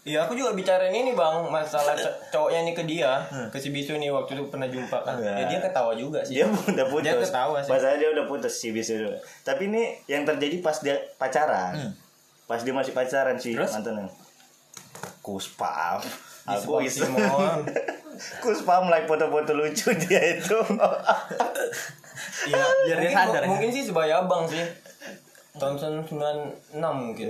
Iya 0.00 0.24
aku 0.24 0.32
juga 0.32 0.56
bicarain 0.56 0.90
ini 0.90 1.12
bang. 1.12 1.44
Masalah 1.46 1.92
co- 1.92 2.18
cowoknya 2.30 2.64
ini 2.64 2.72
ke 2.72 2.88
dia 2.88 3.20
ke 3.52 3.60
si 3.60 3.68
Bisu 3.68 3.94
nih 3.94 4.08
waktu 4.08 4.32
itu 4.32 4.48
pernah 4.48 4.64
jumpa 4.64 4.96
kan. 5.04 5.20
Iya. 5.20 5.34
ya 5.36 5.44
dia 5.46 5.60
ketawa 5.60 5.92
juga 5.92 6.24
sih. 6.24 6.40
Dia 6.40 6.48
udah 6.48 6.86
putus. 6.88 7.04
Dia 7.04 7.14
ketawa 7.20 7.58
sih. 7.60 7.70
masalahnya 7.70 7.98
dia 7.98 8.10
udah 8.12 8.24
putus 8.24 8.54
sih 8.54 8.72
bisa 8.72 8.96
tapi 9.44 9.68
ini 9.68 9.92
yang 10.06 10.24
terjadi 10.24 10.56
pas 10.60 10.80
dia 10.80 10.96
pacaran. 11.16 11.92
Pas 12.44 12.64
dia 12.64 12.72
masih 12.72 12.96
pacaran 12.96 13.36
sih 13.36 13.52
mantannya 13.54 14.08
kuspam. 15.20 16.00
Aku 16.48 16.80
iseng 16.80 17.12
Simon. 17.12 17.60
kuspam 18.44 18.88
like 18.88 19.04
foto-foto 19.04 19.52
lucu 19.52 19.92
dia 20.00 20.34
itu. 20.34 20.56
Iya, 22.40 22.64
Biar 22.88 22.98
dia 23.00 23.10
sadar 23.12 23.42
ya. 23.44 23.48
mungkin 23.48 23.68
sih 23.68 23.84
sebaya 23.84 24.24
abang 24.24 24.48
sih. 24.48 24.64
Tahun 25.56 25.76
96 25.76 26.72
mungkin. 26.72 27.28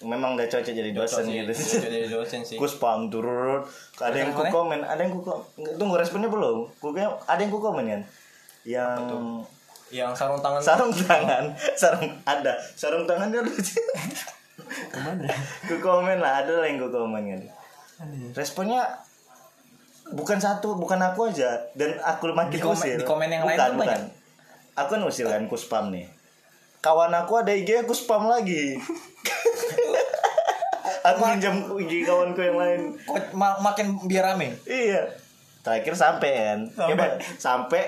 Memang 0.00 0.32
udah 0.32 0.46
cocok 0.46 0.72
jadi 0.72 0.90
dosen 0.90 1.20
Cocok 1.20 1.28
sih, 1.28 1.36
gitu. 1.38 1.52
Cocok 1.52 1.90
jadi 1.92 2.08
dosen 2.08 2.40
sih. 2.40 2.56
kuspam 2.56 3.08
turun 3.08 3.60
ada 3.98 4.16
yang 4.16 4.32
ku 4.32 4.42
komen 4.42 4.80
ada 4.80 4.96
yang 4.96 5.12
ku 5.12 5.20
komen 5.20 5.44
tunggu 5.76 5.94
responnya 5.94 6.26
belum? 6.26 6.72
Ku 6.74 6.96
ada 6.96 7.36
yang 7.36 7.48
ku 7.48 7.58
komen 7.58 7.84
kan 7.84 8.02
yang 8.62 8.96
Yang 9.90 10.14
sarung 10.14 10.38
tangan. 10.38 10.62
Sarung 10.62 10.92
tangan. 10.94 11.44
Sarung 11.80 12.06
ada. 12.22 12.54
Sarung 12.72 13.04
tangannya 13.04 13.42
lucu. 13.42 13.74
Ku 15.66 15.74
komen 15.78 16.16
lah 16.16 16.40
ada 16.40 16.62
lah 16.62 16.66
yang 16.66 16.78
ku 16.78 16.88
komen 16.88 17.22
kan 17.26 17.40
responnya 18.32 18.86
bukan 20.08 20.38
satu 20.38 20.74
bukan 20.74 20.96
aku 21.02 21.28
aja. 21.28 21.58
Dan 21.74 21.98
aku 21.98 22.30
makin 22.30 22.54
Di 22.54 22.62
komen- 22.62 22.78
usil. 22.78 22.96
di 22.96 23.04
komen 23.04 23.28
yang 23.28 23.42
lain 23.42 23.52
bukan, 23.52 23.66
tuh 23.66 23.76
bukan. 23.76 23.88
banyak. 23.90 24.02
aku 24.74 24.88
kan 24.94 25.02
usil 25.04 25.26
kan 25.26 25.42
ku 25.44 25.54
spam 25.54 25.90
nih. 25.90 26.06
Kawan 26.78 27.12
aku 27.12 27.36
ada 27.36 27.50
IG 27.50 27.82
aku 27.82 27.92
spam 27.92 28.24
lagi 28.24 28.78
aku 31.02 31.20
minjam 31.26 31.54
IG 31.76 32.02
kawanku 32.02 32.40
yang 32.40 32.56
lain 32.56 32.80
Kok 33.00 33.32
ma- 33.32 33.58
makin 33.58 33.96
biar 34.04 34.24
rame? 34.28 34.52
Iya. 34.62 35.08
Terakhir 35.60 35.92
sampai 35.92 36.30
kan. 36.32 36.58
Sampai. 36.68 36.88
Gimana? 36.90 37.14
Sampai 37.36 37.82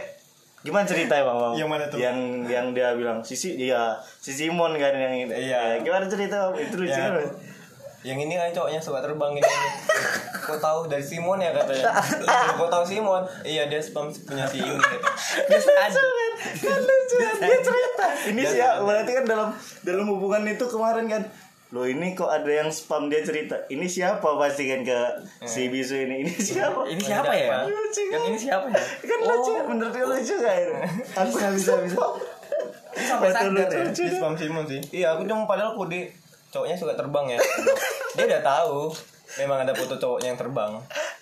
gimana 0.61 0.85
cerita 0.85 1.15
ya, 1.15 1.25
Bang? 1.25 1.55
Yang 1.55 1.69
mana 1.69 1.85
tuh? 1.87 1.99
Yang 1.99 2.19
yang 2.47 2.67
dia 2.71 2.93
bilang 2.93 3.19
Sisi 3.21 3.57
dia 3.57 3.97
si 4.17 4.31
Simon 4.31 4.73
kan 4.75 4.93
yang 4.93 5.11
itu. 5.11 5.33
Iya. 5.33 5.61
Ya, 5.73 5.77
Gimana 5.81 6.05
cerita? 6.05 6.49
Bang? 6.49 6.61
Itu 6.61 6.77
lucu 6.77 6.93
Ya. 6.93 7.11
kan. 7.11 7.27
Yang 8.03 8.19
ini 8.21 8.35
kan 8.35 8.51
cowoknya 8.53 8.79
suka 8.79 8.99
terbang 8.99 9.33
ini. 9.33 9.47
Kau 10.43 10.59
tahu 10.59 10.87
dari 10.87 11.01
Simon 11.01 11.39
ya 11.39 11.51
katanya. 11.53 11.95
Kau 12.53 12.67
tahu 12.67 12.83
Simon? 12.83 13.23
Iya 13.41 13.67
dia 13.67 13.79
spam 13.79 14.11
punya 14.11 14.43
si 14.45 14.59
ini. 14.59 14.75
Biasa 15.47 15.71
aja. 15.81 16.01
Kan 16.59 16.81
lucu 16.83 17.15
dia 17.15 17.59
cerita. 17.59 18.07
Ini 18.27 18.43
sih 18.45 18.59
ya, 18.59 18.79
berarti 18.79 19.11
kan 19.13 19.25
dalam 19.25 19.49
dalam 19.81 20.05
hubungan 20.09 20.43
itu 20.45 20.67
kemarin 20.67 21.07
kan 21.07 21.23
Loh 21.73 21.89
ini 21.89 22.13
kok 22.13 22.29
ada 22.29 22.53
yang 22.53 22.69
spam 22.69 23.09
dia 23.09 23.25
cerita 23.25 23.57
Ini 23.73 23.89
siapa 23.89 24.37
pasti 24.37 24.69
kan 24.69 24.85
ke 24.85 25.01
si 25.49 25.73
Bisu 25.73 26.05
ini 26.05 26.21
Ini 26.21 26.35
siapa 26.37 26.85
Ini 26.85 27.01
siapa 27.01 27.33
ya? 27.33 27.65
Lucu 27.65 28.03
Yang 28.13 28.25
ini 28.29 28.39
siapa 28.39 28.67
ya? 28.69 28.85
Kan 29.09 29.19
lucu 29.25 29.53
Bener 29.57 29.89
dia 29.89 30.05
lucu 30.05 30.37
kan 30.37 30.69
Aku 31.17 31.31
bisa 31.33 31.49
bisa 31.57 31.73
bisa 31.81 32.05
sampai 32.93 33.29
sadar 33.33 33.51
lucu, 33.51 33.77
ya. 33.77 33.83
lucu 33.89 34.03
Di 34.05 34.13
spam 34.13 34.35
Simon 34.37 34.65
sih. 34.69 34.81
Iya 34.93 35.17
aku 35.17 35.25
cuma 35.25 35.45
padahal 35.49 35.73
kode 35.77 36.13
cowoknya 36.53 36.77
suka 36.77 36.93
terbang 36.93 37.37
ya. 37.37 37.39
Dia 38.17 38.25
udah 38.29 38.43
tahu 38.45 38.93
memang 39.41 39.65
ada 39.65 39.73
foto 39.73 39.97
cowoknya 39.97 40.37
yang 40.37 40.41
terbang. 40.41 40.71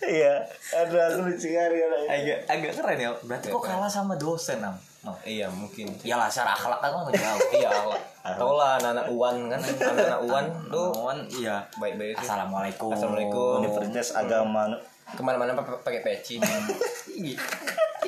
Iya, 0.00 0.42
ada 0.74 1.00
aku 1.12 1.30
lucu 1.30 1.48
kali. 1.54 1.78
Agak 2.10 2.38
agak 2.50 2.72
keren 2.74 2.98
ya. 2.98 3.10
Berarti 3.22 3.46
kok 3.52 3.62
kalah 3.62 3.90
sama 3.90 4.18
dosen, 4.18 4.58
Am? 4.58 4.74
No. 5.00 5.16
Iya 5.24 5.48
mungkin. 5.48 5.88
Iyalah 6.04 6.28
secara 6.28 6.52
akhlak 6.52 6.78
kan 6.84 6.92
nggak 6.92 7.16
jauh. 7.16 7.40
iya 7.56 7.70
lah. 7.72 8.00
Tau 8.36 8.52
lah 8.52 8.76
anak-anak 8.76 9.06
Uwan 9.08 9.36
kan, 9.48 9.60
anak-anak 9.64 10.20
Uwan 10.28 10.44
tuh 10.68 10.92
Kawan, 10.92 11.18
iya. 11.40 11.56
baik-baik 11.80 12.20
sih. 12.20 12.28
Assalamualaikum. 12.28 12.92
Assalamualaikum. 12.92 13.64
Universitas 13.64 14.12
Agama 14.12 14.68
Ke 15.16 15.22
mana-mana 15.24 15.56
pakai 15.56 15.80
pakai 15.80 16.00
peci. 16.04 16.36
Iya. 17.20 17.36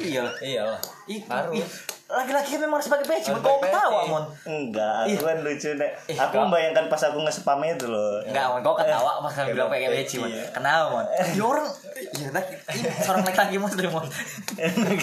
Iya. 0.01 0.25
iya 0.41 0.63
lah. 0.65 0.81
Ih, 1.05 1.21
Harus. 1.29 1.93
Laki-laki 2.13 2.61
memang 2.61 2.77
harus 2.77 2.93
pakai 2.93 3.07
peci. 3.09 3.33
Pakai 3.33 3.57
ketawa. 3.65 4.01
Mon. 4.05 4.25
enggak, 4.45 5.09
aku 5.09 5.25
kan 5.25 5.39
lucu 5.41 5.71
nek. 5.81 5.91
Aku 6.13 6.35
membayangkan 6.45 6.85
pas 6.93 7.01
aku 7.09 7.25
nge-spam 7.25 7.65
itu 7.65 7.89
loh. 7.89 8.21
Enggak, 8.29 8.53
Mon. 8.53 8.61
Kau 8.61 8.77
ketawa 8.77 9.25
pas 9.25 9.33
kami 9.33 9.57
bilang 9.57 9.73
pakai 9.73 9.89
peci, 9.89 10.21
Mon. 10.21 10.29
Kenapa, 10.29 10.87
Mon? 10.93 11.07
Ya 11.39 11.45
orang, 11.49 11.69
ya 12.13 12.29
ini 12.77 12.89
seorang 13.01 13.25
laki-laki 13.25 13.57
Mon, 13.57 13.73
dari 13.73 13.89
Mon. 13.89 14.05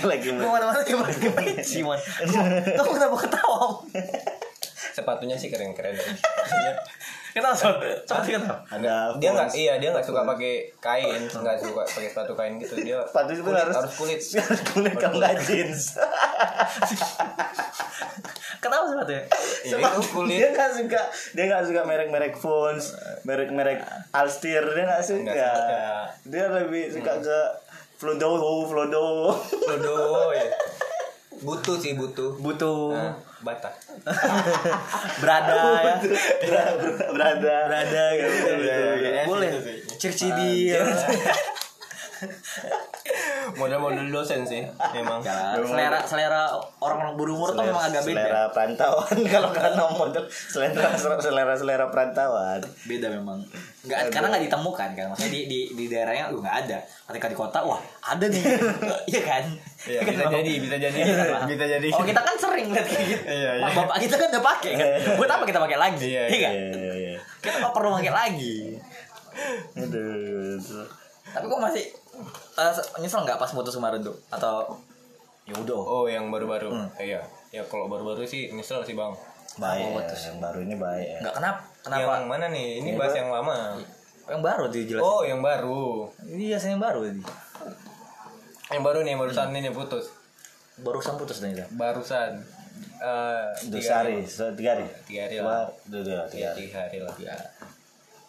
Lagi 0.10 0.28
Gue 0.30 0.50
mana-mana 0.50 0.80
dia 0.86 0.95
pakai 1.02 1.30
peci, 1.34 1.82
Mon. 1.82 1.98
Kau 2.78 2.84
kau 2.86 2.93
kenapa 2.93 3.15
ketawa, 3.26 3.56
Mon? 3.58 3.76
Sepatunya 5.00 5.36
sih 5.40 5.48
keren-keren. 5.48 5.96
Son? 7.56 7.76
Coba 8.04 8.22
sih 8.26 8.34
kenapa? 8.36 8.58
ada 8.68 9.16
dia 9.16 9.30
nggak 9.32 9.50
iya 9.56 9.74
dia 9.80 9.90
nggak 9.96 10.04
suka 10.04 10.28
pakai 10.28 10.70
kain 10.82 11.22
nggak 11.30 11.58
suka 11.62 11.82
pakai 11.88 12.10
sepatu 12.12 12.34
kain 12.36 12.60
gitu 12.60 12.76
dia 12.84 13.00
Sepatu 13.06 13.32
itu 13.32 13.42
harus 13.48 13.76
harus 13.80 13.94
kulit 13.96 14.20
harus 14.44 14.62
kulit 14.74 14.94
kalau 14.98 15.18
nggak 15.22 15.38
jeans. 15.46 15.96
Kenapa 18.60 18.92
sepatunya? 18.92 19.24
Iya, 19.24 19.72
Sebab 19.72 19.92
itu 19.96 20.04
kulit 20.12 20.36
Dia 20.36 20.48
nggak 20.52 20.72
suka, 20.76 21.02
dia 21.32 21.44
nggak 21.48 21.64
suka 21.64 21.82
merek-merek 21.88 22.34
phones, 22.36 22.92
merek-merek 23.24 23.80
Alstir 24.12 24.64
dia 24.76 24.84
nggak 24.84 25.04
suka. 25.06 25.32
Suka. 25.32 25.52
Dia 26.28 26.46
lebih 26.52 26.92
suka 26.92 27.24
ke 27.24 27.40
Flodo, 27.96 28.36
Flodo. 28.68 29.32
Lodo 29.64 29.98
ya 30.36 30.52
butuh 31.39 31.75
sih 31.80 31.93
butuh 31.95 32.36
Butuh 32.39 32.91
nah, 32.95 33.15
bata 33.39 33.69
berada 35.23 35.56
ya. 35.84 35.95
Berada. 37.12 37.56
Berada 37.67 38.04
gitu. 38.15 38.36
Boleh. 39.28 39.49
gitu 39.52 39.60
sih. 39.63 39.78
Circidir. 39.99 40.84
model-model 43.56 44.12
dosen 44.12 44.43
sih 44.45 44.62
memang 44.93 45.23
Ya, 45.23 45.56
selera 45.58 45.99
selera 46.06 46.41
orang-orang 46.80 47.15
berumur 47.17 47.49
tuh 47.56 47.63
memang 47.65 47.89
agak 47.89 48.04
beda. 48.06 48.21
Selera 48.21 48.43
perantauan 48.54 49.17
kalau 49.34 49.49
karena 49.52 49.84
model 49.89 50.23
selera 50.30 50.93
selera 50.95 51.54
selera 51.58 51.86
perantauan. 51.89 52.62
Beda 52.86 53.08
memang. 53.10 53.41
Enggak 53.86 54.12
karena 54.13 54.28
nggak 54.36 54.43
ditemukan 54.52 54.89
kan. 54.95 55.06
Maksudnya 55.12 55.32
di 55.32 55.41
di 55.47 55.60
di 55.75 55.86
daerahnya 55.89 56.30
nggak 56.32 56.56
ada. 56.67 56.78
Ketika 57.10 57.28
di 57.32 57.38
kota 57.38 57.60
wah, 57.65 57.80
ada 58.04 58.25
nih. 58.28 58.43
Iya 59.12 59.21
kan? 59.25 59.43
Iya, 59.82 60.00
bisa 60.04 60.22
Kan, 60.22 60.32
jadi, 60.36 60.52
bisa 60.60 60.76
jadi, 60.78 60.98
Iya 60.98 61.24
Pak? 61.26 61.42
bisa 61.48 61.65
jadi. 61.70 61.88
Oh, 61.89 62.04
kita 62.04 62.20
kan 62.20 62.36
sering 62.36 62.68
lihat 62.68 62.84
kayak 62.84 63.06
gitu. 63.06 63.24
Iya, 63.26 63.52
iya. 63.56 63.68
Bapak 63.72 63.98
kita 63.98 64.15
kan 64.15 64.28
udah 64.30 64.44
pakai 64.46 64.72
kan. 64.74 64.88
Buat 65.15 65.30
apa 65.32 65.44
kita 65.46 65.60
pakai 65.60 65.78
lagi? 65.78 66.04
Iya, 66.06 66.24
Iya 66.26 66.39
kan? 66.42 66.54
Iya, 66.54 66.68
iya, 66.76 66.94
iya. 66.96 67.20
Kita 67.39 67.56
nggak 67.58 67.72
perlu 67.72 67.89
pakai 67.94 68.12
lagi. 68.12 68.56
Aduh. 69.76 70.60
Tapi 71.30 71.46
kok 71.46 71.62
masih 71.62 71.86
eh, 72.58 72.72
nyesel 72.98 73.22
nggak 73.22 73.38
pas 73.38 73.50
putus 73.50 73.72
kemarin 73.72 74.02
tuh? 74.02 74.15
Atau 74.30 74.76
ya 75.46 75.56
udah. 75.56 75.80
oh 75.80 76.06
yang 76.06 76.28
baru-baru 76.28 76.70
Hmm. 76.70 76.89
iya 77.00 77.18
ya 77.50 77.65
kalau 77.65 77.88
baru-baru 77.88 78.22
sih 78.22 78.52
nyesel 78.52 78.84
sih 78.84 78.94
bang 78.94 79.10
Baik, 79.58 79.82
Oh, 79.89 79.98
terus. 80.00 80.30
yang 80.30 80.38
baru 80.38 80.62
ini 80.62 80.78
baik. 80.78 81.08
ya. 81.10 81.20
Nggak 81.20 81.36
kenapa? 81.36 81.60
Kenapa? 81.82 82.12
yang 82.14 82.28
mana 82.28 82.45
nih 82.47 82.68
ini 82.78 82.89
bahas 82.93 83.14
yang 83.14 83.30
lama 83.30 83.74
Yang 84.24 84.41
baru 84.43 84.66
dijelasin. 84.68 85.01
oh 85.03 85.22
yang 85.24 85.41
baru 85.41 86.06
Iya, 86.22 86.56
saya 86.56 86.78
yang 86.78 86.84
baru 86.84 86.99
tadi. 87.01 87.22
Yang 88.70 88.84
baru 88.86 89.01
nih 89.01 89.17
barusan 89.17 89.49
ini 89.51 89.70
putus 89.74 90.13
Barusan 90.80 91.20
putus 91.20 91.43
nih. 91.43 91.59
Barusan 91.76 92.39
eh 93.03 93.47
Dua 93.67 93.80
tiga 93.84 93.93
hari, 93.99 94.24
so, 94.24 94.47
tiga 94.55 94.80
hari. 94.80 94.88
tiga 95.03 95.28
hari 95.28 95.38
lah 95.43 95.67
dua, 95.84 95.99
dua, 96.07 96.22
tiga 96.32 96.32
tiga, 96.32 96.47
hari. 96.47 96.59
tiga 96.63 96.78
hari 96.80 96.99
lah 97.03 97.15
Ya. 97.20 97.36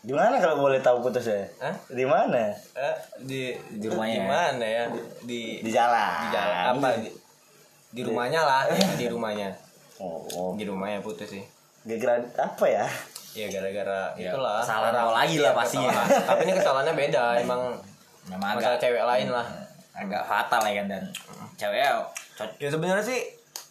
Di 0.01 0.13
mana 0.17 0.41
kalau 0.41 0.65
boleh 0.65 0.81
tahu 0.81 1.05
putusnya? 1.05 1.45
Hah? 1.61 1.77
Di 1.93 2.09
mana? 2.09 2.51
Eh, 2.73 2.97
di 3.21 3.53
Di 3.77 3.87
rumahnya 3.87 4.17
Di 4.17 4.19
ya? 4.19 4.27
mana 4.27 4.67
ya? 4.67 4.85
Di 5.23 5.41
Di 5.61 5.71
jalan. 5.71 6.11
di 6.25 6.29
jalan 6.33 6.63
apa? 6.73 6.89
Di, 6.97 7.11
di 7.91 8.01
rumahnya 8.07 8.41
lah, 8.43 8.63
di 8.97 9.07
rumahnya. 9.13 9.49
Oh, 10.01 10.25
oh. 10.35 10.51
Di 10.57 10.65
rumahnya 10.65 11.05
putus 11.05 11.29
sih. 11.29 11.45
Gara-gara 11.85 12.17
apa 12.41 12.65
ya? 12.65 12.89
Ya 13.37 13.47
gara-gara 13.53 14.17
Ya, 14.17 14.33
itulah. 14.33 14.65
lo 14.65 15.13
lagi 15.15 15.37
lah 15.39 15.53
iya, 15.53 15.59
pastinya. 15.61 15.93
Tapi 16.03 16.41
ini 16.49 16.53
kesalahannya 16.57 16.95
beda, 16.97 17.23
emang 17.39 17.61
Memang 18.27 18.57
masalah 18.57 18.75
agak 18.79 18.89
cewek 18.89 19.05
lain 19.05 19.29
lah. 19.29 19.47
Agak 20.01 20.23
fatal 20.23 20.63
ya 20.63 20.73
kan 20.75 20.87
dan 20.89 21.05
ceweknya 21.55 22.01
cocok 22.35 22.57
Ya 22.57 22.69
sebenarnya 22.69 23.05
sih 23.05 23.21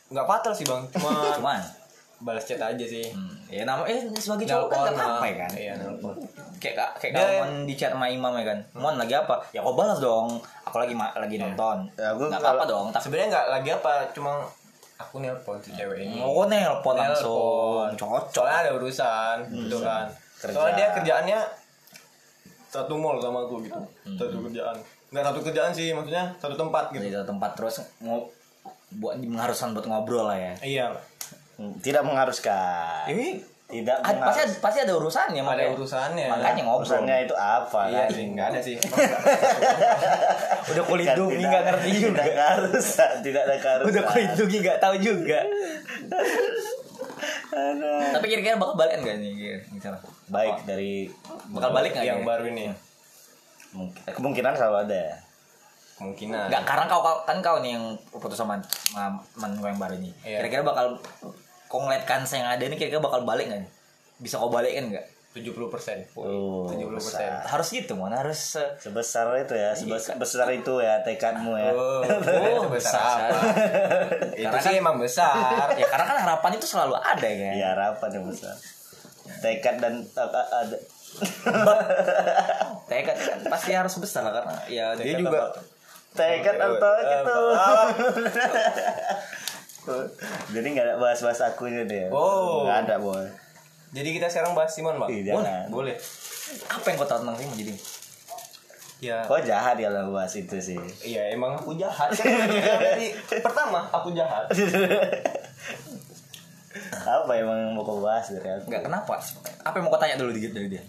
nggak 0.07 0.25
fatal 0.25 0.51
sih 0.51 0.63
bang, 0.63 0.81
cuma 0.89 1.09
cuman 1.37 1.61
balas 2.19 2.43
chat 2.43 2.59
aja 2.59 2.83
sih. 2.83 3.05
hmm, 3.07 3.47
ya 3.47 3.63
nama 3.63 3.81
eh 3.83 3.95
sebagai 4.13 4.43
cowok 4.43 4.67
kan 4.67 4.77
Nelpon 4.83 4.91
gak 4.91 5.07
apa 5.07 5.23
lah. 5.23 5.33
kan 5.39 5.51
Iya, 5.55 5.73
nelpon. 5.75 6.13
kayak 6.59 6.75
kak 6.75 6.89
kayak 6.99 7.15
mon 7.39 7.63
di 7.63 7.73
chat 7.73 7.89
sama 7.89 8.05
imam 8.05 8.33
ya 8.35 8.45
kan 8.45 8.59
mon 8.73 8.95
lagi 8.95 9.15
apa 9.15 9.39
ya 9.49 9.59
kau 9.59 9.71
balas 9.71 9.97
dong 9.97 10.35
aku 10.61 10.77
lagi 10.77 10.91
lagi 10.93 11.37
nonton 11.37 11.87
Ya, 11.95 12.11
aku 12.11 12.27
nggak 12.27 12.35
apa 12.35 12.43
apa 12.43 12.55
kalau- 12.59 12.67
dong 12.67 12.85
tapi 12.91 13.03
Sebenarnya 13.05 13.27
nggak 13.31 13.45
lagi 13.49 13.69
apa, 13.71 13.91
cuma 14.11 14.31
aku 14.97 15.15
nelpon 15.17 15.55
si 15.57 15.71
cewek 15.71 15.97
ini. 16.03 16.19
oh 16.19 16.43
nelpon 16.43 16.93
langsung 16.93 17.87
Nelpon. 17.87 17.89
cocok 17.95 18.35
Soalnya 18.35 18.57
ada 18.59 18.71
urusan, 18.75 19.35
gitu 19.49 19.77
kan. 19.79 20.05
Kerja. 20.37 20.51
Soalnya 20.51 20.75
dia 20.75 20.87
kerjaannya 20.91 21.39
satu 22.65 22.93
mall 22.95 23.17
sama 23.17 23.41
aku 23.41 23.59
gitu, 23.61 23.79
satu 24.13 24.37
kerjaan. 24.43 24.75
Nggak 25.09 25.23
satu 25.25 25.39
kerjaan 25.41 25.71
sih, 25.71 25.89
maksudnya 25.89 26.33
satu 26.35 26.53
tempat 26.55 26.89
gitu. 26.91 27.05
satu 27.07 27.27
tempat 27.27 27.51
terus 27.53 27.75
mau 27.99 28.29
buat 28.91 29.17
mengharuskan 29.17 29.71
buat 29.71 29.85
ngobrol 29.85 30.25
lah 30.25 30.35
ya 30.35 30.53
Iya. 30.59 30.85
Tidak 31.59 32.01
mengharuskan. 32.01 33.05
ini 33.07 33.41
Tidak 33.67 33.91
ad- 33.95 34.17
pasti 34.17 34.17
mengharuskan. 34.41 34.49
pasti 34.59 34.79
ada 34.79 34.93
urusannya 34.95 35.35
Ada 35.35 35.45
makanya 35.45 35.69
urusannya. 35.71 36.25
makanya 36.27 36.61
ngobrol 36.63 36.81
Urusannya 36.83 37.15
itu 37.21 37.35
apa? 37.35 37.81
Iya 37.85 37.99
kan? 37.99 38.09
sih, 38.11 38.23
nggak 38.27 38.47
ada 38.47 38.59
sih. 38.59 38.75
udah 40.71 40.83
kulit 40.83 41.05
Kan 41.05 41.15
dungi 41.15 41.43
nggak 41.43 41.63
ngerti 41.63 41.89
juga 41.95 42.09
Tidak 42.15 42.35
keharusan, 42.35 43.11
tidak 43.21 43.41
ada 43.43 43.55
keharusan. 43.59 43.89
udah 43.89 44.03
kulit 44.07 44.29
dungi 44.35 44.57
nggak 44.59 44.77
tahu 44.79 44.95
juga 44.99 45.39
tapi 48.09 48.25
kira-kira 48.25 48.55
bakal 48.55 48.75
balik 48.75 48.93
nggak 48.97 49.15
nih 49.17 49.33
misalnya 49.69 49.99
Baik 50.27 50.63
dari 50.63 51.09
bakal 51.49 51.69
balik 51.71 51.91
nggak 51.91 52.05
yang 52.07 52.21
baru 52.23 52.45
ini 52.47 52.69
mungkin- 53.71 54.03
kemungkinan 54.07 54.53
selalu 54.53 54.77
ada. 54.85 55.03
kemungkinan. 55.95 56.47
Nggak, 56.47 56.63
karena 56.63 56.87
kau, 56.87 57.01
kau 57.01 57.17
kan 57.23 57.37
kau 57.39 57.59
nih 57.59 57.75
yang 57.75 57.83
putus 58.09 58.35
sama 58.35 58.55
teman 59.35 59.51
kau 59.53 59.67
yang 59.67 59.75
baru 59.77 59.95
ini. 59.95 60.15
Iya. 60.21 60.39
Kira-kira 60.39 60.63
bakal 60.63 60.95
kau 61.67 61.79
ngeliat 61.81 62.03
kans 62.03 62.31
yang 62.31 62.47
ada 62.47 62.61
ini 62.61 62.73
kira-kira 62.73 62.97
bakal 62.97 63.21
balik 63.21 63.45
nggak? 63.45 63.59
nih? 63.59 63.69
Bisa 64.17 64.35
kau 64.35 64.47
balikin 64.47 64.89
nggak? 64.89 65.03
70 65.29 65.69
persen. 65.69 65.99
Oh, 66.15 66.65
70 66.65 66.89
persen. 66.89 67.19
besar. 67.19 67.45
Harus 67.45 67.67
gitu, 67.69 67.93
mon 67.93 68.09
harus. 68.09 68.55
eh, 68.55 68.65
Sebesar 68.79 69.29
itu 69.37 69.53
ya, 69.53 69.69
sebesar, 69.71 70.15
besar 70.15 70.47
itu 70.49 70.73
ya 70.79 71.03
tekadmu 71.03 71.53
ya. 71.53 71.69
Oh, 71.69 72.01
Oh, 72.57 72.65
besar? 72.65 73.29
Itu 74.33 74.47
Karena 74.47 74.57
sih 74.57 74.73
kan- 74.73 74.81
emang 74.81 74.97
besar. 74.97 75.35
ya 75.79 75.85
karena 75.85 76.05
kan 76.07 76.17
harapan 76.17 76.51
itu 76.55 76.65
selalu 76.65 76.95
ada 76.95 77.27
kan. 77.27 77.53
Iya, 77.53 77.67
harapan 77.75 78.09
yang 78.15 78.25
besar. 78.25 78.55
Tekad 79.37 79.75
dan 79.77 79.93
uh, 80.15 80.23
uh, 80.23 80.47
ada. 80.57 80.77
Tekad 82.89 83.17
kan 83.21 83.39
pasti 83.45 83.71
harus 83.77 83.93
besar 84.01 84.25
lah 84.25 84.33
karena 84.33 84.57
ya 84.65 84.85
dia 84.97 85.13
Tekad 85.13 85.21
juga? 85.21 85.39
Tekad 86.17 86.55
atau 86.57 86.93
gitu. 87.13 87.37
Jadi 90.53 90.67
nggak 90.75 90.85
ada 90.85 90.95
bahas-bahas 90.97 91.39
akunya 91.45 91.85
deh. 91.85 92.09
Oh. 92.09 92.65
Nggak 92.65 92.89
ada 92.89 92.95
boy. 92.97 93.25
Jadi 93.89 94.09
kita 94.17 94.29
sekarang 94.29 94.53
bahas 94.53 94.69
Simon, 94.69 95.01
Bang. 95.01 95.09
Ih, 95.09 95.25
jangan. 95.25 95.65
Boleh. 95.73 95.97
apa 96.65 96.81
yang 96.89 96.97
kau 96.97 97.05
tahu 97.05 97.21
tentang 97.25 97.37
Simon 97.37 97.55
jadi? 97.57 97.73
Ya. 98.99 99.17
Kok 99.23 99.41
jahat 99.47 99.79
ya 99.79 99.87
lo 99.89 100.11
bahas 100.11 100.33
itu 100.35 100.57
sih. 100.59 100.77
Iya, 101.01 101.31
emang 101.31 101.55
aku 101.55 101.73
jahat. 101.79 102.11
Kan 102.11 102.27
dari 102.81 103.15
pertama 103.39 103.87
aku 103.93 104.11
jahat. 104.11 104.49
Apa 106.99 107.33
emang 107.33 107.73
mau 107.73 107.81
kau 107.81 108.03
bahas 108.03 108.29
dari 108.29 108.45
aku? 108.45 108.69
Enggak 108.69 108.85
kenapa? 108.85 109.17
Apa 109.65 109.73
yang 109.79 109.89
mau 109.89 109.91
kau 109.95 110.01
tanya 110.01 110.19
dulu 110.19 110.35
dikit 110.35 110.53
dari 110.53 110.67
dia? 110.69 110.83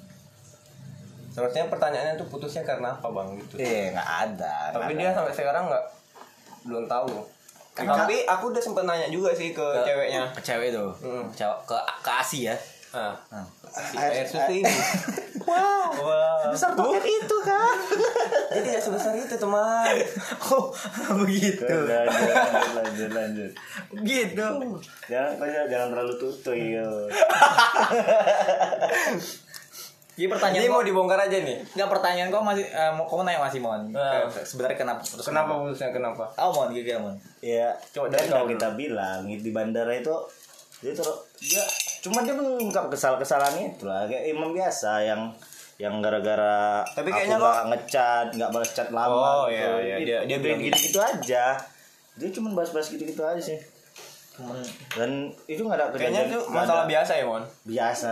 Seharusnya 1.30 1.64
pertanyaannya 1.66 2.14
tuh 2.14 2.26
putusnya 2.26 2.60
karena 2.60 2.90
apa, 2.90 3.06
Bang? 3.06 3.34
Gitu. 3.34 3.54
Eh 3.56 3.90
nggak 3.90 4.08
ada. 4.26 4.74
Tapi 4.74 4.92
dia 4.94 5.10
ada. 5.10 5.22
sampai 5.22 5.32
sekarang 5.32 5.64
nggak 5.66 5.84
belum 6.62 6.84
tahu. 6.84 7.22
Karena- 7.70 7.94
Tapi 7.96 8.26
aku 8.26 8.50
udah 8.50 8.60
sempet 8.60 8.82
nanya 8.82 9.06
juga 9.06 9.30
sih 9.30 9.50
ke 9.50 9.62
ceweknya. 9.80 10.26
Ke 10.34 10.42
cewek 10.42 10.74
itu. 10.74 10.86
Mm. 11.00 11.24
Cewek 11.30 11.58
ke 11.64 11.76
ke 12.02 12.10
Asi 12.10 12.44
ya. 12.44 12.56
Ah, 12.90 13.14
si 13.70 13.94
air 13.94 14.26
susu 14.26 14.50
ini. 14.52 14.66
Wow. 15.40 15.88
Wah. 15.96 16.52
Besar 16.52 16.76
paket 16.76 17.00
itu 17.02 17.36
kan. 17.42 17.74
Dia 18.52 18.60
tidak 18.60 18.76
sebesar 18.78 19.16
itu, 19.16 19.34
teman. 19.34 19.88
Oh, 20.52 20.68
begitu. 21.16 21.64
lanjut, 21.64 22.06
lanjut, 22.06 22.70
lanjut, 22.76 23.10
lanjut. 23.10 23.52
Gitu. 24.04 24.46
Jangan, 25.08 25.30
kau 25.34 25.48
jangan, 25.48 25.66
jangan 25.66 25.88
terlalu 25.90 26.14
tutup. 26.20 26.54
Jadi 30.20 30.28
pertanyaan 30.28 30.60
Ini 30.60 30.68
mau 30.68 30.84
dibongkar 30.84 31.16
aja 31.18 31.32
nih. 31.32 31.56
Enggak 31.72 31.88
pertanyaan 31.90 32.28
kau 32.28 32.42
masih 32.42 32.64
mau 32.92 33.04
kau 33.04 33.24
nanya 33.24 33.40
masih 33.40 33.56
Mon. 33.58 33.88
Ah. 33.90 34.20
Eh, 34.20 34.44
Sebenarnya 34.44 34.76
kenapa 34.76 35.00
terus 35.00 35.24
Kenapa 35.24 35.56
putusnya 35.56 35.88
kenapa? 35.88 36.28
Oh 36.36 36.52
Mon 36.52 36.68
kira-kira 36.68 37.00
Mon. 37.00 37.16
Ya, 37.40 37.72
Coba 37.88 38.04
coba 38.04 38.12
dari 38.12 38.20
kan 38.20 38.28
kalau 38.30 38.44
kau 38.44 38.52
kita 38.52 38.68
bilang 38.74 39.20
di 39.24 39.50
bandara 39.50 39.92
itu 39.92 40.12
dia 40.78 40.92
tuh 40.92 41.08
dia 41.38 41.64
cuma 42.00 42.20
dia 42.20 42.32
mengungkap 42.32 42.88
kesalahan-kesalahan 42.88 43.52
itu 43.62 43.84
lah 43.84 44.04
kayak 44.04 44.28
imam 44.28 44.48
biasa 44.50 45.00
yang 45.02 45.28
yang 45.76 46.00
gara-gara 46.00 46.80
Tapi 46.86 47.04
aku 47.06 47.16
kayaknya 47.18 47.36
nggak 47.36 47.60
ngecat 47.66 48.26
nggak 48.30 48.50
balas 48.50 48.70
chat 48.70 48.88
lama 48.90 49.12
Oh, 49.12 49.44
gitu. 49.46 49.56
iya, 49.56 49.68
iya. 49.78 49.96
Dia- 49.98 50.22
dia 50.26 50.36
bilang 50.38 50.60
gitu 50.62 50.76
gitu 50.82 50.98
aja 50.98 51.44
dia 52.14 52.28
cuma 52.30 52.52
bahas-bahas 52.54 52.88
gitu-gitu 52.88 53.20
aja 53.20 53.36
sih 53.38 53.60
Cuman 54.32 54.56
dan 54.90 55.10
itu 55.46 55.60
nggak 55.60 55.76
ada 55.76 55.86
Kayaknya 55.90 56.00
kejadian- 56.22 56.28
itu 56.30 56.38
nggak 56.42 56.56
masalah 56.58 56.80
ada- 56.80 56.88
biasa 56.88 57.12
ya, 57.12 57.24
Mon. 57.24 57.44
biasa 57.62 58.10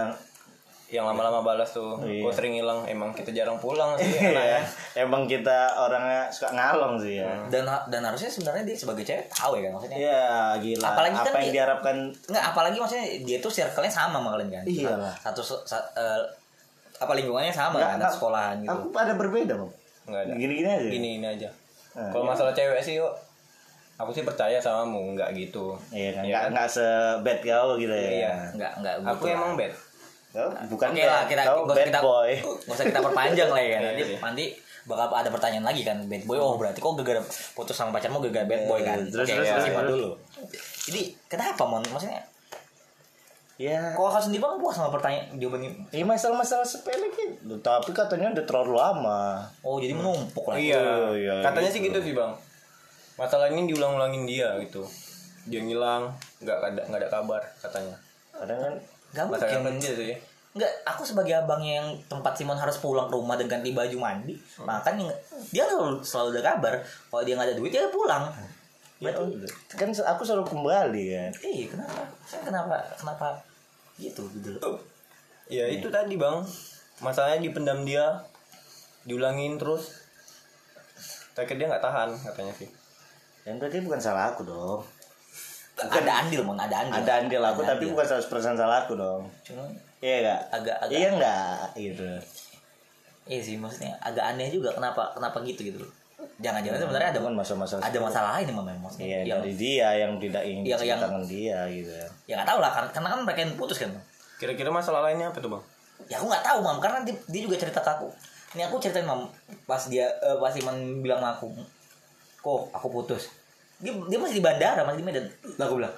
Yang 0.88 1.04
lama-lama 1.04 1.40
balas 1.42 1.68
tuh. 1.68 2.00
Iya. 2.00 2.24
Kok 2.24 2.32
sering 2.32 2.54
hilang? 2.54 2.80
Emang 2.82 3.12
kita 3.12 3.28
jarang 3.28 3.56
pulang 3.56 3.92
sih. 3.94 4.08
Iya, 4.08 4.56
emang 5.04 5.24
kita 5.24 5.76
orangnya 5.76 6.24
suka 6.28 6.48
ngalong 6.50 6.96
sih 6.96 7.20
ya 7.20 7.28
dan 7.46 7.62
dan 7.86 8.00
harusnya 8.02 8.26
sebenarnya 8.26 8.64
dia 8.64 8.72
sebagai 8.74 9.02
cewek 9.02 9.28
tahu 9.28 9.52
ya 9.54 9.68
kan 9.68 9.72
maksudnya. 9.74 9.98
Iya 9.98 10.24
gila 10.58 10.86
Apalagi 10.86 11.14
kan 11.14 11.22
apa 11.22 11.28
yang 11.28 11.44
dia- 11.44 11.54
diharapkan 11.54 11.96
Enggak, 12.24 12.44
apalagi 12.46 12.76
maksudnya 12.76 13.04
dia 13.20 13.38
tuh 13.38 13.50
circle-nya 13.50 13.92
sama 13.92 14.16
sama 14.16 14.28
kalian 14.32 14.48
kan. 14.50 14.64
Iyalah. 14.64 15.12
Satu 15.14 15.40
sa- 15.44 15.92
eh, 15.92 16.20
apa 16.96 17.12
lingkungannya 17.14 17.52
sama 17.52 17.76
Nggak- 17.76 17.84
kan, 17.86 17.98
nggak- 18.00 18.14
sekolahan 18.14 18.56
gitu. 18.58 18.72
aku 18.72 18.86
ada 18.96 19.14
berbeda 19.14 19.52
bang 19.54 19.72
Enggak 20.04 20.20
ada. 20.20 20.32
gini-gini 20.34 20.66
aja 20.66 20.88
Gini 20.88 21.08
ini 21.14 21.26
aja. 21.28 21.48
Ah, 21.92 22.08
Kalau 22.08 22.24
iya. 22.24 22.30
masalah 22.32 22.52
cewek 22.52 22.80
sih, 22.80 22.96
yuk. 22.96 23.12
Aku 23.98 24.08
sih 24.08 24.22
percaya 24.22 24.56
sama 24.56 24.86
mu, 24.86 25.12
enggak 25.12 25.30
gitu. 25.32 25.74
Iya 25.90 26.10
kan, 26.12 26.22
Iya 26.22 26.30
nggak 26.30 26.42
kan? 26.44 26.50
nggak 26.54 26.68
sebad 26.70 27.38
kau 27.40 27.68
gitu 27.76 27.90
ya. 27.90 28.10
Iya. 28.16 28.32
Enggak, 28.50 28.72
enggak 28.78 28.94
Aku 29.04 29.20
gitu 29.20 29.34
emang 29.34 29.52
lah. 29.52 29.58
bad. 29.60 29.72
Kau 30.28 30.48
bukan 30.68 30.88
Oke 30.92 31.02
lah, 31.02 31.24
kita 31.24 31.40
nggak 31.42 31.56
usah 31.64 31.74
bad 31.74 31.88
kita 31.88 32.00
boy. 32.00 32.30
nggak 32.36 32.76
usah 32.76 32.86
kita 32.86 33.00
perpanjang 33.00 33.48
lah 33.48 33.62
ya. 33.62 33.78
Nanti 33.86 34.02
Iya, 34.02 34.06
iya. 34.06 34.18
nanti 34.20 34.44
bakal 34.84 35.06
ada 35.10 35.28
pertanyaan 35.28 35.64
lagi 35.64 35.82
kan 35.82 35.98
bad 36.04 36.22
boy. 36.24 36.36
Oh, 36.36 36.54
berarti 36.54 36.78
kok 36.78 36.92
gara 36.98 37.20
putus 37.52 37.72
sama 37.72 37.90
pacarmu 37.90 38.20
gara 38.22 38.44
bad 38.44 38.62
boy 38.64 38.80
kan. 38.80 39.00
Terus, 39.04 39.24
Oke, 39.24 39.34
terus, 39.34 39.48
simpan 39.58 39.82
terus. 39.82 39.92
dulu. 39.94 40.10
Jadi, 40.84 41.00
kenapa 41.26 41.62
Mon? 41.64 41.80
Maksudnya 41.82 42.20
Ya. 43.58 43.90
kok 43.90 44.06
kau 44.06 44.22
sendiri 44.22 44.38
bang 44.38 44.54
puas 44.54 44.70
sama 44.72 44.86
pertanyaan 44.88 45.34
jawaban 45.34 45.66
ini? 45.66 45.74
Ini 45.90 46.06
masalah-masalah 46.06 46.62
sepele 46.62 47.10
gitu. 47.10 47.58
Tapi 47.58 47.90
katanya 47.90 48.30
udah 48.30 48.46
terlalu 48.46 48.72
lama. 48.72 49.42
Oh, 49.60 49.82
jadi 49.82 49.92
menumpuk 49.92 50.46
lah. 50.46 50.54
Iya. 50.54 50.78
Oh, 50.78 51.10
iya, 51.10 51.42
Katanya 51.42 51.66
gitu. 51.66 51.74
sih 51.74 51.82
gitu 51.84 51.98
sih, 52.00 52.14
Bang. 52.14 52.38
Masalah 53.18 53.50
ini 53.50 53.66
diulang-ulangin 53.66 54.22
dia 54.24 54.54
gitu. 54.62 54.86
Dia 55.44 55.58
ngilang, 55.58 56.06
enggak 56.38 56.54
ada 56.62 56.80
enggak 56.86 57.00
ada 57.02 57.10
kabar 57.10 57.42
katanya. 57.58 57.96
Kadang 58.30 58.58
kan 58.62 58.74
Enggak 59.12 59.26
Masalah 59.28 59.50
mungkin. 59.60 59.80
kerja 59.80 59.90
sih. 59.96 60.14
Enggak, 60.56 60.72
aku 60.88 61.02
sebagai 61.04 61.34
abangnya 61.38 61.84
yang 61.84 61.88
tempat 62.08 62.32
Simon 62.34 62.58
harus 62.58 62.80
pulang 62.80 63.06
ke 63.06 63.14
rumah 63.14 63.36
dan 63.36 63.46
ganti 63.46 63.70
baju 63.76 63.96
mandi, 64.00 64.34
makanya 64.64 65.12
dia 65.52 65.68
selalu, 65.68 66.00
selalu 66.02 66.28
ada 66.34 66.42
kabar. 66.56 66.74
Kalau 66.82 67.22
dia 67.22 67.34
nggak 67.36 67.48
ada 67.52 67.56
duit, 67.56 67.70
dia 67.70 67.86
pulang. 67.92 68.26
ya 68.98 69.14
kan 69.78 69.94
aku 69.94 70.22
selalu 70.26 70.42
kembali 70.50 71.04
kan. 71.14 71.30
eh 71.46 71.70
kenapa? 71.70 72.02
Saya 72.26 72.42
kenapa? 72.42 72.74
Kenapa 72.98 73.38
gitu 73.94 74.26
gitu. 74.34 74.58
Ya 75.46 75.70
itu 75.70 75.86
tadi, 75.92 76.18
Bang. 76.18 76.42
Masalahnya 76.98 77.38
dipendam 77.38 77.86
dia, 77.86 78.26
diulangin 79.06 79.54
terus. 79.60 79.94
Tapi 81.38 81.54
dia 81.54 81.70
nggak 81.70 81.84
tahan 81.84 82.10
katanya 82.18 82.52
sih. 82.58 82.66
Yang 83.46 83.56
berarti 83.62 83.78
bukan 83.86 84.00
salah 84.02 84.34
aku 84.34 84.42
dong. 84.42 84.82
Ada 85.80 86.12
andil, 86.20 86.42
mon, 86.42 86.58
ada 86.58 86.76
andil. 86.82 86.94
Ada 86.96 87.12
andil 87.20 87.42
aku 87.42 87.60
Ada 87.62 87.70
tapi 87.72 87.84
andil. 87.84 87.92
bukan 87.94 88.06
100% 88.08 88.58
salah 88.58 88.76
aku 88.82 88.92
dong. 88.94 89.22
Cuma 89.42 89.62
Iya 89.98 90.14
enggak? 90.20 90.40
agak 90.50 90.76
agak 90.80 90.94
Iya 90.94 91.08
enggak 91.14 91.58
gitu. 91.74 92.06
Iya 93.28 93.40
sih, 93.42 93.54
maksudnya 93.58 93.92
agak 94.00 94.24
aneh 94.24 94.48
juga 94.48 94.70
kenapa 94.72 95.12
kenapa 95.12 95.42
gitu 95.42 95.60
gitu. 95.62 95.78
Jangan-jangan 96.38 96.78
sebenarnya 96.80 97.08
ada 97.10 97.18
Itu 97.18 97.26
kan 97.26 97.34
masalah-masalah 97.34 97.82
ada 97.82 97.98
masalah 97.98 98.30
lain 98.38 98.46
memang 98.50 98.78
maksudnya. 98.78 99.06
Iya 99.06 99.18
yang, 99.26 99.38
dari 99.42 99.54
dia 99.54 99.88
yang 99.96 100.12
tidak 100.18 100.42
ingin 100.42 100.62
Yang- 100.66 100.86
yang- 100.86 101.26
dia 101.26 101.58
gitu. 101.70 101.90
ya 102.26 102.34
nggak 102.34 102.48
tahu 102.48 102.58
lah 102.58 102.70
karena, 102.70 102.88
karena 102.90 103.08
kan 103.10 103.18
mereka 103.22 103.40
yang 103.42 103.52
putus 103.54 103.78
kan. 103.78 103.90
Kira-kira 104.38 104.70
masalah 104.70 105.02
lainnya 105.02 105.30
apa 105.30 105.38
tuh, 105.38 105.50
Bang? 105.50 105.62
ya 106.06 106.14
aku 106.16 106.30
nggak 106.30 106.44
tahu 106.46 106.58
mam 106.62 106.78
karena 106.78 107.02
dia, 107.02 107.14
dia 107.26 107.42
juga 107.42 107.58
cerita 107.58 107.82
ke 107.82 107.90
aku 107.90 108.06
ini 108.54 108.62
aku 108.62 108.78
ceritain 108.78 109.02
mam 109.02 109.26
pas 109.66 109.82
dia 109.90 110.06
eh, 110.08 110.38
pas 110.38 110.54
Iman 110.54 111.02
bilang 111.02 111.18
sama 111.18 111.34
aku 111.34 111.50
kok 112.38 112.70
aku 112.70 112.86
putus 112.88 113.26
dia 113.78 113.92
dia 113.94 114.18
masih 114.18 114.36
di 114.36 114.44
bandara 114.44 114.82
masih 114.82 115.00
di 115.00 115.06
Medan. 115.06 115.24
Lah 115.54 115.64
aku 115.64 115.78
bilang? 115.78 115.94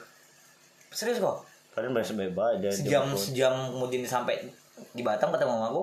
Serius 0.90 1.18
kok? 1.18 1.40
Padahal 1.70 1.92
masih 1.92 2.14
bebas 2.14 2.58
dia 2.58 2.70
sejam 2.70 3.06
jemput. 3.06 3.20
sejam 3.20 3.54
kemudian 3.70 4.02
sampai 4.02 4.36
di 4.92 5.00
Batam 5.00 5.30
ketemu 5.30 5.54
sama 5.54 5.66
aku. 5.68 5.82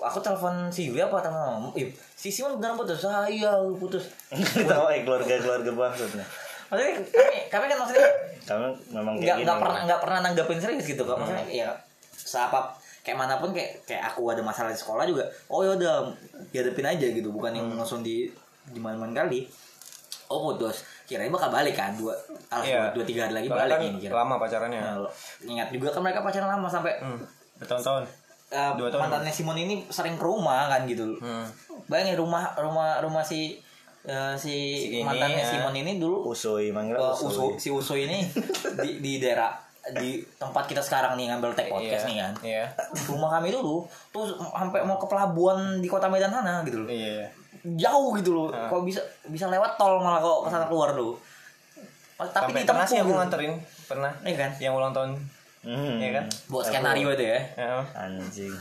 Aku 0.00 0.18
telepon 0.18 0.72
si 0.72 0.88
Yuli 0.88 0.96
apa 0.98 1.20
mama 1.28 1.68
Ih, 1.74 1.92
si 2.14 2.32
Simon 2.32 2.56
beneran 2.56 2.72
putus. 2.74 3.04
Iya 3.04 3.52
putus. 3.76 4.08
Tahu 4.70 4.86
eh 4.88 5.04
keluarga 5.04 5.34
keluarga 5.36 5.68
maksudnya? 5.68 6.24
Maksudnya 6.70 6.92
kami 7.04 7.36
kami 7.50 7.64
kan 7.66 7.78
maksudnya 7.78 8.08
kami 8.40 8.66
memang 8.88 9.14
nggak 9.18 9.36
nggak 9.42 9.58
pernah 9.58 9.80
nggak 9.84 10.00
pernah 10.00 10.18
nanggapin 10.22 10.56
serius 10.56 10.86
gitu 10.86 11.02
kok 11.02 11.18
maksudnya 11.18 11.42
Hmm. 11.42 11.52
ya 11.52 11.68
seapa 12.14 12.70
kayak 13.02 13.18
mana 13.18 13.36
pun 13.36 13.50
kayak 13.50 13.82
kayak 13.84 14.06
aku 14.06 14.30
ada 14.30 14.38
masalah 14.40 14.70
di 14.70 14.78
sekolah 14.78 15.02
juga 15.02 15.26
oh 15.48 15.60
ya 15.60 15.74
udah 15.74 16.08
dihadapin 16.48 16.86
aja 16.86 17.06
gitu 17.10 17.28
bukan 17.28 17.52
yang 17.52 17.66
Hmm. 17.66 17.76
langsung 17.76 18.00
di 18.00 18.30
di 18.70 18.78
mana 18.78 18.96
mana 18.96 19.12
kali 19.12 19.50
oh 20.30 20.40
putus 20.46 20.86
kirain 21.04 21.28
bakal 21.28 21.50
balik 21.50 21.74
kan 21.74 21.90
dua 21.98 22.14
ah, 22.48 22.62
Iya. 22.62 22.94
dua, 22.94 23.02
dua 23.02 23.04
tiga 23.04 23.20
hari 23.26 23.34
lagi 23.34 23.48
Soalnya 23.50 23.66
balik 23.66 23.74
kan 23.74 23.82
ini 23.84 23.98
kira 23.98 24.14
lama 24.14 24.34
pacarannya 24.38 24.80
Nah, 24.80 24.96
ingat 25.42 25.68
juga 25.68 25.88
kan 25.90 26.00
mereka 26.00 26.22
pacaran 26.22 26.48
lama 26.48 26.68
sampai 26.70 26.92
hmm. 27.02 27.18
bertahun-tahun 27.58 28.02
eh, 28.50 28.70
dua 28.78 28.88
tahun. 28.88 29.00
mantannya 29.04 29.32
Simon 29.34 29.58
ini 29.58 29.74
sering 29.90 30.14
ke 30.14 30.24
rumah 30.24 30.70
kan 30.70 30.86
gitu 30.86 31.18
hmm. 31.18 31.44
bayangin 31.90 32.14
rumah 32.16 32.54
rumah 32.56 33.02
rumah 33.02 33.26
si 33.26 33.58
eh, 34.06 34.34
si, 34.38 34.54
Si 34.80 34.86
ini, 34.94 35.02
mantannya 35.02 35.42
ya. 35.42 35.50
Simon 35.50 35.74
ini 35.74 35.98
dulu 35.98 36.30
usui 36.30 36.70
manggil 36.70 36.94
uh, 36.94 37.10
usui 37.10 37.26
Uso, 37.26 37.44
si 37.58 37.68
Uso 37.68 37.94
ini 37.98 38.22
di, 38.80 39.02
di 39.02 39.12
daerah 39.18 39.50
di 39.80 40.20
tempat 40.36 40.68
kita 40.68 40.78
sekarang 40.78 41.16
nih 41.16 41.32
ngambil 41.32 41.56
tag 41.56 41.66
podcast 41.66 42.04
Iya. 42.04 42.08
nih 42.08 42.16
kan 42.20 42.32
iya 42.44 42.64
rumah 43.08 43.32
kami 43.34 43.48
dulu 43.48 43.82
tuh 44.12 44.28
sampai 44.36 44.84
mau 44.84 45.00
ke 45.00 45.08
pelabuhan 45.08 45.80
di 45.80 45.88
kota 45.88 46.06
Medan 46.06 46.28
sana 46.30 46.60
gitu 46.62 46.84
loh 46.84 46.88
iya 46.92 47.24
jauh 47.64 48.10
gitu 48.16 48.30
loh. 48.32 48.48
Ah. 48.52 48.68
kok 48.68 48.82
bisa 48.84 49.00
bisa 49.28 49.46
lewat 49.48 49.76
tol 49.76 50.00
malah 50.00 50.20
kok 50.20 50.46
ke 50.46 50.48
sana 50.48 50.66
keluar 50.66 50.92
tuh. 50.96 51.16
Tapi 52.20 52.52
sampai 52.52 52.60
di 52.60 52.68
pernah 52.68 52.84
sih 52.84 52.98
aku 53.00 53.10
gitu. 53.12 53.18
nganterin 53.18 53.52
pernah. 53.88 54.12
Iya 54.24 54.36
kan? 54.36 54.50
Yang 54.60 54.72
ulang 54.76 54.92
tahun. 54.92 55.10
Hmm. 55.60 55.96
Iya 56.00 56.10
kan? 56.20 56.24
buat 56.48 56.64
skenario 56.64 57.08
itu 57.12 57.24
ya. 57.24 57.40
Ya. 57.56 57.80
anjing. 57.96 58.54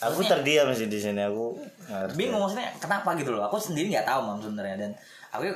Aku 0.00 0.24
terdiam 0.24 0.72
sih 0.72 0.88
di 0.88 0.96
sini 0.96 1.20
aku 1.20 1.60
ngerti. 1.84 2.16
bingung 2.16 2.40
maksudnya 2.40 2.72
kenapa 2.80 3.12
gitu 3.20 3.36
loh. 3.36 3.44
Aku 3.48 3.60
sendiri 3.60 3.92
nggak 3.92 4.08
tahu 4.08 4.20
mam 4.24 4.40
sebenarnya. 4.40 4.76
Dan 4.88 4.90
aku 5.32 5.48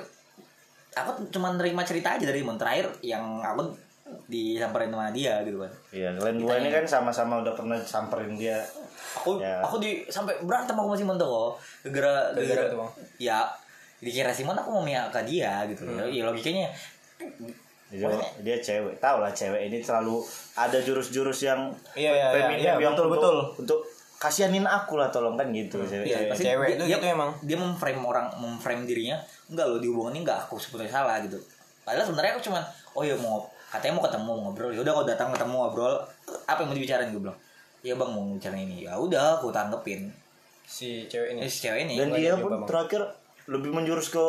aku 0.93 1.11
cuma 1.33 1.57
nerima 1.57 1.81
cerita 1.85 2.17
aja 2.17 2.25
dari 2.29 2.45
Mon. 2.45 2.61
Terakhir 2.61 2.93
yang 3.01 3.41
aku 3.41 3.73
disamperin 4.29 4.93
sama 4.93 5.11
dia 5.13 5.41
gitu 5.45 5.65
kan 5.65 5.73
iya 5.93 6.13
kalian 6.17 6.39
dua 6.41 6.61
ini 6.61 6.69
kan 6.69 6.85
sama-sama 6.85 7.41
udah 7.41 7.55
pernah 7.57 7.77
samperin 7.81 8.37
dia 8.37 8.61
aku 9.15 9.39
Ya. 9.39 9.59
aku 9.61 9.79
di 9.79 10.03
sampai 10.05 10.35
berantem 10.41 10.73
aku 10.73 10.89
sama 10.89 10.99
Simon 10.99 11.17
tuh 11.17 11.29
kok 11.29 11.51
gara 11.91 12.31
Gara-gara 12.31 12.47
gara 12.57 12.63
tuh, 12.69 12.79
Bang. 12.79 12.91
ya 13.17 13.39
dikira 13.99 14.31
Simon 14.31 14.55
aku 14.55 14.69
mau 14.71 14.83
ke 14.85 15.21
dia 15.25 15.63
gitu 15.67 15.83
Hmm. 15.85 16.07
ya 16.07 16.23
logikanya 16.23 16.67
dia, 17.89 18.11
dia 18.43 18.57
cewek 18.59 18.99
tau 18.99 19.23
lah 19.23 19.31
cewek 19.31 19.71
ini 19.71 19.79
selalu 19.79 20.19
ada 20.53 20.77
jurus-jurus 20.77 21.41
yang 21.43 21.71
Iya, 21.95 22.11
iya, 22.11 22.27
iya. 22.27 22.29
feminim 22.35 22.59
Iya, 22.61 22.73
yang 22.81 22.93
betul, 22.93 23.07
untuk, 23.07 23.15
betul. 23.15 23.37
untuk 23.61 23.79
kasihanin 24.17 24.65
aku 24.65 24.97
lah 24.97 25.09
tolong 25.09 25.37
kan 25.37 25.47
gitu 25.49 25.79
cewek. 25.81 26.03
Iya, 26.05 26.19
pasti 26.27 26.43
cewek 26.45 26.67
dia, 26.67 26.75
itu 26.75 26.85
dia, 26.85 26.97
gitu 26.97 27.07
emang. 27.07 27.31
dia 27.41 27.55
memframe 27.55 28.01
orang 28.01 28.27
memframe 28.35 28.83
dirinya 28.83 29.15
enggak 29.47 29.67
loh 29.69 29.79
di 29.79 29.87
hubungan 29.87 30.11
ini 30.11 30.21
enggak 30.21 30.43
aku 30.43 30.57
sebetulnya 30.57 30.91
salah 30.91 31.21
gitu 31.21 31.39
padahal 31.85 32.03
sebenarnya 32.03 32.33
aku 32.35 32.43
cuman 32.43 32.63
oh 32.93 33.05
ya 33.05 33.15
mau 33.15 33.45
katanya 33.69 33.93
mau 33.95 34.03
ketemu 34.03 34.25
mau 34.25 34.37
ngobrol 34.43 34.71
ya 34.71 34.81
udah 34.81 34.93
kau 34.93 35.05
datang 35.05 35.29
ketemu 35.31 35.55
ngobrol 35.55 35.95
apa 36.45 36.59
yang 36.59 36.69
mau 36.69 36.75
dibicarain 36.75 37.09
gue 37.09 37.21
bilang 37.21 37.39
ya 37.85 37.95
bang 37.95 38.11
mau 38.11 38.25
bicara 38.27 38.57
ini. 38.57 38.83
Ya 38.83 38.97
udah 38.97 39.39
aku 39.39 39.53
tanggepin. 39.53 40.09
Si 40.65 41.05
cewek 41.05 41.37
ini. 41.37 41.41
Ini 41.45 41.49
si 41.49 41.59
cewek 41.61 41.85
ini. 41.85 41.95
Dan 42.01 42.09
dia 42.11 42.33
pun 42.35 42.49
Bang. 42.51 42.65
terakhir 42.65 43.05
lebih 43.45 43.71
menjurus 43.71 44.09
ke 44.09 44.25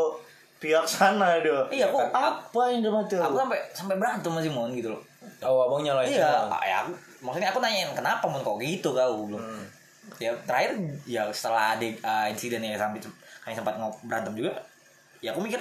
pihak 0.57 0.83
sana 0.85 1.39
dia. 1.39 1.63
Iya 1.71 1.87
aku 1.87 2.03
apa 2.03 2.61
yang 2.67 2.83
dia 2.83 2.91
mati 2.91 3.15
aku 3.15 3.35
sampai 3.37 3.59
sampai 3.71 3.95
berantem 3.95 4.27
sama 4.27 4.43
Simon 4.43 4.75
gitu 4.75 4.91
loh. 4.91 5.01
Oh 5.39 5.63
abang 5.63 5.81
nyalain 5.81 6.05
iya 6.05 6.27
Simon. 6.43 6.51
ya 6.61 6.75
aku- 6.83 6.99
maksudnya 7.23 7.49
aku 7.49 7.59
nanyain 7.59 7.89
kenapa 7.91 8.25
mau 8.27 8.39
kok 8.39 8.59
gitu 8.59 8.91
kau? 8.91 9.25
Belum 9.25 9.39
Hmm. 9.39 9.63
ya 10.21 10.29
terakhir 10.45 10.75
ya 11.03 11.25
setelah 11.31 11.73
ada 11.73 11.87
uh, 12.03 12.25
insiden 12.29 12.61
yang 12.61 12.77
sampai 12.77 12.99
kami 13.41 13.53
sempat 13.53 13.73
berantem 14.03 14.35
juga 14.35 14.51
ya 15.17 15.33
aku 15.33 15.41
mikir 15.41 15.57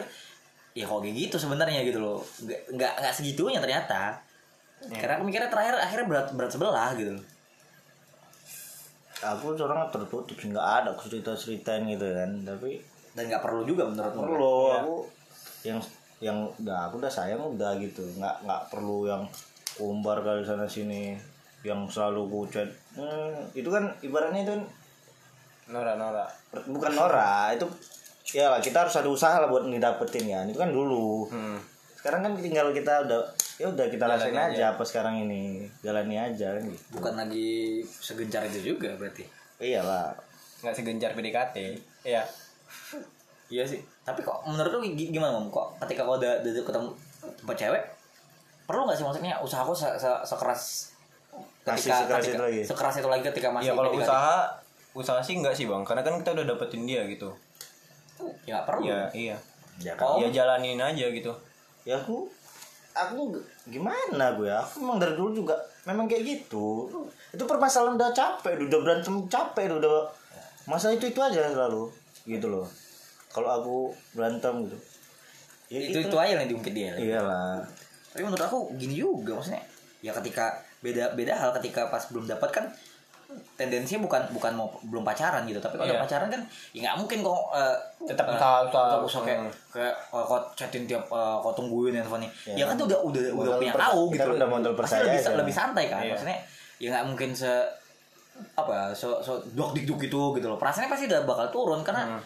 ya 0.75 0.85
kok 0.85 1.01
kayak 1.01 1.15
gitu 1.17 1.37
sebenarnya 1.39 1.81
gitu 1.81 1.97
loh. 1.97 2.19
Nggak 2.43 2.61
nggak 2.75 2.93
nggak 2.99 3.15
segitunya 3.15 3.63
ternyata. 3.63 4.19
Ya. 4.85 5.01
karena 5.01 5.17
aku 5.17 5.25
mikirnya 5.25 5.49
terakhir 5.49 5.81
akhirnya 5.81 6.05
berat 6.05 6.27
berat 6.37 6.51
sebelah 6.51 6.93
gitu 6.93 7.17
loh 7.17 7.25
aku 9.23 9.55
seorang 9.55 9.87
tertutup 9.93 10.35
sih 10.35 10.51
nggak 10.51 10.69
ada 10.83 10.91
cerita 10.99 11.31
ceritain 11.37 11.87
gitu 11.87 12.03
kan 12.03 12.31
tapi 12.43 12.83
dan 13.15 13.31
nggak 13.31 13.43
perlu 13.45 13.63
juga 13.63 13.87
menurutmu 13.87 14.23
perlu 14.27 14.55
Iya. 14.67 14.77
aku 14.83 14.95
yang 15.65 15.79
yang 16.19 16.39
udah 16.59 16.79
aku 16.91 16.95
udah 16.99 17.13
sayang 17.13 17.39
udah 17.39 17.79
gitu 17.79 18.03
nggak 18.19 18.43
nggak 18.43 18.63
perlu 18.73 19.07
yang 19.07 19.23
umbar 19.79 20.23
kali 20.23 20.43
sana 20.43 20.67
sini 20.67 21.15
yang 21.65 21.87
selalu 21.89 22.29
ku 22.29 22.41
chat 22.51 22.69
hmm, 22.95 23.55
itu 23.57 23.69
kan 23.71 23.89
ibaratnya 24.03 24.45
itu 24.45 24.53
kan 24.55 24.63
Nora 25.73 25.97
Nora 25.97 26.27
bukan 26.69 26.93
Nora 26.93 27.49
itu 27.55 27.65
ya 28.37 28.53
lah 28.53 28.61
kita 28.61 28.85
harus 28.85 28.95
ada 28.97 29.09
usaha 29.09 29.37
lah 29.41 29.49
buat 29.49 29.65
ngedapetin 29.65 30.29
ya 30.29 30.41
itu 30.45 30.59
kan 30.59 30.71
dulu 30.71 31.29
hmm. 31.29 31.74
Sekarang 32.05 32.21
kan 32.21 32.33
tinggal 32.37 32.69
kita 32.71 33.01
udah 33.03 33.21
ya 33.57 33.67
udah 33.67 33.87
kita 33.87 34.05
Jalani 34.05 34.21
rasain 34.21 34.37
aja. 34.37 34.53
aja 34.53 34.65
apa 34.71 34.83
sekarang 34.83 35.15
ini 35.21 35.65
jalani 35.81 36.17
aja 36.19 36.53
kan 36.53 36.63
gitu. 36.63 36.85
Bukan 36.93 37.17
lagi 37.17 37.49
segencar 37.83 38.45
itu 38.45 38.61
juga 38.67 38.93
berarti. 38.93 39.25
Iyalah. 39.57 40.13
Nggak 40.61 40.75
segencar 40.75 41.11
PDKT 41.11 41.57
iya. 42.05 42.21
Iya 43.47 43.65
sih. 43.65 43.81
Tapi 44.03 44.21
kok 44.21 44.45
menurut 44.45 44.69
lu 44.71 44.85
gi- 44.91 45.09
gimana 45.11 45.33
om 45.35 45.49
kok 45.49 45.81
ketika 45.81 46.03
kau 46.03 46.17
udah, 46.17 46.41
udah 46.41 46.53
ketemu 46.59 46.89
tempat 47.35 47.57
cewek 47.59 47.83
perlu 48.65 48.85
nggak 48.85 48.97
sih 48.97 49.05
maksudnya 49.05 49.35
usaha 49.39 49.61
kau 49.61 49.73
se- 49.73 49.97
se- 49.97 50.23
sekeras 50.25 50.93
Masih 51.63 51.89
sekeras 51.91 52.25
itu 52.27 52.37
lagi? 52.39 52.61
sekeras 52.63 52.95
itu 52.97 53.09
lagi 53.09 53.25
ketika 53.25 53.49
masih 53.49 53.67
Iya 53.67 53.75
kalau 53.75 53.91
PDKT? 53.91 54.05
usaha 54.05 54.37
usaha 54.95 55.21
sih 55.21 55.35
enggak 55.37 55.55
sih 55.55 55.65
bang. 55.65 55.81
Karena 55.83 56.01
kan 56.01 56.15
kita 56.19 56.31
udah 56.33 56.45
dapetin 56.47 56.85
dia 56.85 57.01
gitu. 57.07 57.33
Ya 58.45 58.53
nggak 58.55 58.67
perlu. 58.67 58.85
Iya 58.85 59.01
iya. 59.15 59.37
Ya 59.77 59.93
Oh. 59.97 60.19
ya 60.19 60.29
jalanin 60.29 60.77
aja 60.77 61.09
gitu 61.09 61.33
ya 61.85 62.01
aku 62.01 62.27
aku 62.95 63.37
gimana 63.69 64.37
gue 64.39 64.49
ya? 64.49 64.63
Aku 64.63 64.81
memang 64.81 64.99
dari 65.03 65.15
dulu 65.19 65.45
juga 65.45 65.55
memang 65.85 66.09
kayak 66.09 66.25
gitu. 66.25 66.89
Itu 67.35 67.45
permasalahan 67.45 67.99
udah 67.99 68.11
capek 68.15 68.57
udah 68.71 68.81
berantem 68.81 69.15
capek 69.29 69.77
udah 69.77 70.09
masa 70.65 70.95
itu 70.95 71.11
itu 71.11 71.21
aja 71.21 71.51
selalu 71.51 71.93
gitu 72.25 72.49
loh. 72.49 72.67
Kalau 73.35 73.51
aku 73.51 73.77
berantem 74.15 74.65
gitu. 74.65 74.79
Ya 75.73 75.81
itu 75.81 75.99
itu 76.07 76.17
aja 76.17 76.39
yang 76.39 76.49
diungkit 76.49 76.73
dia. 76.73 76.93
Iyalah. 76.95 77.67
Tapi 78.15 78.23
menurut 78.23 78.45
aku 78.45 78.59
gini 78.79 79.03
juga 79.03 79.37
maksudnya. 79.37 79.65
Ya 80.05 80.13
ketika 80.15 80.63
beda 80.85 81.17
beda 81.17 81.33
hal 81.35 81.51
ketika 81.61 81.89
pas 81.89 82.05
belum 82.13 82.29
dapat 82.29 82.51
kan 82.53 82.65
tendensinya 83.55 84.03
bukan 84.03 84.23
bukan 84.31 84.53
mau 84.53 84.67
belum 84.83 85.03
pacaran 85.03 85.43
gitu 85.43 85.57
tapi 85.57 85.75
kalau 85.75 85.87
udah 85.87 85.97
Iya. 85.97 86.05
pacaran 86.05 86.29
kan 86.29 86.41
ya 86.71 86.79
nggak 86.83 86.97
mungkin 86.99 87.19
kok 87.21 87.41
eh, 87.53 87.77
Tetap 88.05 88.27
usaha. 88.29 88.59
tetap 88.67 89.01
usaha 89.01 89.23
kayak 89.23 89.39
Hmm. 89.41 89.51
kayak 89.71 89.95
eh, 89.95 90.25
kok 90.25 90.43
chatin 90.55 90.83
tiap 90.85 91.05
eh, 91.07 91.37
kok 91.39 91.55
tungguin 91.55 91.95
handphonenya 91.95 92.31
Ya. 92.47 92.55
ya, 92.57 92.65
kan 92.67 92.75
tuh 92.75 92.87
udah 92.87 92.99
udah 93.01 93.23
udah 93.33 93.53
punya 93.57 93.73
per- 93.73 93.83
tahu 93.85 94.01
gitu 94.11 94.29
udah 94.33 94.49
modal 94.49 94.73
Pasti 94.73 94.81
percaya 94.93 95.03
lebih, 95.07 95.21
aja. 95.21 95.31
lebih 95.37 95.55
santai 95.55 95.85
kan 95.87 96.01
Iya. 96.01 96.11
maksudnya 96.13 96.39
ya 96.77 96.89
nggak 96.91 97.05
mungkin 97.07 97.31
se 97.33 97.53
apa 98.53 98.73
ya 98.73 98.85
so 98.93 99.19
so 99.21 99.39
dok 99.53 99.71
dik 99.73 99.87
duk 99.87 99.99
gitu 100.01 100.35
gitu 100.35 100.47
loh 100.47 100.59
perasaannya 100.59 100.91
pasti 100.91 101.07
udah 101.07 101.23
bakal 101.23 101.47
turun 101.49 101.81
karena 101.81 102.19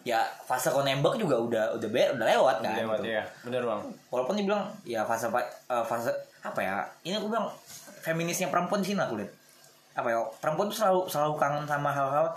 ya 0.00 0.22
fase 0.40 0.70
kau 0.70 0.80
nembak 0.80 1.18
juga 1.18 1.34
udah 1.34 1.74
udah 1.74 1.88
be, 1.88 2.02
udah 2.08 2.26
lewat 2.28 2.56
kan 2.60 2.78
lewat 2.78 2.98
gitu 3.00 3.10
ya 3.10 3.24
bener 3.42 3.62
bang 3.62 3.80
walaupun 4.06 4.38
dibilang 4.38 4.62
ya 4.84 5.02
fase 5.02 5.26
eh, 5.26 5.44
fase 5.82 6.14
apa 6.40 6.60
ya 6.60 6.76
ini 7.02 7.18
aku 7.18 7.26
bilang 7.26 7.50
feminisnya 7.98 8.46
perempuan 8.46 8.78
di 8.78 8.88
sini 8.88 9.00
aku 9.00 9.18
lihat 9.18 9.32
apa 9.98 10.08
ya 10.14 10.22
perempuan 10.38 10.70
tuh 10.70 10.78
selalu 10.78 11.10
selalu 11.10 11.34
kangen 11.34 11.66
sama 11.66 11.90
hal-hal 11.90 12.30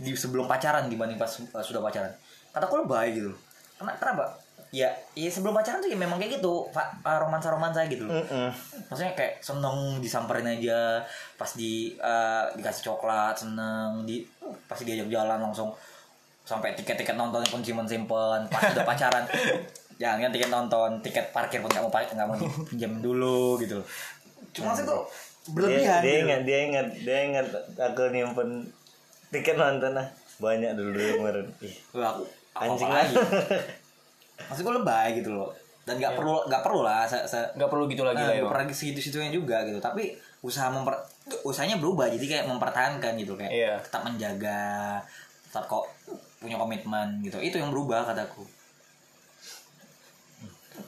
di 0.00 0.16
sebelum 0.16 0.48
pacaran 0.48 0.88
dibanding 0.88 1.20
pas 1.20 1.28
eh, 1.28 1.64
sudah 1.64 1.84
pacaran. 1.84 2.08
Kata 2.48 2.64
aku 2.64 2.80
lebay 2.80 3.12
gitu. 3.12 3.28
Karena 3.76 3.92
kenapa? 4.00 4.24
Ya 4.72 4.88
ya 5.12 5.28
sebelum 5.28 5.52
pacaran 5.52 5.84
tuh 5.84 5.92
ya 5.92 5.96
memang 6.00 6.16
kayak 6.16 6.40
gitu 6.40 6.64
romansa 7.04 7.52
romansa 7.52 7.84
gitu 7.88 8.04
loh. 8.08 8.20
Mm-mm. 8.20 8.52
maksudnya 8.88 9.16
kayak 9.16 9.40
seneng 9.40 10.00
disamperin 10.00 10.44
aja 10.44 11.04
pas 11.36 11.48
di 11.52 11.96
eh, 11.96 12.44
dikasih 12.56 12.88
coklat 12.88 13.36
seneng 13.36 14.04
di 14.08 14.24
pasti 14.64 14.88
diajak 14.88 15.08
jalan 15.12 15.40
langsung 15.40 15.72
sampai 16.48 16.72
tiket-tiket 16.72 17.16
nonton 17.16 17.44
pun 17.48 17.60
simpen 17.60 17.84
simpen 17.84 18.40
pas 18.48 18.72
udah 18.72 18.84
pacaran. 18.96 19.24
Jangan 19.98 20.30
tiket 20.30 20.48
nonton 20.48 21.00
tiket 21.04 21.32
parkir 21.36 21.60
pun 21.60 21.68
nggak 21.68 21.84
mau 21.84 21.92
nggak 21.92 22.26
mau 22.28 22.36
pinjam 22.68 22.92
dulu 23.04 23.60
gitu 23.60 23.80
cuma 24.52 24.74
sih 24.74 24.84
tuh 24.84 25.04
berlebihan 25.52 26.00
dia 26.00 26.10
gitu. 26.12 26.22
ingat 26.26 26.40
dia 26.44 26.58
ingat 26.66 26.86
dia 27.00 27.18
ingat 27.24 27.46
aku 27.76 28.02
nyimpen 28.10 28.48
tiket 29.30 29.56
nonton 29.56 29.92
lah. 29.96 30.06
Banyak 30.38 30.72
dulu 30.74 30.94
kemarin. 30.94 31.46
Aku 31.92 32.22
apa 32.54 32.74
anjing 32.74 32.90
lagi 32.90 33.14
maksud 34.50 34.62
gue 34.62 34.74
lebay 34.74 35.08
gitu 35.18 35.30
loh. 35.34 35.50
Dan 35.82 35.98
nggak 35.98 36.14
perlu 36.14 36.46
nggak 36.46 36.62
perlu 36.62 36.80
lah 36.84 37.08
nggak 37.30 37.70
perlu 37.70 37.84
gitu 37.88 38.02
lagi 38.04 38.20
Nah, 38.20 38.28
lah 38.28 38.34
ya. 38.38 38.44
pernah 38.46 38.64
segitu 38.70 39.00
situnya 39.00 39.30
juga 39.30 39.64
gitu. 39.64 39.78
Tapi 39.78 40.14
usaha 40.38 40.70
memper 40.70 40.94
usahanya 41.42 41.76
berubah 41.82 42.06
jadi 42.08 42.26
kayak 42.38 42.44
mempertahankan 42.46 43.12
gitu. 43.18 43.34
Kayak 43.34 43.52
Iya. 43.52 43.72
tetap 43.82 44.06
menjaga 44.06 44.60
tetap 45.48 45.64
kok 45.66 45.84
punya 46.38 46.54
komitmen 46.54 47.18
gitu. 47.24 47.40
Itu 47.40 47.58
yang 47.58 47.72
berubah 47.74 48.06
kataku. 48.06 48.46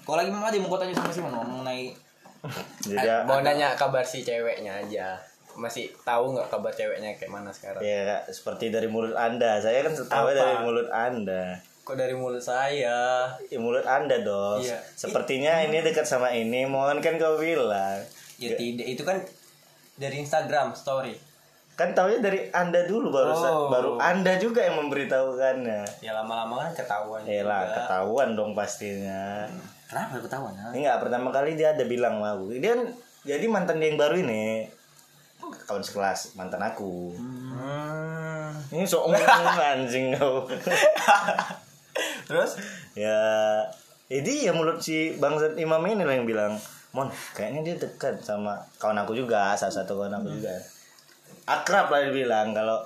Kalau 0.06 0.16
lagi 0.16 0.30
mama 0.30 0.54
dia 0.54 0.62
mau 0.62 0.78
tanya 0.78 0.94
sama 0.94 1.10
Simon 1.10 1.34
mengenai 1.34 1.90
Jadi 2.80 2.96
ya, 3.02 3.22
mau 3.22 3.40
nanya 3.40 3.76
kabar 3.76 4.00
si 4.00 4.20
ceweknya 4.20 4.80
aja 4.80 5.20
masih 5.50 5.90
tahu 6.00 6.32
nggak 6.32 6.46
kabar 6.48 6.70
ceweknya 6.70 7.12
kayak 7.14 7.28
mana 7.28 7.50
sekarang 7.50 7.82
ya 7.82 8.22
seperti 8.24 8.70
dari 8.70 8.86
mulut 8.86 9.12
anda. 9.12 9.58
Saya 9.58 9.82
kan 9.82 9.92
tahu 9.92 10.30
dari 10.30 10.56
mulut 10.62 10.88
anda. 10.88 11.58
kok 11.80 11.98
dari 11.98 12.14
mulut 12.14 12.38
saya 12.38 13.26
Ya, 13.42 13.58
mulut 13.58 13.82
anda 13.82 14.22
dong. 14.22 14.62
Iya. 14.62 14.78
Sepertinya 14.94 15.58
ini 15.60 15.82
dekat 15.82 16.06
sama 16.06 16.30
ini. 16.30 16.62
Mohon 16.64 17.02
kan 17.02 17.18
kau 17.18 17.34
bilang. 17.36 17.98
ya 18.38 18.54
tidak 18.54 18.86
itu 18.86 19.02
kan 19.02 19.20
dari 19.94 20.16
Instagram 20.18 20.72
story 20.72 21.12
Kan 21.74 21.92
taunya 21.92 22.20
dari 22.20 22.48
anda 22.50 22.84
dulu 22.84 23.08
baru 23.10 23.32
Oh. 23.32 23.68
baru 23.68 23.90
anda 23.96 24.36
juga 24.36 24.60
yang 24.62 24.78
memberitahukannya. 24.78 26.00
ya 26.00 26.12
lama-lama 26.14 26.68
kan 26.68 26.72
ketahuan 26.78 27.20
Ya 27.24 27.42
lah, 27.42 27.68
ketahuan 27.74 28.32
dong 28.32 28.52
pastinya. 28.54 29.44
Kenapa 29.90 30.22
ketahuan? 30.22 30.54
Enggak, 30.70 30.96
pertama 31.02 31.28
kali 31.34 31.58
dia 31.58 31.74
ada 31.74 31.82
bilang 31.82 32.22
sama 32.22 32.38
aku. 32.38 32.54
Dia 32.54 32.78
kan 32.78 32.86
jadi 33.26 33.44
mantan 33.50 33.82
dia 33.82 33.90
yang 33.90 33.98
baru 33.98 34.22
ini 34.22 34.70
kawan 35.66 35.82
sekelas 35.82 36.38
mantan 36.38 36.62
aku. 36.62 37.18
Hmm. 37.18 38.54
Ini 38.70 38.86
sok 38.86 39.10
ngomong 39.10 39.58
anjing 39.74 40.14
kau. 40.14 40.46
terus 42.30 42.62
ya 42.94 43.18
jadi 44.06 44.50
ya 44.50 44.52
mulut 44.54 44.78
si 44.78 45.18
bangsat 45.18 45.58
imam 45.58 45.82
ini 45.82 46.06
lah 46.06 46.14
yang 46.14 46.26
bilang 46.30 46.54
mon 46.94 47.10
kayaknya 47.34 47.66
dia 47.66 47.74
dekat 47.78 48.22
sama 48.22 48.54
kawan 48.78 49.02
aku 49.02 49.18
juga 49.18 49.54
salah 49.58 49.74
satu 49.82 49.98
kawan 49.98 50.14
aku 50.22 50.30
juga 50.38 50.54
akrab 51.46 51.90
lah 51.90 52.06
dia 52.06 52.14
bilang 52.14 52.54
kalau 52.54 52.78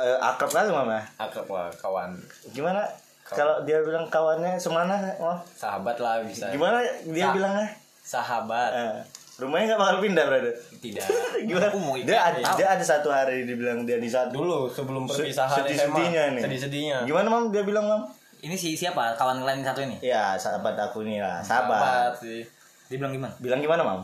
eh, 0.00 0.18
akrab 0.20 0.52
lah 0.52 0.62
mama 0.72 1.00
akrab 1.20 1.48
lah 1.48 1.68
kawan 1.76 2.16
gimana 2.56 2.88
kalau 3.24 3.64
dia 3.64 3.80
bilang 3.80 4.04
kawannya 4.12 4.60
semana? 4.60 5.00
Oh. 5.16 5.36
Sahabat 5.56 5.96
lah 5.96 6.20
bisa. 6.20 6.52
Gimana 6.52 6.84
dia 7.08 7.24
Sa- 7.24 7.32
bilangnya? 7.32 7.68
Sahabat. 8.04 8.70
Eh, 8.76 8.96
rumahnya 9.40 9.74
nggak 9.74 9.80
bakal 9.80 9.96
pindah 10.04 10.24
berarti? 10.28 10.52
Tidak. 10.78 11.06
Gimana? 11.48 11.66
Aku 11.72 11.78
mau 11.80 11.96
dia 11.96 12.20
ada, 12.20 12.38
dia. 12.38 12.66
ada 12.68 12.84
satu 12.84 13.08
hari 13.08 13.48
dibilang 13.48 13.88
dia 13.88 13.96
di 13.96 14.06
satu 14.06 14.36
dulu 14.36 14.68
sebelum 14.68 15.08
perpisahan 15.08 15.64
sedih-sedihnya 15.64 16.22
SMA 16.28 16.34
nih 16.36 16.42
sedih-sedihnya 16.44 16.96
gimana 17.08 17.26
mam? 17.32 17.44
Dia 17.48 17.64
bilang 17.64 17.88
mam? 17.88 18.02
Ini 18.44 18.52
si 18.60 18.76
siapa? 18.76 19.16
Kawan 19.16 19.40
kalian 19.40 19.64
satu 19.64 19.80
ini? 19.88 19.96
Ya 20.04 20.36
sahabat 20.36 20.76
aku 20.76 21.00
nih 21.02 21.24
lah 21.24 21.40
sahabat. 21.40 22.12
sih. 22.20 22.44
Dia 22.92 22.96
bilang 23.00 23.16
gimana? 23.16 23.32
Bilang 23.40 23.60
gimana 23.64 23.82
mam 23.82 24.00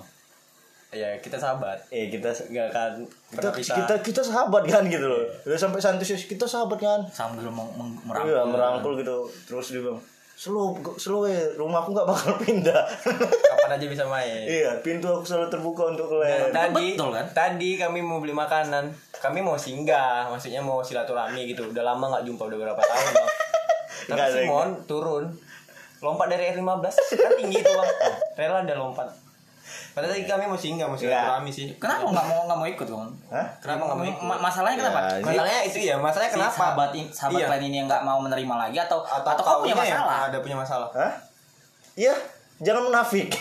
ya 0.90 1.14
kita 1.22 1.38
sahabat. 1.38 1.78
Eh 1.94 2.10
kita 2.10 2.34
nggak 2.34 2.68
kan 2.74 2.92
kita, 3.30 3.48
pisah. 3.54 3.76
kita 3.78 3.94
kita 4.02 4.22
sahabat 4.26 4.66
kan 4.66 4.82
gitu 4.90 5.06
loh. 5.06 5.22
Udah 5.46 5.58
sampai 5.58 5.78
santusius 5.78 6.26
kita 6.26 6.44
sahabat 6.50 6.82
kan. 6.82 7.00
Meng- 7.38 7.74
meng- 7.78 7.98
iya 8.26 8.42
merangkul 8.42 8.50
merangkul 8.50 8.92
gitu. 8.98 9.16
Terus 9.46 9.66
dia 9.70 9.80
bilang 9.86 10.02
slow 10.34 10.74
slow 10.98 11.30
ya? 11.30 11.38
Rumahku 11.54 11.94
nggak 11.94 12.08
bakal 12.10 12.34
pindah. 12.42 12.82
Kapan 13.54 13.70
aja 13.78 13.86
bisa 13.86 14.04
main. 14.10 14.42
Iya 14.50 14.82
pintu 14.82 15.06
aku 15.06 15.22
selalu 15.22 15.46
terbuka 15.46 15.94
untuk 15.94 16.10
kalian 16.10 16.50
tadi 16.50 16.98
betul 16.98 17.14
kan? 17.14 17.26
tadi 17.30 17.70
kami 17.78 18.02
mau 18.02 18.18
beli 18.18 18.34
makanan. 18.34 18.90
Kami 19.20 19.38
mau 19.46 19.54
singgah 19.54 20.26
maksudnya 20.26 20.58
mau 20.58 20.82
silaturahmi 20.82 21.54
gitu. 21.54 21.70
Udah 21.70 21.86
lama 21.86 22.18
nggak 22.18 22.26
jumpa 22.26 22.50
udah 22.50 22.58
berapa 22.66 22.82
tahun 22.82 23.08
bang 23.14 23.30
tapi 24.10 24.26
Simon 24.42 24.68
turun. 24.90 25.24
Lompat 26.00 26.32
dari 26.32 26.50
R15 26.56 26.82
kan 27.14 27.32
tinggi 27.38 27.62
tuh 27.62 27.78
bang. 27.78 27.90
Rela 28.34 28.66
dia 28.66 28.74
lompat 28.74 29.29
padahal 29.90 30.10
tadi 30.10 30.24
kami 30.24 30.44
mau 30.44 30.54
singgah 30.54 30.86
mau 30.86 30.94
silaturahmi 30.94 31.48
sih. 31.48 31.74
Kenapa 31.76 32.06
nggak 32.06 32.26
mau 32.26 32.40
nggak 32.44 32.58
mau 32.58 32.68
ikut 32.68 32.86
kawan 32.86 33.10
Hah? 33.28 33.46
kenapa 33.58 33.82
nggak 33.84 33.96
mau 33.96 34.06
ikut? 34.06 34.22
Ma- 34.22 34.40
masalahnya 34.40 34.76
kenapa? 34.78 34.98
Ya, 34.98 35.10
ini- 35.12 35.26
masalahnya 35.26 35.60
itu 35.62 35.78
ya 35.80 35.94
masalahnya 35.96 36.28
si 36.28 36.36
kenapa? 36.36 36.54
sahabat 36.54 36.90
i- 36.92 37.10
sahabat 37.10 37.36
Iya. 37.36 37.46
kalian 37.48 37.64
ini 37.64 37.76
yang 37.76 37.86
nggak 37.86 38.02
mau 38.02 38.18
menerima 38.18 38.54
lagi 38.56 38.78
atau 38.78 38.98
atau, 39.00 39.30
atau, 39.30 39.42
kau 39.42 39.56
punya 39.60 39.72
yang 39.72 39.80
masalah? 39.98 40.18
ada 40.26 40.38
punya 40.38 40.56
masalah. 40.56 40.88
Hah? 40.92 41.12
iya 41.94 42.14
jangan 42.58 42.82
munafik. 42.84 43.28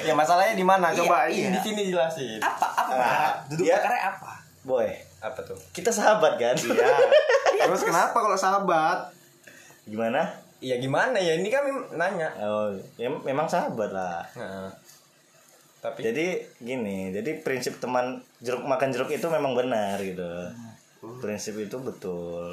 Ya 0.00 0.12
masalahnya 0.12 0.54
di 0.54 0.62
mana? 0.62 0.88
Coba 0.90 1.26
Iya, 1.26 1.28
ini 1.28 1.40
iya. 1.42 1.50
di 1.50 1.60
sini 1.60 1.82
jelasin. 1.86 2.40
Apa? 2.40 2.66
Apa 2.74 2.92
Nah, 2.92 3.30
duduk 3.46 3.64
dia- 3.64 3.76
perkara 3.76 3.96
apa? 4.10 4.32
Boy 4.60 4.88
apa 5.18 5.40
tuh? 5.42 5.56
kita 5.70 5.88
sahabat 5.88 6.36
kan? 6.36 6.56
Iya. 6.56 6.88
Terus 7.62 7.82
kenapa 7.82 8.16
kalau 8.16 8.34
sahabat? 8.34 9.12
Gimana? 9.84 10.24
Iya 10.58 10.76
gimana 10.76 11.16
ya? 11.16 11.34
Ini 11.34 11.48
kami 11.48 11.68
nanya. 11.94 12.28
Oh 12.38 12.68
ya, 12.94 13.08
memang 13.08 13.44
sahabat 13.44 13.88
lah. 13.90 14.20
Nah, 14.34 14.68
tapi 15.80 16.04
jadi 16.04 16.44
gini 16.60 17.08
jadi 17.08 17.40
prinsip 17.40 17.80
teman 17.80 18.20
jeruk 18.44 18.68
makan 18.68 18.92
jeruk 18.92 19.08
itu 19.08 19.24
memang 19.32 19.56
benar 19.56 19.96
gitu. 20.00 20.28
Hmm. 21.00 21.16
prinsip 21.24 21.56
itu 21.56 21.80
betul. 21.80 22.52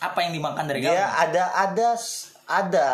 Apa 0.00 0.24
yang 0.24 0.32
dimakan 0.32 0.64
dari 0.64 0.80
dia 0.80 0.96
kamu? 0.96 1.28
ada 1.28 1.44
ada 1.68 1.88
ada 2.48 2.88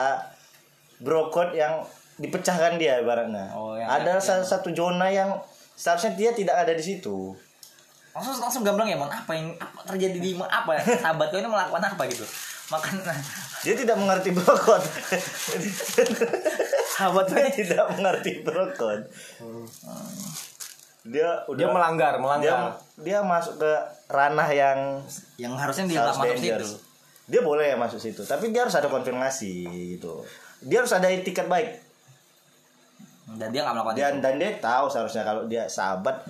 brokot 0.99 1.55
yang 1.55 1.87
dipecahkan 2.19 2.83
dia 2.83 2.99
ibaratnya. 2.99 3.55
Oh, 3.55 3.79
yang- 3.79 3.87
ada 3.87 4.19
yang- 4.19 4.25
salah 4.25 4.43
satu 4.43 4.75
zona 4.75 5.07
yang 5.07 5.39
seharusnya 5.79 6.19
dia 6.19 6.31
tidak 6.35 6.59
ada 6.59 6.75
di 6.75 6.83
situ. 6.83 7.39
Langsung 8.11 8.43
langsung 8.43 8.67
gamblang 8.67 8.91
ya 8.91 8.99
mon. 8.99 9.07
Apa 9.07 9.39
yang 9.39 9.55
apa 9.55 9.87
terjadi 9.87 10.19
di 10.19 10.35
apa 10.35 10.83
sahabat 10.83 11.31
kau 11.31 11.39
ini 11.39 11.47
melakukan 11.47 11.95
apa 11.95 12.03
gitu? 12.11 12.27
Makan 12.67 12.99
dia 13.63 13.75
tidak 13.79 13.95
mengerti 13.95 14.35
brokot 14.35 14.79
sahabat 16.97 17.29
dia 17.29 17.53
tidak 17.61 17.85
mengerti 17.93 18.41
brokot 18.41 19.01
dia 21.07 21.29
udah 21.47 21.59
dia 21.59 21.69
melanggar 21.71 22.13
dia, 22.19 22.23
melanggar. 22.23 22.59
Dia 22.99 23.19
masuk 23.23 23.63
ke 23.63 23.73
ranah 24.11 24.49
yang 24.51 24.79
yang 25.39 25.55
harusnya 25.55 25.87
dia 25.87 26.03
harus 26.03 26.19
masuk 26.19 26.39
situ. 26.39 26.67
dia 27.27 27.41
boleh 27.43 27.79
masuk 27.79 28.01
situ 28.03 28.23
tapi 28.27 28.51
dia 28.51 28.67
harus 28.67 28.75
ada 28.75 28.91
konfirmasi 28.91 29.67
gitu. 29.97 30.27
Dia 30.67 30.83
harus 30.83 30.91
ada 30.91 31.07
etikat 31.07 31.47
baik. 31.47 31.79
Dan 33.37 33.51
dia 33.51 33.67
nggak 33.67 33.75
melakukan 33.75 33.95
dan 33.99 34.15
itu. 34.19 34.23
dan 34.23 34.35
dia 34.39 34.51
tahu 34.59 34.87
seharusnya 34.91 35.23
kalau 35.27 35.43
dia 35.47 35.67
sahabat 35.67 36.27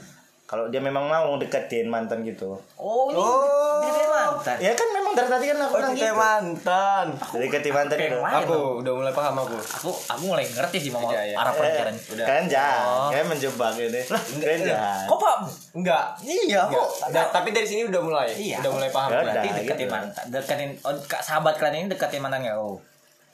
kalau 0.47 0.71
dia 0.71 0.79
memang 0.79 1.09
mau 1.09 1.37
deketin 1.41 1.89
mantan 1.89 2.23
gitu. 2.25 2.57
Oh 2.79 3.11
ini 3.13 3.19
Oh. 3.19 3.81
dia 3.83 3.91
dia 3.93 4.09
mantan? 4.09 4.57
Ya 4.61 4.73
kan 4.77 4.89
memang 4.93 5.06
dari 5.17 5.29
tadi 5.33 5.45
kan 5.49 5.57
aku 5.59 5.75
oh 5.75 5.91
gitu. 5.91 6.13
Mantan. 6.13 7.07
Deketin 7.17 7.73
mantan 7.73 7.97
Kayak 7.97 8.13
itu. 8.13 8.21
aku 8.21 8.59
udah 8.85 8.93
mulai 8.93 9.13
paham 9.17 9.35
aku. 9.41 9.57
Aku 9.57 9.91
aku 9.91 10.23
mulai 10.29 10.45
ngerti 10.45 10.79
sih 10.79 10.91
mau 10.93 11.09
Iya, 11.09 11.33
iya. 11.33 11.37
arah 11.41 11.51
Eh, 11.51 11.57
pemikiran 11.57 11.95
kan 12.21 12.43
jangan 12.45 12.85
Oh. 12.85 13.09
kan 13.09 13.25
menjebak 13.25 13.73
ini. 13.81 14.03
Kan 14.39 14.59
jangan 14.61 15.09
kok 15.09 15.19
pak? 15.19 15.37
Enggak. 15.73 16.05
Iya 16.21 16.61
enggak. 16.69 16.87
kok. 17.09 17.33
Tapi 17.33 17.49
dari 17.51 17.67
sini 17.67 17.83
udah 17.89 18.01
mulai. 18.05 18.29
Iya. 18.31 18.61
udah 18.61 18.73
mulai 18.77 18.91
paham. 18.93 19.09
Ya 19.09 19.19
berarti. 19.25 19.49
Udah, 19.49 19.59
deketin 19.65 19.89
mantan. 19.89 20.25
Deketin 20.29 20.71
oh, 20.85 20.93
kak 21.09 21.23
sahabat 21.25 21.55
kalian 21.57 21.75
ini 21.83 21.89
deketin 21.89 22.21
mantan 22.21 22.45
nggak 22.45 22.61
oh 22.61 22.77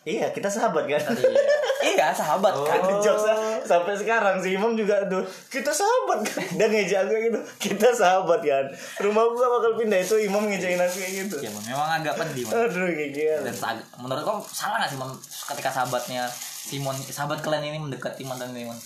iya 0.03 0.27
kita 0.29 0.47
sahabat 0.47 0.85
kan? 0.85 1.03
Iya. 1.83 2.15
Sahabat 2.15 2.55
kan? 2.63 2.79
Kan 2.79 2.99
jokes 2.99 3.23
sampai 3.63 3.95
sekarang 3.95 4.39
si 4.39 4.55
Imam 4.55 4.73
juga 4.73 5.03
tuh 5.07 5.23
kita 5.49 5.71
sahabat 5.71 6.23
kan? 6.23 6.43
Dia 6.55 6.67
ngejek 6.67 6.99
aku 6.99 7.11
kayak 7.11 7.25
gitu 7.27 7.39
kita 7.61 7.89
sahabat 7.93 8.41
kan? 8.41 8.65
Rumah 8.99 9.25
gua 9.29 9.47
bakal 9.53 9.73
pindah. 9.77 9.99
Itu 9.99 10.15
Imam 10.17 10.43
ngejain 10.45 10.77
aku 10.77 10.97
kayak 10.97 11.13
gitu. 11.23 11.37
Ya 11.39 11.51
Mon, 11.51 11.63
memang 11.63 11.91
agak 11.93 12.15
pedih 12.17 12.47
Mon. 12.47 12.55
aduh 12.57 12.87
kayak 12.89 13.11
gitu. 13.11 13.39
Dan 13.43 13.55
menurut 13.97 14.23
kamu 14.23 14.41
salah 14.45 14.79
nggak 14.79 14.91
sih 14.91 14.99
Mon, 14.99 15.11
ketika 15.23 15.71
sahabatnya 15.71 16.23
Simon 16.63 16.95
sahabat 16.95 17.43
kalian 17.43 17.67
ini 17.67 17.79
mendekati 17.79 18.23
mantan 18.23 18.55
Simon 18.55 18.79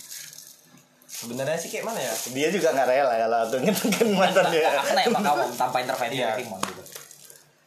sebenarnya 1.07 1.57
sih 1.57 1.69
kayak 1.69 1.85
mana 1.85 1.97
ya? 1.97 2.13
Dia 2.29 2.47
juga 2.49 2.73
nggak 2.73 2.87
rela 2.87 3.13
kalau 3.15 3.37
aku 3.43 3.55
ngetekan 3.59 4.07
mantan 4.13 4.45
dia. 4.53 4.69
Sama 4.83 5.19
kamu 5.19 5.43
tanpa 5.53 5.77
intervensi 5.81 6.17
Iya. 6.17 6.27
dari 6.31 6.43
Simon 6.45 6.61
gitu. 6.61 6.81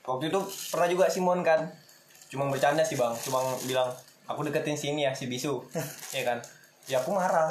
Waktu 0.01 0.25
itu 0.27 0.39
pernah 0.71 0.89
juga 0.91 1.05
Simon 1.07 1.41
kan 1.41 1.61
cuma 2.31 2.47
bercanda 2.47 2.81
sih 2.81 2.95
bang. 2.95 3.11
Cuma 3.19 3.39
bilang 3.61 3.91
aku 4.25 4.47
deketin 4.47 4.75
sini 4.75 5.03
ya 5.03 5.13
si 5.13 5.27
bisu. 5.27 5.59
Ya 6.17 6.23
kan? 6.25 6.39
Ya 6.87 6.99
aku 6.99 7.13
marah. 7.13 7.47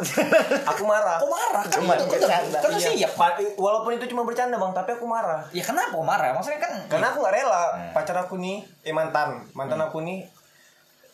Aku 0.67 0.83
marah. 0.83 1.15
Aku 1.15 1.27
marah? 1.27 1.63
Kan 1.63 1.79
Cuma 1.79 1.95
itu 1.95 2.07
kan 2.09 2.19
bercanda. 2.19 2.57
kan 2.59 2.71
Iya, 2.73 2.91
siap. 3.07 3.11
Walaupun 3.55 3.95
itu 3.95 4.05
cuma 4.09 4.23
bercanda 4.23 4.55
bang 4.55 4.71
tapi 4.73 4.91
aku 4.91 5.05
marah. 5.05 5.39
Ya 5.51 5.61
kenapa 5.61 5.93
kok 5.93 6.03
marah? 6.03 6.31
Maksudnya 6.33 6.59
kan 6.59 6.73
karena 6.87 7.11
aku 7.11 7.23
nggak 7.23 7.35
rela. 7.35 7.63
Pacar 7.91 8.17
aku 8.17 8.35
nih 8.35 8.63
eh 8.83 8.91
mantan. 8.91 9.39
Mantan 9.53 9.79
aku 9.79 10.01
nih 10.01 10.27